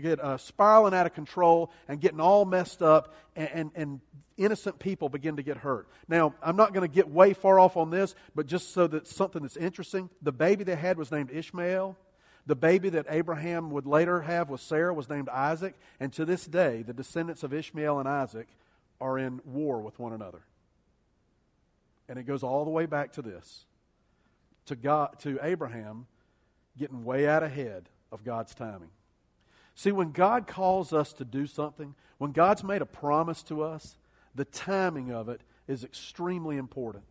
get 0.00 0.20
uh, 0.20 0.36
spiraling 0.36 0.94
out 0.94 1.06
of 1.06 1.14
control 1.14 1.70
and 1.88 2.00
getting 2.00 2.20
all 2.20 2.44
messed 2.44 2.82
up 2.82 3.14
and, 3.34 3.48
and, 3.52 3.70
and 3.74 4.00
innocent 4.36 4.78
people 4.78 5.08
begin 5.08 5.36
to 5.36 5.42
get 5.42 5.58
hurt. 5.58 5.88
Now, 6.08 6.34
I'm 6.42 6.56
not 6.56 6.72
going 6.72 6.88
to 6.88 6.94
get 6.94 7.08
way 7.08 7.32
far 7.32 7.58
off 7.58 7.76
on 7.76 7.90
this, 7.90 8.14
but 8.34 8.46
just 8.46 8.72
so 8.72 8.86
that 8.86 9.06
something 9.06 9.42
that's 9.42 9.56
interesting, 9.56 10.10
the 10.22 10.32
baby 10.32 10.64
they 10.64 10.76
had 10.76 10.98
was 10.98 11.10
named 11.10 11.30
Ishmael. 11.30 11.96
The 12.46 12.56
baby 12.56 12.90
that 12.90 13.06
Abraham 13.08 13.70
would 13.70 13.86
later 13.86 14.20
have 14.22 14.50
with 14.50 14.60
Sarah 14.60 14.94
was 14.94 15.08
named 15.08 15.28
Isaac. 15.28 15.74
And 15.98 16.12
to 16.12 16.24
this 16.24 16.46
day, 16.46 16.82
the 16.82 16.92
descendants 16.92 17.42
of 17.42 17.52
Ishmael 17.52 17.98
and 17.98 18.08
Isaac 18.08 18.46
are 19.00 19.18
in 19.18 19.40
war 19.44 19.80
with 19.80 19.98
one 19.98 20.12
another. 20.12 20.42
And 22.08 22.18
it 22.18 22.22
goes 22.22 22.42
all 22.42 22.64
the 22.64 22.70
way 22.70 22.86
back 22.86 23.12
to 23.14 23.22
this 23.22 23.64
to, 24.66 24.76
God, 24.76 25.18
to 25.20 25.38
Abraham 25.42 26.06
getting 26.78 27.04
way 27.04 27.26
out 27.26 27.42
ahead 27.42 27.88
of 28.12 28.24
God's 28.24 28.54
timing. 28.54 28.90
See, 29.74 29.92
when 29.92 30.12
God 30.12 30.46
calls 30.46 30.92
us 30.92 31.12
to 31.14 31.24
do 31.24 31.46
something, 31.46 31.94
when 32.18 32.32
God's 32.32 32.64
made 32.64 32.82
a 32.82 32.86
promise 32.86 33.42
to 33.44 33.62
us, 33.62 33.96
the 34.36 34.44
timing 34.44 35.12
of 35.12 35.28
it 35.28 35.40
is 35.66 35.84
extremely 35.84 36.56
important. 36.56 37.04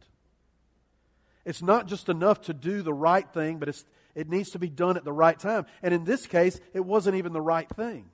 It's 1.43 1.61
not 1.61 1.87
just 1.87 2.09
enough 2.09 2.41
to 2.41 2.53
do 2.53 2.81
the 2.81 2.93
right 2.93 3.27
thing, 3.33 3.59
but 3.59 3.69
it 4.15 4.29
needs 4.29 4.51
to 4.51 4.59
be 4.59 4.69
done 4.69 4.97
at 4.97 5.03
the 5.03 5.13
right 5.13 5.37
time. 5.37 5.65
And 5.83 5.93
in 5.93 6.03
this 6.03 6.25
case, 6.25 6.59
it 6.73 6.85
wasn't 6.85 7.15
even 7.17 7.33
the 7.33 7.41
right 7.41 7.69
thing. 7.69 8.09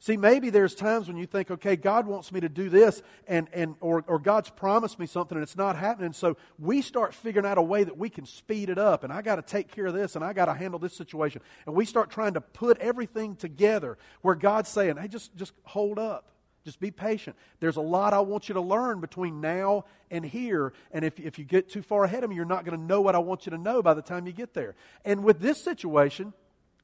See, 0.00 0.16
maybe 0.16 0.50
there's 0.50 0.76
times 0.76 1.08
when 1.08 1.16
you 1.16 1.26
think, 1.26 1.50
okay, 1.50 1.74
God 1.74 2.06
wants 2.06 2.30
me 2.30 2.38
to 2.40 2.48
do 2.48 2.68
this, 2.68 3.02
and, 3.26 3.48
and 3.52 3.74
or, 3.80 4.04
or 4.06 4.20
God's 4.20 4.48
promised 4.48 4.96
me 4.96 5.06
something 5.06 5.36
and 5.36 5.42
it's 5.42 5.56
not 5.56 5.76
happening. 5.76 6.12
So 6.12 6.36
we 6.56 6.82
start 6.82 7.14
figuring 7.14 7.46
out 7.46 7.58
a 7.58 7.62
way 7.62 7.82
that 7.82 7.98
we 7.98 8.08
can 8.08 8.24
speed 8.24 8.70
it 8.70 8.78
up, 8.78 9.02
and 9.02 9.12
I 9.12 9.22
got 9.22 9.36
to 9.36 9.42
take 9.42 9.72
care 9.72 9.86
of 9.86 9.94
this, 9.94 10.14
and 10.14 10.24
I 10.24 10.34
got 10.34 10.44
to 10.44 10.54
handle 10.54 10.78
this 10.78 10.94
situation. 10.94 11.42
And 11.66 11.74
we 11.74 11.84
start 11.84 12.10
trying 12.10 12.34
to 12.34 12.40
put 12.40 12.78
everything 12.78 13.34
together 13.34 13.98
where 14.22 14.36
God's 14.36 14.68
saying, 14.68 14.98
hey, 14.98 15.08
just, 15.08 15.34
just 15.34 15.52
hold 15.64 15.98
up. 15.98 16.30
Just 16.68 16.80
be 16.80 16.90
patient. 16.90 17.34
There's 17.60 17.76
a 17.76 17.80
lot 17.80 18.12
I 18.12 18.20
want 18.20 18.50
you 18.50 18.52
to 18.52 18.60
learn 18.60 19.00
between 19.00 19.40
now 19.40 19.86
and 20.10 20.22
here. 20.22 20.74
And 20.92 21.02
if, 21.02 21.18
if 21.18 21.38
you 21.38 21.46
get 21.46 21.70
too 21.70 21.80
far 21.80 22.04
ahead 22.04 22.24
of 22.24 22.28
me, 22.28 22.36
you're 22.36 22.44
not 22.44 22.66
going 22.66 22.78
to 22.78 22.84
know 22.84 23.00
what 23.00 23.14
I 23.14 23.20
want 23.20 23.46
you 23.46 23.50
to 23.52 23.56
know 23.56 23.80
by 23.80 23.94
the 23.94 24.02
time 24.02 24.26
you 24.26 24.34
get 24.34 24.52
there. 24.52 24.74
And 25.02 25.24
with 25.24 25.40
this 25.40 25.58
situation, 25.64 26.34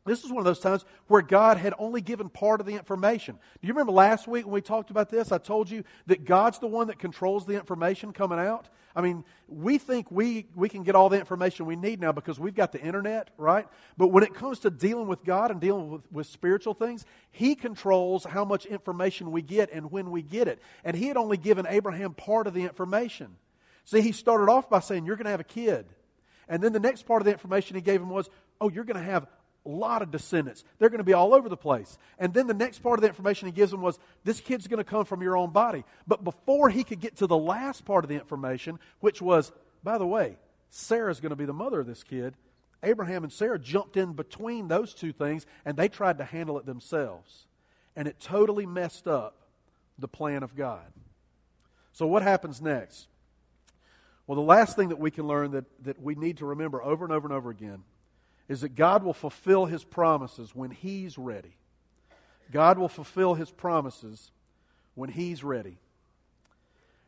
this 0.06 0.22
is 0.22 0.30
one 0.30 0.38
of 0.38 0.44
those 0.44 0.60
times 0.60 0.84
where 1.06 1.22
God 1.22 1.56
had 1.56 1.72
only 1.78 2.02
given 2.02 2.28
part 2.28 2.60
of 2.60 2.66
the 2.66 2.74
information. 2.74 3.36
Do 3.60 3.66
you 3.66 3.72
remember 3.72 3.92
last 3.92 4.28
week 4.28 4.44
when 4.44 4.52
we 4.52 4.60
talked 4.60 4.90
about 4.90 5.08
this? 5.08 5.32
I 5.32 5.38
told 5.38 5.70
you 5.70 5.82
that 6.06 6.26
God's 6.26 6.58
the 6.58 6.66
one 6.66 6.88
that 6.88 6.98
controls 6.98 7.46
the 7.46 7.54
information 7.54 8.12
coming 8.12 8.38
out. 8.38 8.68
I 8.94 9.00
mean, 9.00 9.24
we 9.48 9.78
think 9.78 10.10
we, 10.10 10.46
we 10.54 10.68
can 10.68 10.82
get 10.82 10.94
all 10.94 11.08
the 11.08 11.18
information 11.18 11.64
we 11.64 11.74
need 11.74 12.00
now 12.00 12.12
because 12.12 12.38
we've 12.38 12.54
got 12.54 12.70
the 12.70 12.80
internet, 12.80 13.30
right? 13.38 13.66
But 13.96 14.08
when 14.08 14.22
it 14.22 14.34
comes 14.34 14.60
to 14.60 14.70
dealing 14.70 15.08
with 15.08 15.24
God 15.24 15.50
and 15.50 15.60
dealing 15.60 15.90
with, 15.90 16.12
with 16.12 16.26
spiritual 16.26 16.74
things, 16.74 17.04
He 17.30 17.54
controls 17.54 18.24
how 18.24 18.44
much 18.44 18.66
information 18.66 19.32
we 19.32 19.40
get 19.40 19.72
and 19.72 19.90
when 19.90 20.10
we 20.10 20.22
get 20.22 20.48
it. 20.48 20.60
And 20.84 20.96
He 20.96 21.08
had 21.08 21.16
only 21.16 21.38
given 21.38 21.66
Abraham 21.66 22.12
part 22.12 22.46
of 22.46 22.54
the 22.54 22.62
information. 22.62 23.36
See, 23.84 24.02
He 24.02 24.12
started 24.12 24.50
off 24.50 24.68
by 24.68 24.80
saying, 24.80 25.06
You're 25.06 25.16
going 25.16 25.24
to 25.24 25.30
have 25.30 25.40
a 25.40 25.44
kid. 25.44 25.86
And 26.46 26.62
then 26.62 26.74
the 26.74 26.80
next 26.80 27.04
part 27.06 27.22
of 27.22 27.26
the 27.26 27.32
information 27.32 27.74
He 27.74 27.82
gave 27.82 28.00
him 28.00 28.10
was, 28.10 28.28
Oh, 28.60 28.68
you're 28.68 28.84
going 28.84 29.02
to 29.02 29.10
have 29.10 29.26
lot 29.68 30.02
of 30.02 30.10
descendants. 30.10 30.64
They're 30.78 30.90
going 30.90 30.98
to 30.98 31.04
be 31.04 31.14
all 31.14 31.34
over 31.34 31.48
the 31.48 31.56
place. 31.56 31.98
And 32.18 32.34
then 32.34 32.46
the 32.46 32.54
next 32.54 32.80
part 32.80 32.98
of 32.98 33.02
the 33.02 33.08
information 33.08 33.46
he 33.46 33.52
gives 33.52 33.70
them 33.70 33.80
was 33.80 33.98
this 34.24 34.40
kid's 34.40 34.66
going 34.66 34.78
to 34.78 34.84
come 34.84 35.04
from 35.04 35.22
your 35.22 35.36
own 35.36 35.50
body. 35.50 35.84
But 36.06 36.22
before 36.22 36.68
he 36.68 36.84
could 36.84 37.00
get 37.00 37.16
to 37.16 37.26
the 37.26 37.36
last 37.36 37.84
part 37.84 38.04
of 38.04 38.08
the 38.08 38.14
information, 38.14 38.78
which 39.00 39.22
was, 39.22 39.52
by 39.82 39.98
the 39.98 40.06
way, 40.06 40.36
Sarah's 40.70 41.20
going 41.20 41.30
to 41.30 41.36
be 41.36 41.46
the 41.46 41.52
mother 41.52 41.80
of 41.80 41.86
this 41.86 42.02
kid, 42.02 42.34
Abraham 42.82 43.24
and 43.24 43.32
Sarah 43.32 43.58
jumped 43.58 43.96
in 43.96 44.12
between 44.12 44.68
those 44.68 44.92
two 44.92 45.12
things 45.12 45.46
and 45.64 45.76
they 45.76 45.88
tried 45.88 46.18
to 46.18 46.24
handle 46.24 46.58
it 46.58 46.66
themselves. 46.66 47.46
And 47.96 48.06
it 48.06 48.20
totally 48.20 48.66
messed 48.66 49.06
up 49.06 49.36
the 49.98 50.08
plan 50.08 50.42
of 50.42 50.56
God. 50.56 50.84
So, 51.92 52.06
what 52.06 52.22
happens 52.22 52.60
next? 52.60 53.06
Well, 54.26 54.36
the 54.36 54.42
last 54.42 54.74
thing 54.74 54.88
that 54.88 54.98
we 54.98 55.10
can 55.10 55.28
learn 55.28 55.52
that, 55.52 55.64
that 55.84 56.02
we 56.02 56.16
need 56.16 56.38
to 56.38 56.46
remember 56.46 56.82
over 56.82 57.04
and 57.04 57.12
over 57.12 57.28
and 57.28 57.36
over 57.36 57.50
again 57.50 57.84
is 58.48 58.60
that 58.60 58.74
God 58.74 59.02
will 59.02 59.14
fulfill 59.14 59.66
his 59.66 59.84
promises 59.84 60.54
when 60.54 60.70
he's 60.70 61.16
ready. 61.16 61.56
God 62.52 62.78
will 62.78 62.88
fulfill 62.88 63.34
his 63.34 63.50
promises 63.50 64.30
when 64.94 65.10
he's 65.10 65.42
ready. 65.42 65.78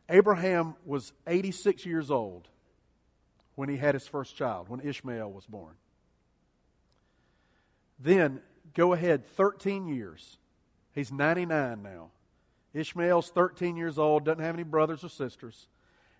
Abraham 0.09 0.75
was 0.85 1.13
86 1.27 1.85
years 1.85 2.09
old 2.09 2.47
when 3.55 3.69
he 3.69 3.77
had 3.77 3.93
his 3.93 4.07
first 4.07 4.35
child, 4.35 4.69
when 4.69 4.79
Ishmael 4.79 5.31
was 5.31 5.45
born. 5.45 5.73
Then 7.99 8.41
go 8.73 8.93
ahead 8.93 9.25
13 9.35 9.87
years. 9.87 10.37
He's 10.93 11.11
99 11.11 11.81
now. 11.81 12.09
Ishmael's 12.73 13.29
13 13.29 13.75
years 13.75 13.97
old, 13.97 14.25
doesn't 14.25 14.43
have 14.43 14.55
any 14.55 14.63
brothers 14.63 15.03
or 15.03 15.09
sisters. 15.09 15.67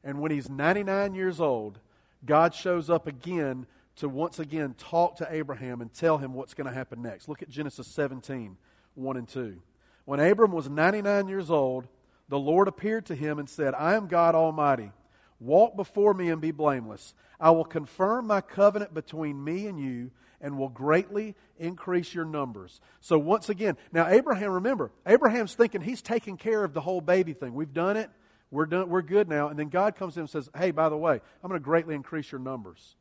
And 0.04 0.20
when 0.20 0.32
he's 0.32 0.50
99 0.50 1.14
years 1.14 1.40
old, 1.40 1.80
God 2.26 2.54
shows 2.54 2.90
up 2.90 3.08
again 3.08 3.68
to 3.98 4.10
once 4.10 4.40
again 4.40 4.76
talk 4.78 5.18
to 5.18 5.28
Abraham 5.30 5.82
and 5.82 5.94
tell 5.94 6.18
him 6.18 6.34
what's 6.34 6.54
going 6.54 6.68
to 6.68 6.74
happen 6.74 7.02
next. 7.02 7.28
Look 7.28 7.42
at 7.42 7.50
Genesis 7.50 7.88
17, 7.88 8.58
1 8.96 9.18
and 9.18 9.28
2. 9.28 9.62
When 10.06 10.20
Abram 10.20 10.52
was 10.52 10.70
99 10.70 11.28
years 11.28 11.52
old, 11.52 11.88
the 12.30 12.40
Lord 12.40 12.68
appeared 12.68 13.06
to 13.08 13.16
him 13.16 13.40
and 13.40 13.50
said, 13.50 13.74
I 13.74 13.96
am 13.96 14.08
God 14.08 14.36
Almighty. 14.36 14.92
Walk 15.40 15.76
before 15.76 16.14
me 16.14 16.30
and 16.30 16.42
be 16.42 16.52
blameless. 16.52 17.14
I 17.40 17.52
will 17.52 17.66
confirm 17.66 18.28
my 18.28 18.42
covenant 18.42 18.94
between 18.94 19.44
me 19.44 19.68
and 19.68 19.80
you 19.80 20.12
and 20.42 20.58
will 20.58 20.70
greatly 20.70 21.36
increase 21.58 22.14
your 22.14 22.26
numbers. 22.26 22.80
So, 23.02 23.18
once 23.18 23.50
again, 23.50 23.78
now 23.92 24.08
Abraham, 24.08 24.52
remember, 24.52 24.92
Abraham's 25.06 25.56
thinking 25.56 25.82
he's 25.82 26.02
taking 26.02 26.38
care 26.38 26.64
of 26.64 26.74
the 26.74 26.82
whole 26.82 27.02
baby 27.02 27.34
thing. 27.34 27.54
We've 27.54 27.74
done 27.74 27.98
it. 27.98 28.10
We're, 28.50 28.66
done, 28.66 28.90
we're 28.90 29.02
good 29.02 29.28
now. 29.28 29.50
And 29.50 29.60
then 29.60 29.70
God 29.70 29.96
comes 29.96 30.16
in 30.16 30.22
and 30.22 30.30
says, 30.30 30.50
Hey, 30.56 30.72
by 30.72 30.90
the 30.90 30.98
way, 30.98 31.14
I'm 31.44 31.50
going 31.50 31.60
to 31.60 31.64
greatly 31.64 31.96
increase 31.96 32.32
your 32.32 32.40
numbers. 32.40 32.96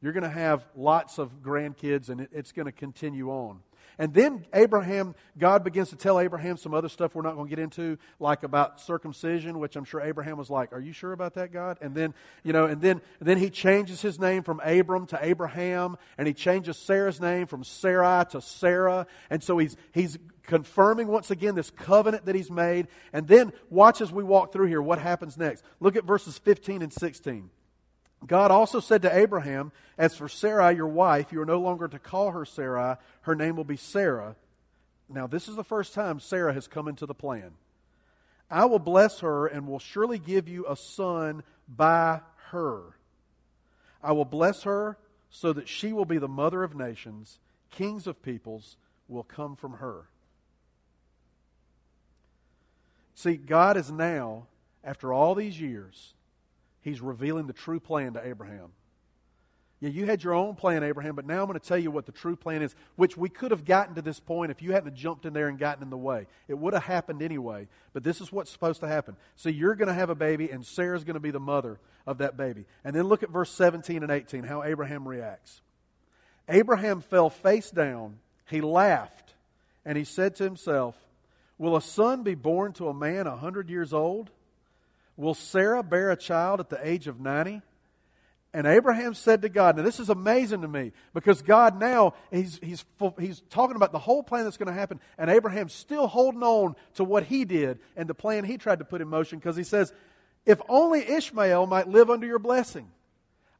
You're 0.00 0.12
going 0.12 0.22
to 0.22 0.28
have 0.28 0.64
lots 0.76 1.18
of 1.18 1.42
grandkids, 1.42 2.08
and 2.08 2.20
it, 2.20 2.30
it's 2.32 2.52
going 2.52 2.66
to 2.66 2.72
continue 2.72 3.30
on. 3.30 3.60
And 4.00 4.14
then 4.14 4.46
Abraham, 4.54 5.16
God 5.38 5.64
begins 5.64 5.90
to 5.90 5.96
tell 5.96 6.20
Abraham 6.20 6.56
some 6.56 6.72
other 6.72 6.88
stuff 6.88 7.16
we're 7.16 7.22
not 7.22 7.34
going 7.34 7.48
to 7.48 7.50
get 7.50 7.60
into, 7.60 7.98
like 8.20 8.44
about 8.44 8.80
circumcision, 8.80 9.58
which 9.58 9.74
I'm 9.74 9.84
sure 9.84 10.00
Abraham 10.00 10.38
was 10.38 10.48
like, 10.48 10.72
"Are 10.72 10.80
you 10.80 10.92
sure 10.92 11.12
about 11.12 11.34
that, 11.34 11.52
God?" 11.52 11.78
And 11.80 11.96
then, 11.96 12.14
you 12.44 12.52
know, 12.52 12.66
and 12.66 12.80
then 12.80 13.00
and 13.18 13.28
then 13.28 13.38
he 13.38 13.50
changes 13.50 14.00
his 14.00 14.20
name 14.20 14.44
from 14.44 14.60
Abram 14.60 15.06
to 15.06 15.18
Abraham, 15.20 15.96
and 16.16 16.28
he 16.28 16.34
changes 16.34 16.78
Sarah's 16.78 17.20
name 17.20 17.48
from 17.48 17.64
Sarai 17.64 18.24
to 18.30 18.40
Sarah, 18.40 19.08
and 19.30 19.42
so 19.42 19.58
he's 19.58 19.76
he's 19.92 20.16
confirming 20.44 21.08
once 21.08 21.32
again 21.32 21.56
this 21.56 21.70
covenant 21.70 22.26
that 22.26 22.36
he's 22.36 22.52
made. 22.52 22.86
And 23.12 23.26
then 23.26 23.52
watch 23.68 24.00
as 24.00 24.12
we 24.12 24.22
walk 24.22 24.52
through 24.52 24.66
here 24.66 24.80
what 24.80 25.00
happens 25.00 25.36
next. 25.36 25.64
Look 25.80 25.96
at 25.96 26.04
verses 26.04 26.38
15 26.38 26.82
and 26.82 26.92
16. 26.92 27.50
God 28.26 28.50
also 28.50 28.80
said 28.80 29.02
to 29.02 29.16
Abraham, 29.16 29.72
As 29.96 30.16
for 30.16 30.28
Sarai, 30.28 30.74
your 30.74 30.88
wife, 30.88 31.32
you 31.32 31.40
are 31.40 31.46
no 31.46 31.60
longer 31.60 31.88
to 31.88 31.98
call 31.98 32.32
her 32.32 32.44
Sarai, 32.44 32.96
her 33.22 33.34
name 33.34 33.56
will 33.56 33.64
be 33.64 33.76
Sarah. 33.76 34.36
Now, 35.08 35.26
this 35.26 35.48
is 35.48 35.56
the 35.56 35.64
first 35.64 35.94
time 35.94 36.20
Sarah 36.20 36.52
has 36.52 36.66
come 36.66 36.88
into 36.88 37.06
the 37.06 37.14
plan. 37.14 37.52
I 38.50 38.64
will 38.64 38.78
bless 38.78 39.20
her 39.20 39.46
and 39.46 39.66
will 39.66 39.78
surely 39.78 40.18
give 40.18 40.48
you 40.48 40.66
a 40.68 40.76
son 40.76 41.42
by 41.68 42.20
her. 42.50 42.96
I 44.02 44.12
will 44.12 44.24
bless 44.24 44.62
her 44.62 44.98
so 45.30 45.52
that 45.52 45.68
she 45.68 45.92
will 45.92 46.04
be 46.04 46.18
the 46.18 46.28
mother 46.28 46.62
of 46.62 46.74
nations, 46.74 47.38
kings 47.70 48.06
of 48.06 48.22
peoples 48.22 48.76
will 49.06 49.22
come 49.22 49.56
from 49.56 49.74
her. 49.74 50.08
See, 53.14 53.36
God 53.36 53.76
is 53.76 53.90
now, 53.90 54.46
after 54.84 55.12
all 55.12 55.34
these 55.34 55.60
years, 55.60 56.14
He's 56.88 57.02
revealing 57.02 57.46
the 57.46 57.52
true 57.52 57.80
plan 57.80 58.14
to 58.14 58.26
Abraham. 58.26 58.70
Yeah, 59.80 59.90
you 59.90 60.06
had 60.06 60.24
your 60.24 60.32
own 60.32 60.54
plan, 60.56 60.82
Abraham, 60.82 61.14
but 61.14 61.26
now 61.26 61.42
I'm 61.42 61.46
going 61.46 61.58
to 61.58 61.64
tell 61.64 61.78
you 61.78 61.90
what 61.90 62.06
the 62.06 62.12
true 62.12 62.34
plan 62.34 62.62
is, 62.62 62.74
which 62.96 63.16
we 63.16 63.28
could 63.28 63.50
have 63.50 63.66
gotten 63.66 63.94
to 63.96 64.02
this 64.02 64.18
point 64.18 64.50
if 64.50 64.62
you 64.62 64.72
hadn't 64.72 64.96
jumped 64.96 65.26
in 65.26 65.34
there 65.34 65.48
and 65.48 65.58
gotten 65.58 65.82
in 65.82 65.90
the 65.90 65.98
way. 65.98 66.26
It 66.48 66.58
would 66.58 66.72
have 66.72 66.82
happened 66.82 67.20
anyway, 67.22 67.68
but 67.92 68.02
this 68.02 68.22
is 68.22 68.32
what's 68.32 68.50
supposed 68.50 68.80
to 68.80 68.88
happen. 68.88 69.16
So 69.36 69.50
you're 69.50 69.74
going 69.74 69.88
to 69.88 69.94
have 69.94 70.08
a 70.08 70.14
baby, 70.14 70.50
and 70.50 70.64
Sarah's 70.64 71.04
going 71.04 71.14
to 71.14 71.20
be 71.20 71.30
the 71.30 71.38
mother 71.38 71.78
of 72.06 72.18
that 72.18 72.38
baby. 72.38 72.64
And 72.84 72.96
then 72.96 73.04
look 73.04 73.22
at 73.22 73.28
verse 73.28 73.50
17 73.52 74.02
and 74.02 74.10
18, 74.10 74.44
how 74.44 74.64
Abraham 74.64 75.06
reacts. 75.06 75.60
Abraham 76.48 77.02
fell 77.02 77.28
face 77.28 77.70
down, 77.70 78.18
he 78.48 78.62
laughed, 78.62 79.34
and 79.84 79.98
he 79.98 80.04
said 80.04 80.36
to 80.36 80.44
himself, 80.44 80.96
Will 81.58 81.76
a 81.76 81.82
son 81.82 82.22
be 82.22 82.34
born 82.34 82.72
to 82.74 82.88
a 82.88 82.94
man 82.94 83.26
a 83.26 83.36
hundred 83.36 83.68
years 83.68 83.92
old? 83.92 84.30
Will 85.18 85.34
Sarah 85.34 85.82
bear 85.82 86.12
a 86.12 86.16
child 86.16 86.60
at 86.60 86.70
the 86.70 86.78
age 86.88 87.08
of 87.08 87.18
90? 87.18 87.60
And 88.54 88.66
Abraham 88.68 89.14
said 89.14 89.42
to 89.42 89.48
God, 89.48 89.76
now 89.76 89.82
this 89.82 89.98
is 89.98 90.08
amazing 90.08 90.62
to 90.62 90.68
me 90.68 90.92
because 91.12 91.42
God 91.42 91.78
now, 91.78 92.14
he's, 92.30 92.58
he's, 92.62 92.84
he's 93.18 93.42
talking 93.50 93.74
about 93.74 93.90
the 93.90 93.98
whole 93.98 94.22
plan 94.22 94.44
that's 94.44 94.56
going 94.56 94.68
to 94.68 94.72
happen. 94.72 95.00
And 95.18 95.28
Abraham's 95.28 95.74
still 95.74 96.06
holding 96.06 96.44
on 96.44 96.76
to 96.94 97.04
what 97.04 97.24
he 97.24 97.44
did 97.44 97.80
and 97.96 98.08
the 98.08 98.14
plan 98.14 98.44
he 98.44 98.58
tried 98.58 98.78
to 98.78 98.84
put 98.84 99.00
in 99.00 99.08
motion 99.08 99.40
because 99.40 99.56
he 99.56 99.64
says, 99.64 99.92
if 100.46 100.62
only 100.68 101.00
Ishmael 101.00 101.66
might 101.66 101.88
live 101.88 102.10
under 102.10 102.26
your 102.26 102.38
blessing. 102.38 102.88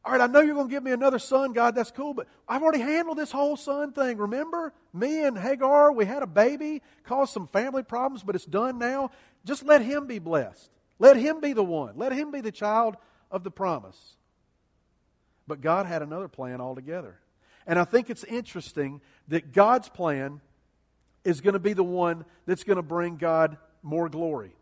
All 0.05 0.13
right, 0.13 0.21
I 0.21 0.29
know 0.29 0.41
you're 0.41 0.55
going 0.55 0.69
to 0.69 0.73
give 0.73 0.85
me 0.85 0.93
another 0.93 1.19
son, 1.19 1.53
God, 1.53 1.75
that's 1.75 1.91
cool, 1.91 2.15
but 2.15 2.29
I've 2.49 2.63
already 2.63 2.81
handled 2.81 3.19
this 3.19 3.33
whole 3.33 3.57
son 3.57 3.93
thing. 3.93 4.17
Remember? 4.17 4.73
Me 4.95 5.25
and 5.25 5.37
Hagar, 5.37 5.91
we 5.93 6.07
had 6.07 6.23
a 6.23 6.27
baby, 6.27 6.83
caused 7.05 7.33
some 7.33 7.49
family 7.49 7.83
problems, 7.83 8.23
but 8.23 8.37
it's 8.37 8.45
done 8.45 8.79
now. 8.79 9.11
Just 9.45 9.65
let 9.65 9.83
him 9.83 10.07
be 10.07 10.21
blessed. 10.21 10.71
Let 10.99 11.17
him 11.17 11.41
be 11.41 11.53
the 11.53 11.63
one. 11.63 11.95
Let 11.97 12.13
him 12.13 12.31
be 12.31 12.41
the 12.41 12.53
child 12.53 12.97
of 13.31 13.45
the 13.45 13.51
promise. 13.51 14.17
But 15.47 15.61
God 15.61 15.87
had 15.87 16.03
another 16.03 16.29
plan 16.29 16.61
altogether. 16.61 17.19
And 17.67 17.79
I 17.79 17.85
think 17.85 18.11
it's 18.11 18.25
interesting 18.25 19.01
that 19.29 19.53
God's 19.53 19.89
plan 19.89 20.41
is 21.25 21.41
going 21.41 21.53
to 21.53 21.59
be 21.59 21.75
the 21.75 21.85
one 21.85 22.25
that's 22.47 22.65
going 22.65 22.77
to 22.77 22.83
bring 22.83 23.17
God 23.17 23.59
more 23.83 24.09
glory. 24.09 24.55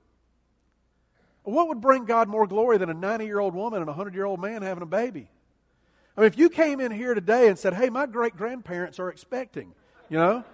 What 1.44 1.68
would 1.68 1.80
bring 1.80 2.04
God 2.04 2.28
more 2.28 2.46
glory 2.46 2.76
than 2.76 2.90
a 2.90 2.94
90 2.94 3.24
year 3.24 3.38
old 3.38 3.54
woman 3.54 3.80
and 3.80 3.88
a 3.88 3.92
100 3.92 4.14
year 4.14 4.24
old 4.24 4.40
man 4.40 4.62
having 4.62 4.82
a 4.82 4.86
baby? 4.86 5.28
I 6.16 6.20
mean, 6.20 6.26
if 6.26 6.38
you 6.38 6.48
came 6.48 6.80
in 6.80 6.90
here 6.90 7.14
today 7.14 7.48
and 7.48 7.58
said, 7.58 7.74
hey, 7.74 7.90
my 7.90 8.06
great 8.06 8.36
grandparents 8.36 8.98
are 8.98 9.10
expecting, 9.10 9.72
you 10.08 10.16
know, 10.16 10.44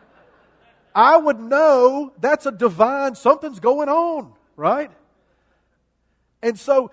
I 0.94 1.16
would 1.16 1.40
know 1.40 2.12
that's 2.20 2.44
a 2.46 2.52
divine, 2.52 3.14
something's 3.14 3.60
going 3.60 3.88
on, 3.88 4.34
right? 4.56 4.90
And 6.42 6.58
so 6.58 6.90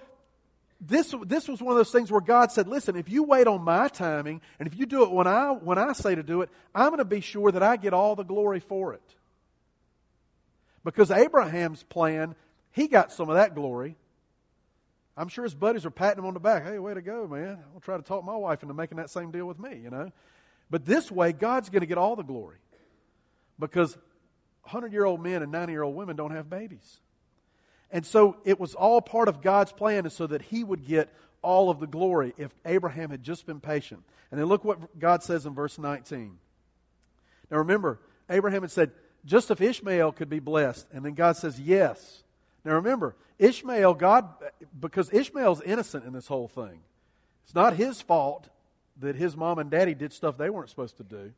this, 0.82 1.14
this 1.26 1.48
was 1.48 1.62
one 1.62 1.72
of 1.72 1.78
those 1.78 1.92
things 1.92 2.12
where 2.12 2.22
God 2.22 2.52
said, 2.52 2.68
listen, 2.68 2.96
if 2.96 3.10
you 3.10 3.24
wait 3.24 3.48
on 3.48 3.64
my 3.64 3.90
timing, 3.90 4.42
and 4.60 4.68
if 4.68 4.78
you 4.78 4.86
do 4.86 5.04
it 5.04 5.12
when 5.12 5.28
I, 5.28 5.52
when 5.52 5.78
I 5.78 5.94
say 5.94 6.16
to 6.16 6.24
do 6.24 6.42
it, 6.42 6.50
I'm 6.74 6.88
going 6.88 7.00
to 7.00 7.06
be 7.06 7.22
sure 7.22 7.52
that 7.52 7.64
I 7.64 7.76
get 7.76 7.94
all 7.94 8.16
the 8.16 8.24
glory 8.24 8.60
for 8.60 8.94
it. 8.94 9.02
Because 10.86 11.12
Abraham's 11.12 11.84
plan, 11.84 12.36
he 12.72 12.88
got 12.88 13.12
some 13.12 13.30
of 13.30 13.36
that 13.36 13.56
glory. 13.56 13.98
I'm 15.18 15.28
sure 15.28 15.44
his 15.44 15.54
buddies 15.54 15.86
are 15.86 15.92
patting 15.92 16.20
him 16.20 16.26
on 16.26 16.34
the 16.34 16.40
back. 16.40 16.64
Hey, 16.64 16.80
way 16.80 16.94
to 16.94 17.02
go, 17.02 17.28
man. 17.28 17.60
I'll 17.74 17.82
try 17.82 17.98
to 17.98 18.04
talk 18.04 18.24
my 18.24 18.38
wife 18.38 18.62
into 18.62 18.74
making 18.74 18.98
that 18.98 19.10
same 19.10 19.32
deal 19.32 19.46
with 19.46 19.60
me, 19.60 19.82
you 19.84 19.90
know. 19.90 20.12
But 20.70 20.86
this 20.86 21.12
way, 21.12 21.34
God's 21.34 21.70
going 21.70 21.82
to 21.82 21.88
get 21.88 21.98
all 21.98 22.16
the 22.16 22.24
glory. 22.24 22.58
Because 23.60 23.98
100 24.64 24.94
year 24.94 25.04
old 25.04 25.22
men 25.22 25.44
and 25.44 25.52
90 25.52 25.74
year 25.74 25.84
old 25.84 25.96
women 25.96 26.16
don't 26.16 26.32
have 26.32 26.50
babies. 26.50 27.02
And 27.92 28.06
so 28.06 28.38
it 28.46 28.60
was 28.60 28.76
all 28.76 29.02
part 29.02 29.28
of 29.28 29.42
God's 29.42 29.72
plan 29.72 30.06
and 30.06 30.12
so 30.12 30.28
that 30.28 30.44
he 30.44 30.64
would 30.64 30.86
get 30.86 31.12
all 31.42 31.70
of 31.70 31.80
the 31.80 31.88
glory 31.88 32.34
if 32.38 32.52
Abraham 32.66 33.10
had 33.10 33.24
just 33.24 33.46
been 33.46 33.60
patient. 33.60 34.04
And 34.32 34.40
then 34.40 34.48
look 34.48 34.64
what 34.64 35.00
God 35.00 35.24
says 35.24 35.46
in 35.46 35.54
verse 35.54 35.80
19. 35.80 36.38
Now 37.50 37.58
remember, 37.58 38.00
Abraham 38.30 38.62
had 38.62 38.72
said, 38.72 38.92
just 39.26 39.52
if 39.52 39.60
Ishmael 39.60 40.12
could 40.12 40.30
be 40.30 40.40
blessed. 40.40 40.88
And 40.94 41.04
then 41.04 41.14
God 41.14 41.36
says, 41.36 41.60
yes. 41.60 42.24
Now 42.64 42.74
remember, 42.74 43.16
Ishmael, 43.40 43.96
God, 43.96 44.30
because 44.80 45.12
Ishmael's 45.12 45.62
innocent 45.62 46.06
in 46.06 46.14
this 46.14 46.28
whole 46.28 46.48
thing. 46.48 46.82
It's 47.46 47.56
not 47.56 47.76
his 47.76 48.02
fault 48.02 48.50
that 49.00 49.16
his 49.16 49.36
mom 49.36 49.60
and 49.60 49.72
daddy 49.72 49.96
did 49.96 50.14
stuff 50.14 50.38
they 50.38 50.50
weren't 50.50 50.70
supposed 50.70 50.98
to 50.98 51.04
do. 51.04 51.32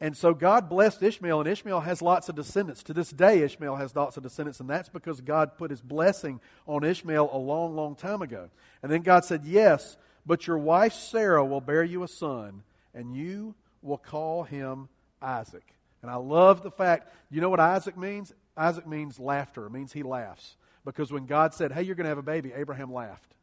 And 0.00 0.14
so 0.14 0.34
God 0.34 0.68
blessed 0.68 1.02
Ishmael, 1.02 1.40
and 1.40 1.48
Ishmael 1.48 1.80
has 1.80 2.02
lots 2.02 2.28
of 2.28 2.34
descendants. 2.34 2.82
To 2.84 2.92
this 2.92 3.10
day, 3.10 3.40
Ishmael 3.40 3.76
has 3.76 3.96
lots 3.96 4.18
of 4.18 4.22
descendants, 4.22 4.60
and 4.60 4.68
that's 4.68 4.90
because 4.90 5.22
God 5.22 5.56
put 5.56 5.70
his 5.70 5.80
blessing 5.80 6.40
on 6.66 6.84
Ishmael 6.84 7.30
a 7.32 7.38
long, 7.38 7.74
long 7.74 7.94
time 7.94 8.20
ago. 8.20 8.50
And 8.82 8.92
then 8.92 9.00
God 9.00 9.24
said, 9.24 9.44
Yes, 9.44 9.96
but 10.26 10.46
your 10.46 10.58
wife 10.58 10.92
Sarah 10.92 11.44
will 11.44 11.62
bear 11.62 11.82
you 11.82 12.02
a 12.02 12.08
son, 12.08 12.62
and 12.94 13.16
you 13.16 13.54
will 13.80 13.96
call 13.96 14.42
him 14.42 14.88
Isaac. 15.22 15.64
And 16.02 16.10
I 16.10 16.16
love 16.16 16.62
the 16.62 16.70
fact, 16.70 17.12
you 17.30 17.40
know 17.40 17.48
what 17.48 17.60
Isaac 17.60 17.96
means? 17.96 18.34
Isaac 18.54 18.86
means 18.86 19.18
laughter. 19.18 19.66
It 19.66 19.70
means 19.70 19.92
he 19.92 20.02
laughs. 20.02 20.56
Because 20.84 21.10
when 21.10 21.24
God 21.24 21.54
said, 21.54 21.72
Hey, 21.72 21.82
you're 21.82 21.94
going 21.94 22.04
to 22.04 22.10
have 22.10 22.18
a 22.18 22.22
baby, 22.22 22.52
Abraham 22.54 22.92
laughed. 22.92 23.34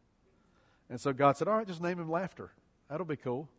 And 0.87 1.01
so 1.01 1.13
God 1.13 1.35
said, 1.35 1.47
All 1.47 1.57
right, 1.57 1.67
just 1.67 1.81
name 1.81 1.99
him 1.99 2.11
Laughter. 2.11 2.51
That'll 2.89 3.07
be 3.07 3.15
cool. 3.15 3.49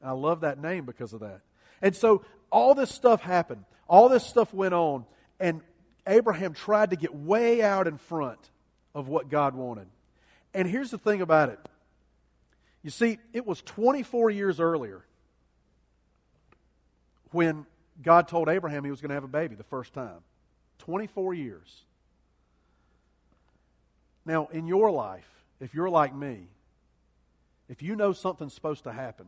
And 0.00 0.10
I 0.10 0.12
love 0.12 0.40
that 0.40 0.60
name 0.60 0.86
because 0.86 1.12
of 1.12 1.20
that. 1.20 1.42
And 1.82 1.94
so 1.94 2.24
all 2.50 2.74
this 2.74 2.90
stuff 2.90 3.22
happened. 3.22 3.64
All 3.88 4.08
this 4.08 4.24
stuff 4.24 4.52
went 4.52 4.74
on. 4.74 5.04
And 5.38 5.62
Abraham 6.06 6.54
tried 6.54 6.90
to 6.90 6.96
get 6.96 7.14
way 7.14 7.62
out 7.62 7.86
in 7.86 7.98
front 7.98 8.38
of 8.94 9.08
what 9.08 9.28
God 9.28 9.54
wanted. 9.54 9.86
And 10.54 10.68
here's 10.68 10.90
the 10.90 10.98
thing 10.98 11.20
about 11.20 11.48
it. 11.48 11.58
You 12.82 12.90
see, 12.90 13.18
it 13.32 13.46
was 13.46 13.60
24 13.62 14.30
years 14.30 14.58
earlier 14.58 15.04
when 17.30 17.66
God 18.02 18.28
told 18.28 18.48
Abraham 18.48 18.84
he 18.84 18.90
was 18.90 19.00
going 19.00 19.10
to 19.10 19.14
have 19.14 19.24
a 19.24 19.28
baby 19.28 19.54
the 19.54 19.64
first 19.64 19.92
time. 19.92 20.20
24 20.78 21.34
years. 21.34 21.82
Now, 24.24 24.48
in 24.52 24.66
your 24.66 24.90
life, 24.90 25.28
if 25.60 25.74
you're 25.74 25.90
like 25.90 26.14
me, 26.14 26.48
if 27.68 27.82
you 27.82 27.94
know 27.96 28.12
something's 28.12 28.54
supposed 28.54 28.84
to 28.84 28.92
happen, 28.92 29.26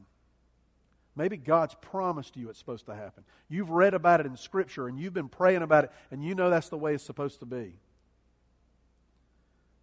Maybe 1.15 1.37
God's 1.37 1.75
promised 1.81 2.37
you 2.37 2.49
it's 2.49 2.59
supposed 2.59 2.87
to 2.87 2.95
happen. 2.95 3.25
You've 3.49 3.71
read 3.71 3.95
about 3.95 4.21
it 4.21 4.27
in 4.27 4.37
Scripture 4.37 4.89
and 4.89 4.99
you've 4.99 5.13
been 5.13 5.29
praying 5.29 5.63
about 5.63 5.85
it 5.85 5.93
and 6.11 6.25
you 6.25 6.35
know 6.35 6.49
that's 6.49 6.71
the 6.71 6.79
way 6.79 6.95
it's 6.95 7.05
supposed 7.05 7.41
to 7.41 7.47
be. 7.47 7.75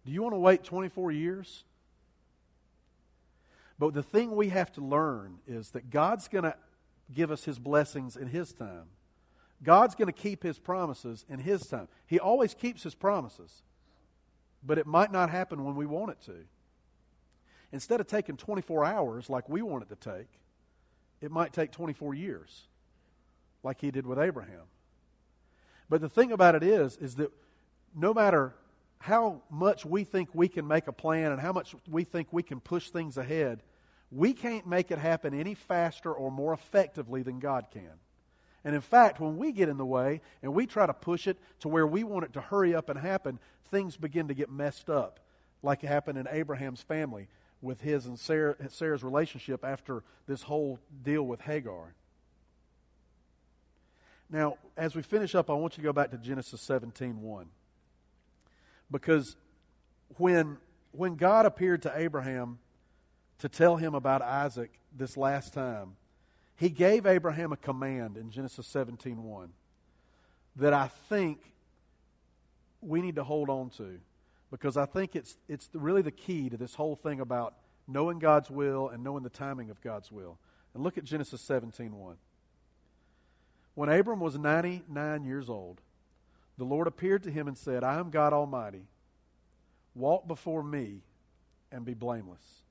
Do 0.04 0.12
you 0.12 0.22
want 0.22 0.34
to 0.34 0.38
wait 0.38 0.64
24 0.64 1.12
years? 1.12 1.64
But 3.78 3.94
the 3.94 4.02
thing 4.02 4.34
we 4.34 4.48
have 4.48 4.72
to 4.72 4.80
learn 4.80 5.38
is 5.46 5.70
that 5.70 5.90
God's 5.90 6.28
going 6.28 6.44
to 6.44 6.54
give 7.14 7.30
us 7.30 7.44
His 7.44 7.58
blessings 7.58 8.16
in 8.16 8.28
His 8.28 8.52
time. 8.52 8.86
God's 9.62 9.94
going 9.94 10.06
to 10.06 10.12
keep 10.12 10.42
His 10.42 10.58
promises 10.58 11.24
in 11.28 11.38
His 11.38 11.66
time. 11.66 11.88
He 12.06 12.18
always 12.18 12.54
keeps 12.54 12.82
His 12.82 12.94
promises, 12.94 13.62
but 14.62 14.78
it 14.78 14.86
might 14.86 15.12
not 15.12 15.30
happen 15.30 15.64
when 15.64 15.76
we 15.76 15.86
want 15.86 16.10
it 16.10 16.20
to. 16.26 16.44
Instead 17.72 18.00
of 18.00 18.06
taking 18.06 18.36
24 18.36 18.84
hours 18.84 19.30
like 19.30 19.48
we 19.48 19.62
want 19.62 19.84
it 19.84 19.88
to 19.88 19.96
take, 19.96 20.28
it 21.20 21.30
might 21.30 21.52
take 21.52 21.70
24 21.70 22.14
years, 22.14 22.66
like 23.62 23.80
he 23.80 23.90
did 23.90 24.06
with 24.06 24.18
Abraham. 24.18 24.62
But 25.88 26.00
the 26.00 26.08
thing 26.08 26.32
about 26.32 26.54
it 26.54 26.62
is, 26.62 26.96
is 26.96 27.16
that 27.16 27.30
no 27.94 28.14
matter 28.14 28.54
how 28.98 29.42
much 29.50 29.84
we 29.84 30.04
think 30.04 30.28
we 30.34 30.48
can 30.48 30.66
make 30.66 30.86
a 30.86 30.92
plan 30.92 31.32
and 31.32 31.40
how 31.40 31.52
much 31.52 31.74
we 31.88 32.04
think 32.04 32.28
we 32.30 32.42
can 32.42 32.60
push 32.60 32.90
things 32.90 33.16
ahead, 33.16 33.62
we 34.10 34.32
can't 34.32 34.66
make 34.66 34.90
it 34.90 34.98
happen 34.98 35.34
any 35.34 35.54
faster 35.54 36.12
or 36.12 36.30
more 36.30 36.52
effectively 36.52 37.22
than 37.22 37.38
God 37.38 37.66
can. 37.72 37.92
And 38.64 38.74
in 38.74 38.82
fact, 38.82 39.20
when 39.20 39.38
we 39.38 39.52
get 39.52 39.68
in 39.68 39.78
the 39.78 39.86
way 39.86 40.20
and 40.42 40.52
we 40.52 40.66
try 40.66 40.86
to 40.86 40.92
push 40.92 41.26
it 41.26 41.38
to 41.60 41.68
where 41.68 41.86
we 41.86 42.04
want 42.04 42.24
it 42.24 42.32
to 42.34 42.40
hurry 42.40 42.74
up 42.74 42.90
and 42.90 42.98
happen, 42.98 43.38
things 43.70 43.96
begin 43.96 44.28
to 44.28 44.34
get 44.34 44.50
messed 44.50 44.90
up, 44.90 45.20
like 45.62 45.82
it 45.82 45.86
happened 45.86 46.18
in 46.18 46.28
Abraham's 46.30 46.82
family 46.82 47.28
with 47.62 47.80
his 47.80 48.06
and 48.06 48.18
Sarah, 48.18 48.56
Sarah's 48.68 49.02
relationship 49.02 49.64
after 49.64 50.02
this 50.26 50.42
whole 50.42 50.78
deal 51.02 51.22
with 51.22 51.40
Hagar. 51.42 51.94
Now, 54.30 54.56
as 54.76 54.94
we 54.94 55.02
finish 55.02 55.34
up, 55.34 55.50
I 55.50 55.54
want 55.54 55.76
you 55.76 55.82
to 55.82 55.88
go 55.88 55.92
back 55.92 56.10
to 56.12 56.18
Genesis 56.18 56.60
17 56.60 57.20
1. 57.20 57.46
Because 58.90 59.36
when, 60.16 60.56
when 60.92 61.16
God 61.16 61.46
appeared 61.46 61.82
to 61.82 61.92
Abraham 61.94 62.58
to 63.38 63.48
tell 63.48 63.76
him 63.76 63.94
about 63.94 64.22
Isaac 64.22 64.70
this 64.96 65.16
last 65.16 65.52
time, 65.52 65.96
he 66.56 66.68
gave 66.68 67.06
Abraham 67.06 67.52
a 67.52 67.56
command 67.56 68.16
in 68.16 68.30
Genesis 68.30 68.66
17 68.66 69.22
1 69.22 69.48
that 70.56 70.72
I 70.72 70.88
think 71.08 71.40
we 72.80 73.00
need 73.00 73.16
to 73.16 73.24
hold 73.24 73.48
on 73.48 73.70
to 73.70 73.98
because 74.50 74.76
I 74.76 74.86
think 74.86 75.14
it's, 75.14 75.36
it's 75.48 75.68
really 75.72 76.02
the 76.02 76.10
key 76.10 76.48
to 76.50 76.56
this 76.56 76.74
whole 76.74 76.96
thing 76.96 77.20
about 77.20 77.54
knowing 77.86 78.18
God's 78.18 78.50
will 78.50 78.88
and 78.88 79.04
knowing 79.04 79.22
the 79.22 79.30
timing 79.30 79.70
of 79.70 79.80
God's 79.80 80.10
will. 80.10 80.38
And 80.74 80.82
look 80.82 80.98
at 80.98 81.04
Genesis 81.04 81.40
17 81.40 81.96
1. 81.96 82.16
When 83.74 83.88
Abram 83.88 84.20
was 84.20 84.36
99 84.36 85.24
years 85.24 85.48
old, 85.48 85.80
the 86.58 86.64
Lord 86.64 86.86
appeared 86.86 87.22
to 87.22 87.30
him 87.30 87.48
and 87.48 87.56
said, 87.56 87.84
I 87.84 87.98
am 87.98 88.10
God 88.10 88.32
Almighty. 88.32 88.86
Walk 89.94 90.26
before 90.26 90.62
me 90.62 91.00
and 91.72 91.84
be 91.84 91.94
blameless. 91.94 92.62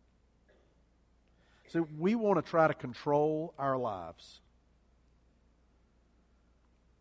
So 1.67 1.87
we 1.97 2.15
want 2.15 2.43
to 2.43 2.49
try 2.49 2.67
to 2.67 2.73
control 2.73 3.53
our 3.57 3.77
lives. 3.77 4.39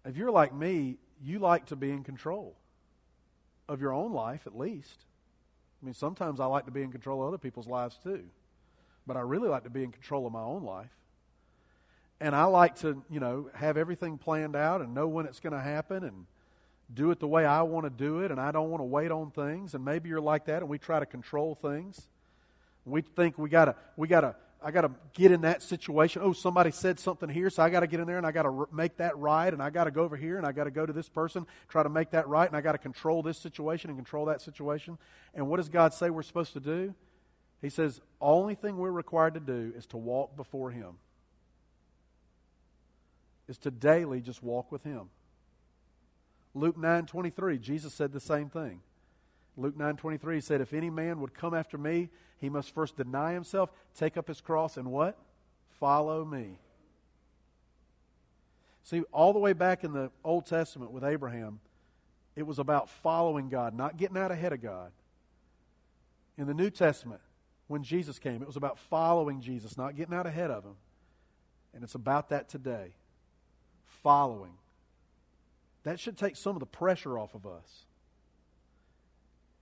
If 0.05 0.17
you're 0.17 0.31
like 0.31 0.55
me, 0.55 0.99
you 1.23 1.39
like 1.39 1.67
to 1.67 1.77
be 1.77 1.91
in 1.91 2.05
control 2.05 2.55
of 3.69 3.81
your 3.81 3.93
own 3.93 4.13
life 4.13 4.47
at 4.47 4.57
least. 4.57 5.05
I 5.83 5.87
mean, 5.87 5.95
sometimes 5.95 6.41
I 6.41 6.47
like 6.47 6.65
to 6.65 6.71
be 6.71 6.83
in 6.83 6.91
control 6.91 7.23
of 7.23 7.29
other 7.29 7.39
people's 7.39 7.69
lives 7.69 7.99
too, 8.03 8.25
but 9.07 9.17
I 9.17 9.21
really 9.21 9.49
like 9.49 9.65
to 9.65 9.71
be 9.71 9.85
in 9.85 9.93
control 9.93 10.27
of 10.27 10.33
my 10.33 10.43
own 10.43 10.65
life. 10.65 10.91
And 12.21 12.35
I 12.35 12.45
like 12.45 12.77
to, 12.81 13.03
you 13.09 13.21
know, 13.21 13.49
have 13.55 13.77
everything 13.77 14.19
planned 14.19 14.57
out 14.57 14.81
and 14.81 14.93
know 14.93 15.07
when 15.07 15.27
it's 15.27 15.39
going 15.39 15.53
to 15.53 15.61
happen 15.61 16.03
and 16.03 16.27
do 16.93 17.11
it 17.11 17.21
the 17.21 17.29
way 17.29 17.45
I 17.45 17.63
want 17.63 17.85
to 17.85 17.91
do 17.91 18.21
it, 18.21 18.31
and 18.31 18.41
I 18.41 18.51
don't 18.51 18.71
want 18.71 18.81
to 18.81 18.87
wait 18.87 19.13
on 19.13 19.31
things. 19.31 19.75
And 19.75 19.85
maybe 19.85 20.09
you're 20.09 20.21
like 20.21 20.47
that, 20.47 20.63
and 20.63 20.69
we 20.69 20.79
try 20.79 20.99
to 20.99 21.07
control 21.07 21.55
things. 21.55 22.09
We 22.85 23.03
think 23.03 23.39
we 23.39 23.51
gotta, 23.51 23.77
we 23.97 24.09
gotta, 24.09 24.35
I 24.61 24.73
gotta 24.73 24.91
get 25.15 25.31
in 25.31 25.43
that 25.43 25.63
situation. 25.63 26.23
Oh, 26.25 26.33
somebody 26.33 26.73
said 26.73 26.99
something 26.99 27.29
here, 27.29 27.49
so 27.49 27.63
I 27.63 27.71
gotta 27.71 27.87
get 27.87 28.01
in 28.01 28.07
there 28.07 28.19
and 28.19 28.27
I 28.27 28.33
gotta 28.33 28.51
r- 28.51 28.69
make 28.73 28.97
that 28.97 29.17
right, 29.17 29.53
and 29.53 29.63
I 29.63 29.71
gotta 29.71 29.93
go 29.93 30.03
over 30.03 30.17
here 30.17 30.37
and 30.37 30.45
I 30.45 30.51
gotta 30.51 30.73
go 30.73 30.85
to 30.85 30.93
this 30.93 31.09
person, 31.09 31.47
try 31.69 31.85
to 31.85 31.89
make 31.89 32.11
that 32.11 32.27
right, 32.27 32.49
and 32.49 32.57
I 32.57 32.61
gotta 32.61 32.79
control 32.79 33.23
this 33.23 33.39
situation 33.39 33.91
and 33.91 33.99
control 33.99 34.27
that 34.27 34.41
situation. 34.41 34.99
And 35.35 35.49
what 35.49 35.59
does 35.59 35.69
God 35.69 35.95
say 35.95 36.11
we're 36.11 36.23
supposed 36.23 36.55
to 36.55 36.61
do? 36.61 36.95
He 37.63 37.71
says, 37.71 38.01
only 38.21 38.55
thing 38.55 38.77
we're 38.77 38.91
required 38.91 39.35
to 39.35 39.41
do 39.41 39.73
is 39.77 39.87
to 39.87 39.97
walk 39.97 40.37
before 40.37 40.71
Him. 40.71 40.95
Is 43.47 43.59
to 43.59 43.71
daily 43.71 44.21
just 44.21 44.43
walk 44.43 44.73
with 44.73 44.83
Him. 44.83 45.09
Luke 46.55 46.77
9:23, 46.77 47.61
Jesus 47.61 47.95
said 47.95 48.13
the 48.13 48.21
same 48.21 48.49
thing. 48.49 48.81
Luke 49.59 49.77
9:23 49.77 50.37
he 50.37 50.41
said 50.41 50.61
if 50.61 50.73
any 50.73 50.89
man 50.89 51.21
would 51.21 51.35
come 51.35 51.53
after 51.53 51.77
me, 51.77 52.11
he 52.39 52.49
must 52.49 52.73
first 52.73 52.97
deny 52.97 53.33
himself, 53.33 53.71
take 53.95 54.17
up 54.17 54.29
his 54.29 54.41
cross 54.41 54.77
and 54.77 54.91
what? 54.91 55.19
Follow 55.81 56.25
me. 56.25 56.59
See, 58.85 59.03
all 59.13 59.33
the 59.33 59.39
way 59.39 59.53
back 59.53 59.85
in 59.85 59.93
the 59.93 60.11
Old 60.25 60.47
Testament 60.47 60.93
with 60.93 61.05
Abraham, 61.05 61.61
it 62.37 62.47
was 62.47 62.59
about 62.59 62.89
following 62.89 63.49
God, 63.49 63.75
not 63.75 63.97
getting 63.97 64.17
out 64.17 64.31
ahead 64.31 64.53
of 64.53 64.63
God. 64.63 64.93
In 66.39 66.47
the 66.47 66.55
New 66.55 66.71
Testament, 66.71 67.21
when 67.67 67.83
Jesus 67.83 68.19
came, 68.19 68.41
it 68.41 68.47
was 68.47 68.57
about 68.57 68.79
following 68.79 69.41
Jesus, 69.41 69.77
not 69.77 69.97
getting 69.97 70.15
out 70.15 70.27
ahead 70.27 70.51
of 70.51 70.65
him. 70.65 70.77
And 71.75 71.83
it's 71.83 71.97
about 71.97 72.31
that 72.31 72.49
today. 72.49 72.93
Following. 74.03 74.55
That 75.83 76.01
should 76.01 76.17
take 76.17 76.37
some 76.37 76.55
of 76.55 76.61
the 76.61 76.67
pressure 76.67 77.19
off 77.19 77.35
of 77.35 77.45
us. 77.45 77.85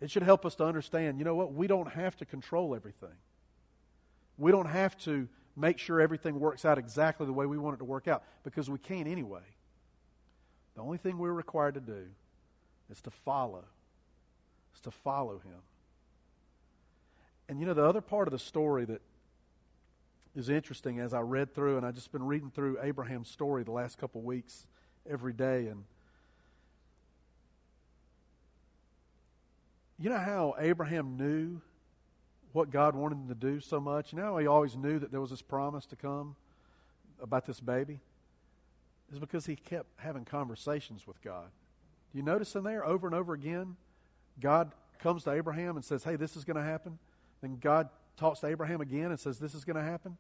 It 0.00 0.10
should 0.10 0.22
help 0.22 0.44
us 0.44 0.54
to 0.56 0.64
understand, 0.64 1.18
you 1.18 1.24
know 1.24 1.34
what? 1.34 1.52
We 1.52 1.66
don't 1.66 1.90
have 1.90 2.16
to 2.16 2.24
control 2.24 2.74
everything. 2.74 3.16
We 4.36 4.52
don't 4.52 4.68
have 4.68 4.96
to 4.98 5.28
make 5.56 5.78
sure 5.78 6.00
everything 6.00 6.38
works 6.38 6.64
out 6.64 6.76
exactly 6.76 7.26
the 7.26 7.32
way 7.32 7.46
we 7.46 7.56
want 7.56 7.74
it 7.74 7.78
to 7.78 7.84
work 7.84 8.06
out 8.06 8.22
because 8.44 8.68
we 8.68 8.78
can't 8.78 9.08
anyway. 9.08 9.40
The 10.74 10.82
only 10.82 10.98
thing 10.98 11.16
we're 11.16 11.32
required 11.32 11.74
to 11.74 11.80
do 11.80 12.04
is 12.90 13.00
to 13.02 13.10
follow. 13.10 13.64
Is 14.74 14.80
to 14.82 14.90
follow 14.90 15.38
him. 15.38 15.60
And 17.48 17.58
you 17.58 17.66
know, 17.66 17.74
the 17.74 17.84
other 17.84 18.02
part 18.02 18.28
of 18.28 18.32
the 18.32 18.38
story 18.38 18.84
that 18.84 19.00
is 20.34 20.50
interesting 20.50 21.00
as 21.00 21.14
I 21.14 21.20
read 21.20 21.54
through, 21.54 21.78
and 21.78 21.86
I've 21.86 21.94
just 21.94 22.12
been 22.12 22.24
reading 22.24 22.50
through 22.50 22.78
Abraham's 22.82 23.28
story 23.28 23.62
the 23.62 23.72
last 23.72 23.96
couple 23.96 24.20
weeks 24.20 24.66
every 25.08 25.32
day, 25.32 25.68
and 25.68 25.84
you 29.98 30.10
know 30.10 30.18
how 30.18 30.54
Abraham 30.58 31.16
knew 31.16 31.60
what 32.52 32.70
God 32.70 32.94
wanted 32.94 33.16
him 33.16 33.28
to 33.28 33.34
do 33.34 33.60
so 33.60 33.80
much? 33.80 34.12
You 34.12 34.18
know 34.18 34.24
how 34.24 34.38
he 34.38 34.46
always 34.46 34.76
knew 34.76 34.98
that 34.98 35.10
there 35.10 35.20
was 35.20 35.30
this 35.30 35.42
promise 35.42 35.86
to 35.86 35.96
come 35.96 36.36
about 37.20 37.46
this 37.46 37.60
baby? 37.60 38.00
Is 39.12 39.18
because 39.18 39.46
he 39.46 39.56
kept 39.56 39.88
having 39.96 40.24
conversations 40.24 41.06
with 41.06 41.22
God. 41.22 41.46
Do 42.12 42.18
you 42.18 42.24
notice 42.24 42.54
in 42.56 42.64
there 42.64 42.84
over 42.84 43.06
and 43.06 43.14
over 43.14 43.34
again, 43.34 43.76
God 44.40 44.72
comes 44.98 45.24
to 45.24 45.30
Abraham 45.30 45.76
and 45.76 45.84
says, 45.84 46.04
Hey, 46.04 46.16
this 46.16 46.36
is 46.36 46.44
going 46.44 46.56
to 46.56 46.62
happen. 46.62 46.98
Then 47.40 47.58
God 47.60 47.88
talks 48.16 48.40
to 48.40 48.48
Abraham 48.48 48.80
again 48.80 49.10
and 49.10 49.20
says, 49.20 49.38
This 49.38 49.54
is 49.54 49.64
going 49.64 49.76
to 49.76 49.82
happen. 49.82 50.16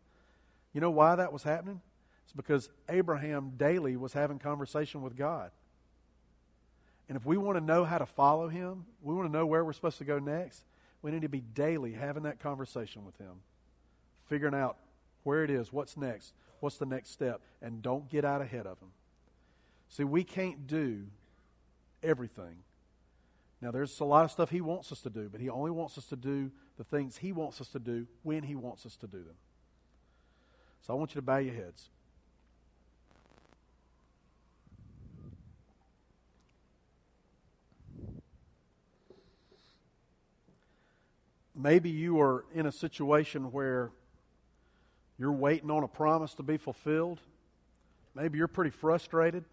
You 0.72 0.80
know 0.80 0.90
why 0.90 1.16
that 1.16 1.32
was 1.32 1.42
happening? 1.42 1.80
It's 2.24 2.32
because 2.32 2.70
Abraham 2.88 3.52
daily 3.56 3.96
was 3.96 4.12
having 4.12 4.38
conversation 4.38 5.02
with 5.02 5.16
God. 5.16 5.50
And 7.08 7.16
if 7.16 7.24
we 7.24 7.36
want 7.36 7.56
to 7.56 7.64
know 7.64 7.84
how 7.84 7.98
to 7.98 8.06
follow 8.06 8.48
him, 8.48 8.84
we 9.00 9.14
want 9.14 9.28
to 9.28 9.32
know 9.32 9.46
where 9.46 9.64
we're 9.64 9.72
supposed 9.72 9.98
to 9.98 10.04
go 10.04 10.18
next, 10.18 10.64
we 11.02 11.10
need 11.10 11.22
to 11.22 11.28
be 11.28 11.40
daily 11.40 11.92
having 11.92 12.24
that 12.24 12.40
conversation 12.40 13.04
with 13.04 13.16
him, 13.18 13.42
figuring 14.28 14.54
out 14.54 14.76
where 15.22 15.44
it 15.44 15.50
is, 15.50 15.72
what's 15.72 15.96
next, 15.96 16.32
what's 16.60 16.78
the 16.78 16.86
next 16.86 17.10
step, 17.10 17.40
and 17.62 17.82
don't 17.82 18.08
get 18.10 18.24
out 18.24 18.40
ahead 18.40 18.66
of 18.66 18.78
him. 18.80 18.88
See, 19.88 20.04
we 20.04 20.24
can't 20.24 20.66
do 20.66 21.04
everything. 22.02 22.56
Now, 23.60 23.70
there's 23.70 24.00
a 24.00 24.04
lot 24.04 24.24
of 24.24 24.30
stuff 24.30 24.50
he 24.50 24.60
wants 24.60 24.92
us 24.92 25.00
to 25.02 25.10
do, 25.10 25.28
but 25.30 25.40
he 25.40 25.48
only 25.48 25.70
wants 25.70 25.96
us 25.96 26.06
to 26.06 26.16
do 26.16 26.50
the 26.76 26.84
things 26.84 27.16
he 27.16 27.32
wants 27.32 27.60
us 27.60 27.68
to 27.68 27.78
do 27.78 28.06
when 28.22 28.42
he 28.42 28.54
wants 28.54 28.84
us 28.84 28.96
to 28.96 29.06
do 29.06 29.18
them. 29.18 29.36
So 30.82 30.92
I 30.92 30.96
want 30.96 31.14
you 31.14 31.20
to 31.20 31.26
bow 31.26 31.38
your 31.38 31.54
heads. 31.54 31.88
Maybe 41.56 41.88
you 41.90 42.20
are 42.20 42.44
in 42.54 42.66
a 42.66 42.72
situation 42.72 43.50
where 43.50 43.90
you're 45.18 45.32
waiting 45.32 45.70
on 45.70 45.82
a 45.82 45.88
promise 45.88 46.34
to 46.34 46.42
be 46.42 46.58
fulfilled. 46.58 47.20
Maybe 48.14 48.38
you're 48.38 48.48
pretty 48.48 48.70
frustrated 48.70 49.44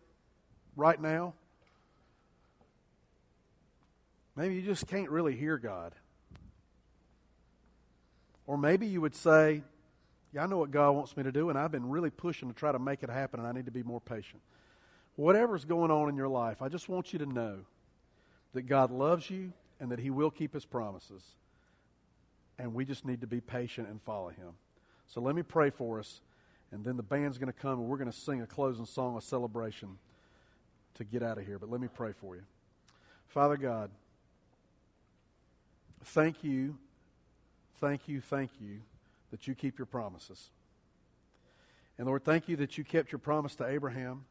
right 0.76 1.02
now. 1.02 1.34
Maybe 4.36 4.56
you 4.56 4.62
just 4.62 4.88
can't 4.88 5.10
really 5.10 5.36
hear 5.36 5.58
God. 5.58 5.94
Or 8.46 8.58
maybe 8.58 8.88
you 8.88 9.00
would 9.00 9.16
say, 9.16 9.64
Yeah, 10.34 10.44
I 10.44 10.48
know 10.48 10.58
what 10.58 10.72
God 10.72 10.92
wants 10.92 11.16
me 11.16 11.24
to 11.24 11.32
do, 11.32 11.50
and 11.50 11.58
I've 11.58 11.72
been 11.72 11.90
really 11.90 12.10
pushing 12.10 12.50
to 12.50 12.56
try 12.56 12.72
to 12.72 12.80
make 12.80 13.04
it 13.04 13.10
happen, 13.10 13.40
and 13.40 13.48
I 13.48 13.54
need 13.54 13.66
to 13.66 13.72
be 13.72 13.84
more 13.84 14.02
patient. 14.02 14.42
Whatever's 15.16 15.64
going 15.64 15.92
on 15.92 16.10
in 16.10 16.18
your 16.18 16.28
life, 16.28 16.62
I 16.62 16.68
just 16.68 16.90
want 16.90 17.14
you 17.14 17.20
to 17.20 17.26
know 17.26 17.60
that 18.54 18.64
God 18.64 18.92
loves 18.92 19.30
you 19.30 19.54
and 19.80 19.92
that 19.92 20.00
He 20.00 20.10
will 20.10 20.32
keep 20.32 20.54
His 20.54 20.66
promises 20.66 21.24
and 22.60 22.74
we 22.74 22.86
just 22.86 23.06
need 23.06 23.22
to 23.22 23.28
be 23.28 23.42
patient 23.42 23.88
and 23.88 24.02
follow 24.02 24.30
him. 24.30 24.54
So 25.08 25.22
let 25.22 25.36
me 25.36 25.44
pray 25.44 25.70
for 25.70 26.00
us, 26.00 26.22
and 26.72 26.84
then 26.84 26.98
the 26.98 27.04
band's 27.04 27.38
going 27.38 27.52
to 27.52 27.60
come, 27.60 27.80
and 27.80 27.88
we're 27.88 27.98
going 27.98 28.12
to 28.12 28.18
sing 28.18 28.42
a 28.42 28.48
closing 28.48 28.86
song 28.86 29.18
of 29.18 29.24
celebration 29.24 29.98
to 30.96 31.04
get 31.04 31.24
out 31.24 31.38
of 31.38 31.46
here. 31.46 31.60
But 31.60 31.70
let 31.70 31.82
me 31.82 31.88
pray 31.94 32.12
for 32.12 32.36
you. 32.36 32.44
Father 33.28 33.58
God, 33.58 33.90
thank 36.04 36.44
you, 36.44 36.78
thank 37.80 38.08
you, 38.08 38.22
thank 38.22 38.52
you 38.60 38.82
that 39.32 39.48
you 39.48 39.56
keep 39.56 39.80
your 39.80 39.88
promises. 39.88 40.50
And 41.98 42.08
Lord, 42.08 42.24
thank 42.24 42.48
you 42.48 42.56
that 42.58 42.78
you 42.78 42.84
kept 42.84 43.12
your 43.12 43.20
promise 43.20 43.56
to 43.56 43.68
Abraham. 43.68 44.26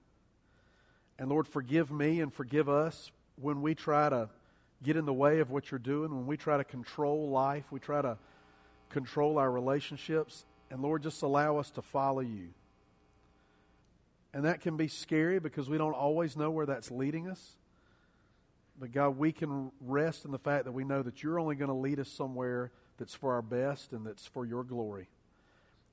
And 1.18 1.28
Lord, 1.28 1.46
forgive 1.46 1.90
me 1.90 2.20
and 2.20 2.32
forgive 2.32 2.68
us 2.68 3.10
when 3.40 3.62
we 3.62 3.74
try 3.74 4.08
to 4.08 4.28
get 4.82 4.96
in 4.96 5.04
the 5.04 5.12
way 5.12 5.40
of 5.40 5.50
what 5.50 5.70
you're 5.70 5.78
doing, 5.78 6.10
when 6.10 6.26
we 6.26 6.36
try 6.36 6.56
to 6.56 6.64
control 6.64 7.30
life, 7.30 7.64
we 7.70 7.80
try 7.80 8.02
to 8.02 8.18
control 8.90 9.38
our 9.38 9.50
relationships. 9.50 10.44
And 10.70 10.80
Lord, 10.80 11.02
just 11.02 11.22
allow 11.22 11.58
us 11.58 11.70
to 11.72 11.82
follow 11.82 12.20
you. 12.20 12.48
And 14.34 14.44
that 14.44 14.60
can 14.60 14.76
be 14.76 14.88
scary 14.88 15.38
because 15.38 15.68
we 15.68 15.78
don't 15.78 15.92
always 15.92 16.36
know 16.36 16.50
where 16.50 16.66
that's 16.66 16.90
leading 16.90 17.28
us. 17.28 17.56
But 18.78 18.92
God, 18.92 19.18
we 19.18 19.32
can 19.32 19.70
rest 19.80 20.24
in 20.24 20.30
the 20.30 20.38
fact 20.38 20.64
that 20.64 20.72
we 20.72 20.84
know 20.84 21.02
that 21.02 21.22
you're 21.22 21.38
only 21.38 21.54
going 21.54 21.68
to 21.68 21.74
lead 21.74 22.00
us 22.00 22.08
somewhere 22.08 22.72
that's 22.98 23.14
for 23.14 23.34
our 23.34 23.42
best 23.42 23.92
and 23.92 24.06
that's 24.06 24.26
for 24.26 24.46
your 24.46 24.64
glory. 24.64 25.08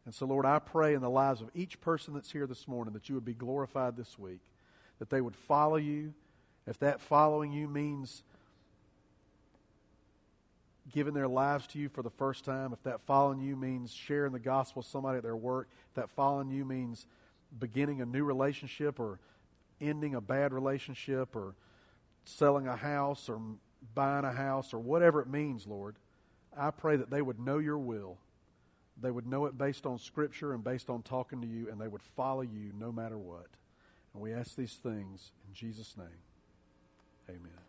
And 0.05 0.15
so, 0.15 0.25
Lord, 0.25 0.45
I 0.45 0.59
pray 0.59 0.93
in 0.93 1.01
the 1.01 1.09
lives 1.09 1.41
of 1.41 1.49
each 1.53 1.81
person 1.81 2.13
that's 2.13 2.31
here 2.31 2.47
this 2.47 2.67
morning 2.67 2.93
that 2.93 3.09
you 3.09 3.15
would 3.15 3.25
be 3.25 3.33
glorified 3.33 3.97
this 3.97 4.17
week, 4.17 4.39
that 4.99 5.09
they 5.09 5.21
would 5.21 5.35
follow 5.35 5.75
you. 5.75 6.13
If 6.65 6.79
that 6.79 7.01
following 7.01 7.51
you 7.51 7.67
means 7.67 8.23
giving 10.91 11.13
their 11.13 11.27
lives 11.27 11.67
to 11.67 11.79
you 11.79 11.89
for 11.89 12.01
the 12.01 12.09
first 12.09 12.45
time, 12.45 12.73
if 12.73 12.81
that 12.83 13.01
following 13.01 13.39
you 13.39 13.55
means 13.55 13.93
sharing 13.93 14.33
the 14.33 14.39
gospel 14.39 14.81
with 14.81 14.87
somebody 14.87 15.17
at 15.17 15.23
their 15.23 15.35
work, 15.35 15.67
if 15.89 15.95
that 15.95 16.09
following 16.09 16.49
you 16.49 16.65
means 16.65 17.05
beginning 17.59 18.01
a 18.01 18.05
new 18.05 18.23
relationship 18.23 18.99
or 18.99 19.19
ending 19.81 20.15
a 20.15 20.21
bad 20.21 20.53
relationship 20.53 21.35
or 21.35 21.55
selling 22.25 22.67
a 22.67 22.75
house 22.75 23.29
or 23.29 23.39
buying 23.95 24.25
a 24.25 24.31
house 24.31 24.73
or 24.73 24.79
whatever 24.79 25.21
it 25.21 25.27
means, 25.27 25.65
Lord, 25.65 25.95
I 26.57 26.71
pray 26.71 26.97
that 26.97 27.09
they 27.09 27.21
would 27.21 27.39
know 27.39 27.57
your 27.57 27.77
will. 27.77 28.17
They 29.01 29.11
would 29.11 29.27
know 29.27 29.45
it 29.45 29.57
based 29.57 29.85
on 29.85 29.97
Scripture 29.97 30.53
and 30.53 30.63
based 30.63 30.89
on 30.89 31.03
talking 31.03 31.41
to 31.41 31.47
you, 31.47 31.69
and 31.69 31.79
they 31.79 31.87
would 31.87 32.01
follow 32.01 32.41
you 32.41 32.71
no 32.77 32.91
matter 32.91 33.17
what. 33.17 33.47
And 34.13 34.21
we 34.21 34.33
ask 34.33 34.55
these 34.55 34.73
things 34.73 35.31
in 35.47 35.53
Jesus' 35.53 35.95
name. 35.97 36.07
Amen. 37.29 37.68